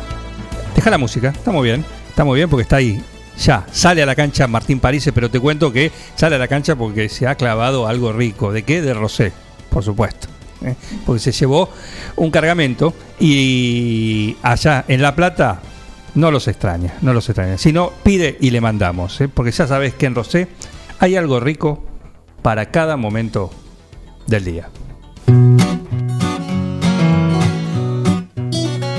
[0.75, 3.01] deja la música, está muy bien, está muy bien porque está ahí.
[3.39, 6.77] Ya, sale a la cancha Martín París, pero te cuento que sale a la cancha
[6.77, 8.53] porque se ha clavado algo rico.
[8.53, 8.81] ¿De qué?
[8.81, 9.33] De Rosé,
[9.69, 10.29] por supuesto.
[10.65, 10.75] ¿eh?
[11.05, 11.71] Porque se llevó
[12.17, 15.61] un cargamento y allá en La Plata
[16.15, 17.59] no los extraña, no los extraña.
[17.59, 19.29] Si no, pide y le mandamos, ¿eh?
[19.29, 20.49] porque ya sabes que en Rosé
[20.99, 21.85] hay algo rico
[22.43, 23.51] para cada momento
[24.27, 24.69] del día.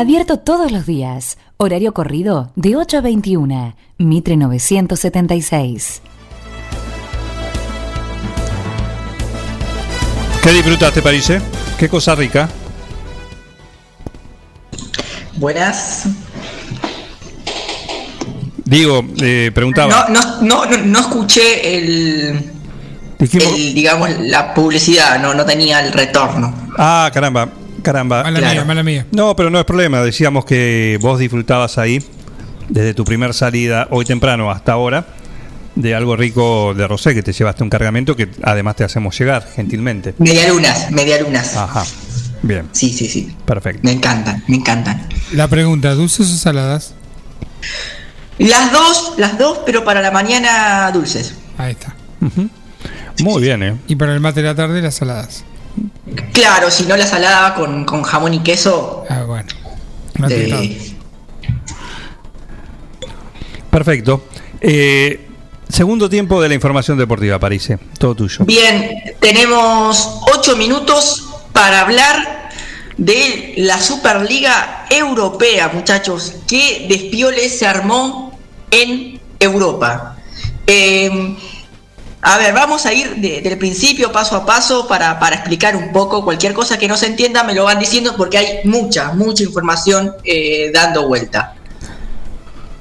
[0.00, 1.36] Abierto todos los días.
[1.58, 3.76] Horario corrido de 8 a 21.
[3.98, 6.00] Mitre 976.
[10.42, 11.30] ¿Qué disfrutaste, París?
[11.78, 12.48] ¿Qué cosa rica?
[15.36, 16.06] Buenas.
[18.64, 20.06] Digo, eh, preguntaba.
[20.08, 22.52] No, no, no, no, no escuché el,
[23.18, 26.70] el, digamos, la publicidad, no, no tenía el retorno.
[26.78, 27.50] Ah, caramba,
[27.82, 28.22] caramba.
[28.22, 29.06] Mala mía, mala mía.
[29.12, 30.02] No, pero no es problema.
[30.02, 32.02] Decíamos que vos disfrutabas ahí,
[32.68, 35.06] desde tu primer salida, hoy temprano hasta ahora,
[35.74, 39.46] de algo rico de Rosé, que te llevaste un cargamento que además te hacemos llegar,
[39.54, 40.14] gentilmente.
[40.18, 41.56] Medialunas, medialunas.
[41.56, 41.84] Ajá.
[42.42, 42.68] Bien.
[42.72, 43.34] Sí, sí, sí.
[43.44, 43.80] Perfecto.
[43.82, 45.08] Me encantan, me encantan.
[45.32, 46.94] La pregunta, ¿dulces o saladas?
[48.38, 51.34] Las dos, las dos, pero para la mañana dulces.
[51.58, 51.94] Ahí está.
[53.22, 53.76] Muy bien, ¿eh?
[53.86, 55.44] Y para el mate de la tarde, las saladas.
[56.32, 59.04] Claro, si no la salada con, con jamón y queso.
[59.08, 59.48] Ah, bueno.
[60.18, 60.96] No eh.
[63.70, 64.24] Perfecto.
[64.60, 65.28] Eh,
[65.68, 67.68] segundo tiempo de la información deportiva, París.
[67.98, 68.44] Todo tuyo.
[68.44, 72.50] Bien, tenemos ocho minutos para hablar
[72.96, 76.34] de la Superliga Europea, muchachos.
[76.46, 78.38] ¿Qué despiole se armó
[78.70, 80.16] en Europa?
[80.66, 81.36] Eh,
[82.22, 85.90] a ver, vamos a ir de- del principio, paso a paso, para, para explicar un
[85.92, 86.22] poco.
[86.24, 90.14] Cualquier cosa que no se entienda me lo van diciendo porque hay mucha, mucha información
[90.24, 91.54] eh, dando vuelta.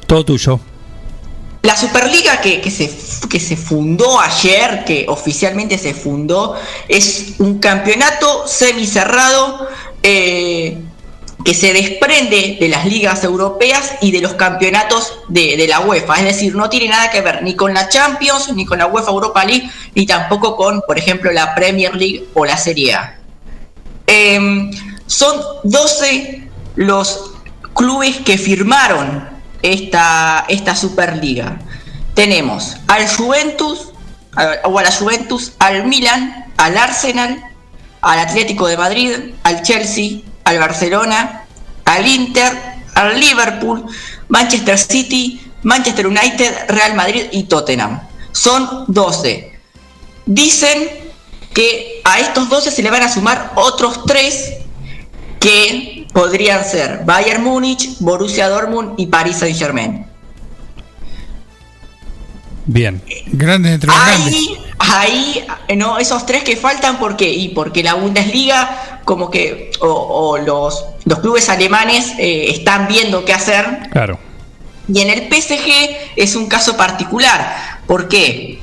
[0.07, 0.59] Todo tuyo.
[1.61, 2.89] La Superliga que, que se,
[3.29, 6.55] que se fundó ayer, que oficialmente se fundó,
[6.87, 9.67] es un campeonato semicerrado
[10.01, 10.81] eh,
[11.43, 16.15] que se desprende de las ligas europeas y de los campeonatos de, la UEFA.
[16.17, 19.11] Es decir, no tiene nada que ver ni con la Champions, ni con la UEFA
[19.11, 23.17] Europa League, ni tampoco con, por ejemplo, la Premier League o la Serie A.
[24.07, 24.69] Eh,
[25.05, 27.31] son 12 los
[27.73, 29.27] clubes que firmaron
[29.61, 31.59] esta, esta Superliga.
[32.13, 33.93] Tenemos al Juventus,
[34.63, 37.41] o a Juventus, al Milan, al Arsenal,
[38.01, 39.11] al Atlético de Madrid,
[39.43, 41.45] al Chelsea, al Barcelona,
[41.85, 42.51] al Inter,
[42.95, 43.85] al Liverpool,
[44.29, 48.01] Manchester City, Manchester United, Real Madrid y Tottenham.
[48.31, 49.53] Son 12.
[50.25, 50.89] Dicen
[51.53, 54.53] que a estos 12 se le van a sumar otros 3
[55.39, 60.08] que podrían ser Bayern Múnich, Borussia Dortmund y Paris Saint-Germain.
[62.71, 63.01] Bien.
[63.31, 64.35] Grandes entre los grandes.
[64.77, 67.27] Ahí, ahí, no, esos tres que faltan, ¿por qué?
[67.27, 73.25] Y porque la Bundesliga, como que, o, o los, los clubes alemanes eh, están viendo
[73.25, 73.89] qué hacer.
[73.91, 74.19] Claro.
[74.87, 77.79] Y en el PSG es un caso particular.
[77.87, 78.59] ¿Por qué?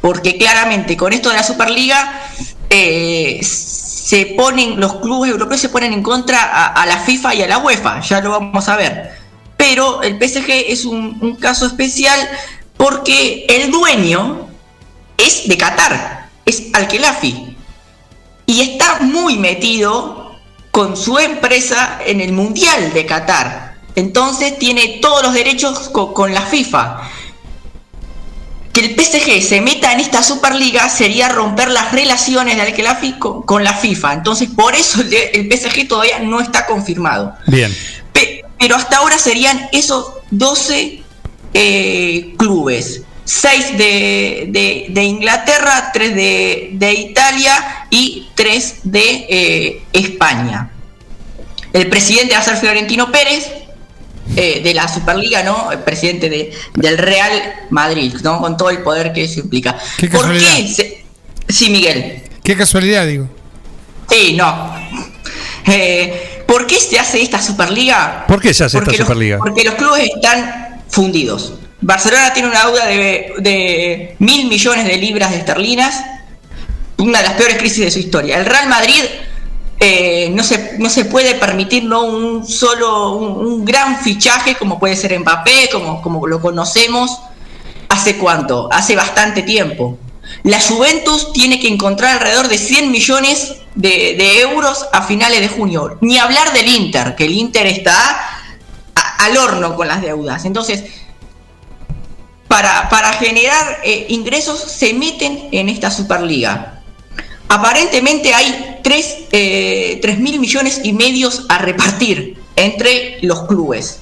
[0.00, 2.22] Porque claramente con esto de la Superliga
[2.68, 7.42] eh, se ponen, los clubes europeos se ponen en contra a, a la FIFA y
[7.42, 9.12] a la UEFA, ya lo vamos a ver.
[9.56, 12.18] Pero el PSG es un, un caso especial
[12.76, 14.48] porque el dueño
[15.16, 17.56] es de Qatar, es Al-Khelafi.
[18.46, 20.36] Y está muy metido
[20.70, 23.76] con su empresa en el Mundial de Qatar.
[23.94, 27.00] Entonces tiene todos los derechos co- con, la FIFA.
[28.72, 33.42] Que el PSG se meta en esta Superliga sería romper las relaciones de Al-Khelafi con,
[33.42, 34.12] con la FIFA.
[34.12, 37.34] Entonces por eso el, PSG todavía no está confirmado.
[37.46, 37.74] Bien.
[38.12, 41.02] Pe- pero hasta ahora serían esos 12
[41.58, 43.02] eh, clubes.
[43.24, 50.70] 6 de, de- de Inglaterra, 3 de, de Italia y 3 de eh, España.
[51.72, 53.50] El presidente va a ser Florentino Pérez.
[54.36, 55.70] eh, de la Superliga, ¿no?
[55.72, 57.32] El presidente de, del Real
[57.70, 58.40] Madrid, ¿no?
[58.40, 59.76] Con todo el poder que eso implica.
[59.98, 60.54] Qué ¿Por casualidad.
[60.56, 60.68] qué?
[60.68, 61.04] se-
[61.48, 62.22] Sí, Miguel.
[62.42, 63.28] Qué casualidad, digo.
[64.10, 64.72] Sí, no.
[65.66, 68.24] Eh, ¿Por qué se hace esta Superliga?
[68.28, 69.38] ¿Por qué se hace esta los- Superliga?
[69.38, 71.54] porque los clubes están fundidos.
[71.80, 76.02] Barcelona tiene una deuda de, de mil millones de libras de esterlinas,
[76.98, 78.38] una de las peores crisis de su historia.
[78.38, 79.02] El Real Madrid
[79.78, 84.96] eh, no, se, no se puede permitir no un solo, un, gran fichaje como puede
[84.96, 87.18] ser Mbappé, como, como lo conocemos.
[87.88, 88.68] ¿Hace cuánto?
[88.72, 89.98] Hace bastante tiempo.
[90.42, 95.98] La Juventus tiene que encontrar alrededor de 100 millones de, euros a finales de junio.
[96.00, 98.35] Ni hablar del Inter, que el Inter está
[99.18, 100.44] al horno con las deudas.
[100.44, 100.84] Entonces,
[102.48, 106.80] para, para generar eh, ingresos se meten en esta Superliga.
[107.48, 114.00] Aparentemente hay 3 mil millones y medios a repartir entre los clubes.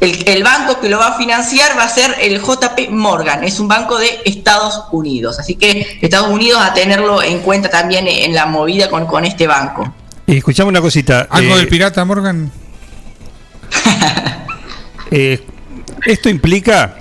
[0.00, 3.58] El, el banco que lo va a financiar va a ser el JP Morgan, es
[3.58, 5.40] un banco de Estados Unidos.
[5.40, 9.46] Así que Estados Unidos a tenerlo en cuenta también en la movida con, con este
[9.46, 9.92] banco.
[10.26, 11.26] Y escuchame una cosita.
[11.30, 12.52] Algo eh, del pirata Morgan.
[15.10, 15.44] eh,
[16.06, 16.98] esto implica,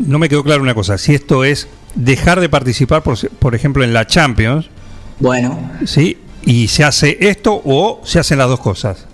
[0.00, 3.82] no me quedó claro una cosa, si esto es dejar de participar, por, por ejemplo,
[3.84, 4.68] en la Champions,
[5.18, 6.18] Bueno, ¿sí?
[6.44, 9.06] Y se hace esto o se hacen las dos cosas.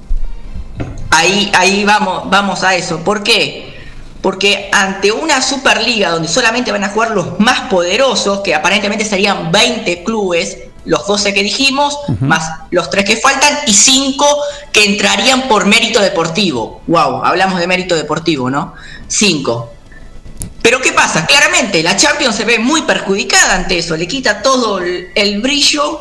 [1.10, 3.00] ahí, ahí vamos, vamos a eso.
[3.04, 3.72] ¿Por qué?
[4.20, 9.50] Porque ante una Superliga donde solamente van a jugar los más poderosos, que aparentemente serían
[9.50, 14.26] 20 clubes, los 12 que dijimos, más los 3 que faltan, y 5
[14.72, 16.82] que entrarían por mérito deportivo.
[16.86, 18.74] Wow, hablamos de mérito deportivo, ¿no?
[19.08, 19.70] 5.
[20.62, 21.26] Pero ¿qué pasa?
[21.26, 26.00] Claramente la Champions se ve muy perjudicada ante eso, le quita todo el, el brillo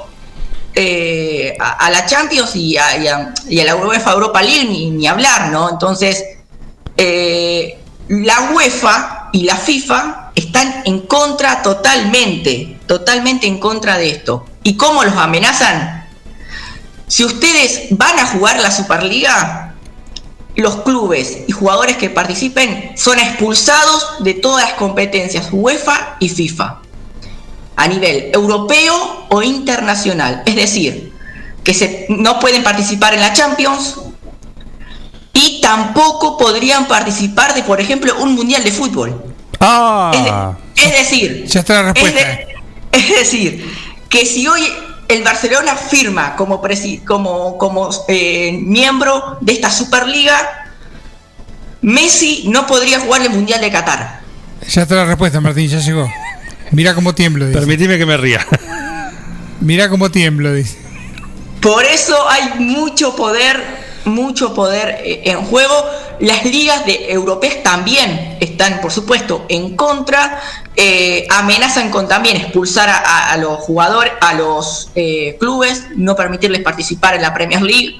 [0.73, 4.65] eh, a, a la Champions y a, y a- y a la UEFA Europa League
[4.69, 5.69] ni, ni hablar, ¿no?
[5.69, 6.23] Entonces,
[6.97, 7.77] eh,
[8.07, 14.45] la UEFA y la FIFA están en contra totalmente, totalmente en contra de esto.
[14.63, 16.07] ¿Y cómo los amenazan?
[17.07, 19.75] Si ustedes van a jugar la Superliga,
[20.55, 26.81] los clubes y jugadores que participen son expulsados de todas las competencias UEFA y FIFA
[27.75, 30.43] a nivel europeo o internacional.
[30.45, 31.13] Es decir,
[31.63, 33.95] que se, no pueden participar en la Champions
[35.33, 39.23] y tampoco podrían participar de, por ejemplo, un mundial de fútbol.
[39.59, 42.19] Ah, Es decir, Ya está la es, respuesta.
[42.27, 42.47] de-
[42.91, 43.73] es decir,
[44.09, 44.61] que si hoy
[45.07, 50.35] el Barcelona firma como, presi- como, como eh, miembro de esta Superliga,
[51.81, 54.21] Messi no podría jugar el Mundial de Qatar.
[54.67, 56.07] Ya está la respuesta, Martín, ya llegó.
[56.71, 57.57] Mira cómo tiemblo, dice.
[57.59, 58.45] permitime que me ría.
[59.59, 60.77] Mira cómo tiemblo, dice.
[61.61, 63.61] Por eso hay mucho poder,
[64.05, 65.73] mucho poder eh, en juego.
[66.19, 70.39] Las ligas de europeas también están, por supuesto, en contra.
[70.75, 77.15] eh, amenazan con también expulsar a, los jugadores, a los eh, clubes, no permitirles participar
[77.15, 77.97] en la Premier League.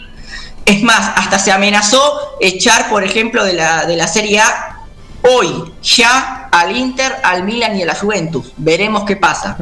[0.65, 4.77] Es más, hasta se amenazó echar, por ejemplo, de la, de la Serie A
[5.23, 8.51] hoy ya al Inter, al Milan y a la Juventus.
[8.57, 9.57] Veremos qué pasa.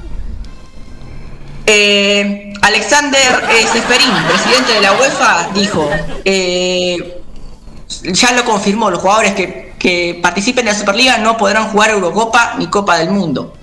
[1.71, 5.87] Eh, Alexander eh, Seferín, presidente de la UEFA, dijo,
[6.25, 7.21] eh,
[8.05, 12.55] ya lo confirmó, los jugadores que, que participen en la Superliga no podrán jugar Eurocopa
[12.57, 13.53] ni Copa del Mundo.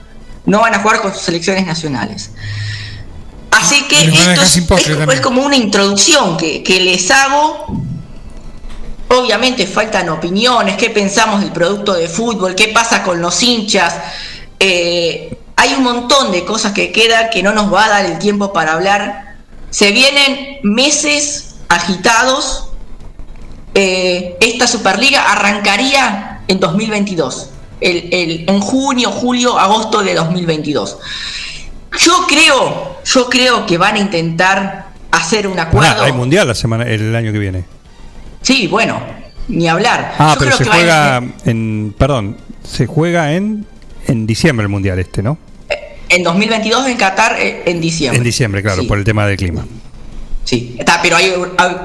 [0.44, 2.30] No van a jugar con sus selecciones nacionales.
[3.50, 3.96] Así que
[4.30, 7.66] esto es, es- es como una introducción que, que les hago.
[9.08, 13.94] Obviamente faltan opiniones, qué pensamos del producto de fútbol, qué pasa con los hinchas.
[14.60, 18.18] Eh, hay un montón de cosas que quedan que no nos va a dar el
[18.18, 19.36] tiempo para hablar.
[19.70, 22.68] Se vienen meses agitados.
[23.74, 30.98] Eh, esta Superliga arrancaría en 2022, el- el- en junio, julio, agosto de 2022.
[31.98, 36.02] Yo creo, yo creo que van a intentar hacer un acuerdo.
[36.02, 37.64] Ah, hay mundial la semana, el año que viene.
[38.42, 39.00] Sí, bueno,
[39.48, 40.14] ni hablar.
[40.18, 40.82] Ah, Yo pero creo se que van a-
[41.20, 42.36] juega en, perdón,
[42.66, 43.66] se juega en
[44.06, 45.38] en diciembre el mundial este, ¿no?
[46.08, 48.18] en 2022 en Qatar eh, en diciembre.
[48.18, 48.86] En diciembre, claro, Sí.
[48.88, 49.66] por el tema del clima.
[50.44, 51.34] Sí, está, pero hay,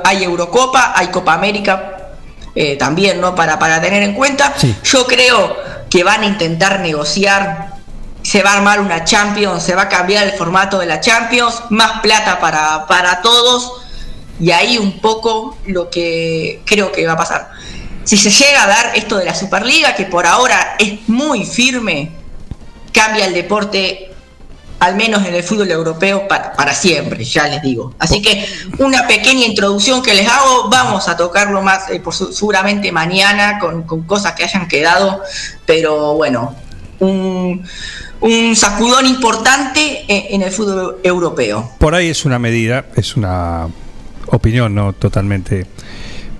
[0.03, 2.11] hay- Eurocopa, hay Copa América
[2.53, 3.33] eh, también, ¿no?
[3.33, 4.53] Para, para tener en cuenta.
[4.83, 5.55] Yo creo
[5.89, 7.73] que van a intentar negociar,
[8.21, 11.63] se va a armar una Champions, se va a cambiar el formato de la Champions,
[11.71, 13.81] más plata para, para todos,
[14.39, 17.49] y ahí un poco lo que creo que va a pasar.
[18.03, 22.11] Si se llega a dar esto de la Superliga, que por ahora es muy firme,
[22.91, 24.11] cambia el deporte
[24.79, 27.93] al menos en el fútbol europeo, para, para siempre, ya les digo.
[27.99, 28.43] Así que
[28.79, 33.83] una pequeña introducción que les hago, vamos a tocarlo más, eh, por seguramente mañana, con,
[33.83, 35.21] con cosas que hayan quedado,
[35.67, 36.55] pero bueno,
[36.97, 37.63] un,
[38.21, 41.73] un sacudón importante en, en el fútbol europeo.
[41.77, 43.67] Por ahí es una medida, es una
[44.25, 45.67] opinión no totalmente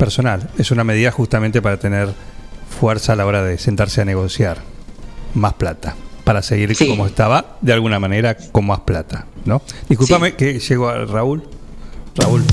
[0.02, 2.10] personal, es una medida justamente para tener
[2.80, 4.58] fuerza a la hora de sentarse a negociar
[5.36, 9.62] más plata, para seguir como estaba, de alguna manera con más plata, ¿no?
[9.88, 11.44] Discúlpame que llegó a Raúl.
[12.16, 12.44] Raúl.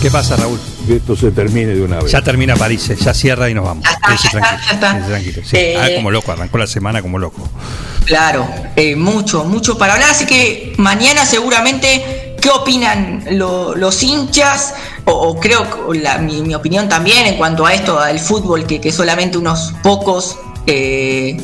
[0.00, 0.58] ¿Qué pasa, Raúl?
[0.86, 2.10] Que esto se termine de una vez.
[2.10, 3.84] Ya termina París, eh, ya cierra y nos vamos.
[3.84, 5.06] Tranquilo, ya está.
[5.06, 5.42] tranquilo.
[5.44, 7.46] Sí, Eh, ah, como loco, arrancó la semana como loco.
[8.06, 10.10] Claro, eh, mucho, mucho para hablar.
[10.10, 14.72] Así que mañana seguramente, ¿qué opinan lo- los hinchas?
[15.04, 15.68] O, creo
[16.20, 20.36] mi, opinión también en cuanto a esto, al fútbol, que, que solamente unos pocos
[20.68, 21.36] eh,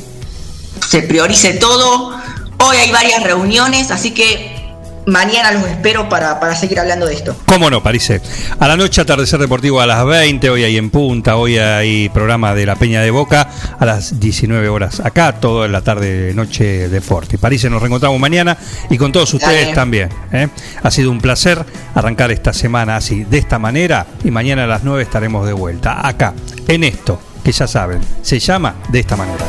[0.89, 2.16] se priorice todo.
[2.58, 4.61] Hoy hay varias reuniones, así que
[5.06, 7.36] mañana los espero para, para seguir hablando de esto.
[7.47, 8.12] ¿Cómo no, París?
[8.58, 12.55] A la noche, atardecer deportivo a las 20, hoy hay en punta, hoy hay programa
[12.55, 13.48] de la Peña de Boca
[13.78, 15.00] a las 19 horas.
[15.00, 17.36] Acá, todo en la tarde, noche de Forti.
[17.36, 18.56] París, nos reencontramos mañana
[18.90, 19.74] y con todos ustedes Dale.
[19.74, 20.08] también.
[20.32, 20.48] ¿eh?
[20.82, 21.64] Ha sido un placer
[21.94, 26.06] arrancar esta semana así, de esta manera, y mañana a las 9 estaremos de vuelta.
[26.06, 26.34] Acá,
[26.68, 29.44] en esto, que ya saben, se llama de esta manera.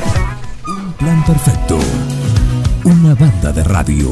[0.98, 1.80] Plan perfecto.
[2.84, 4.12] Una banda de radio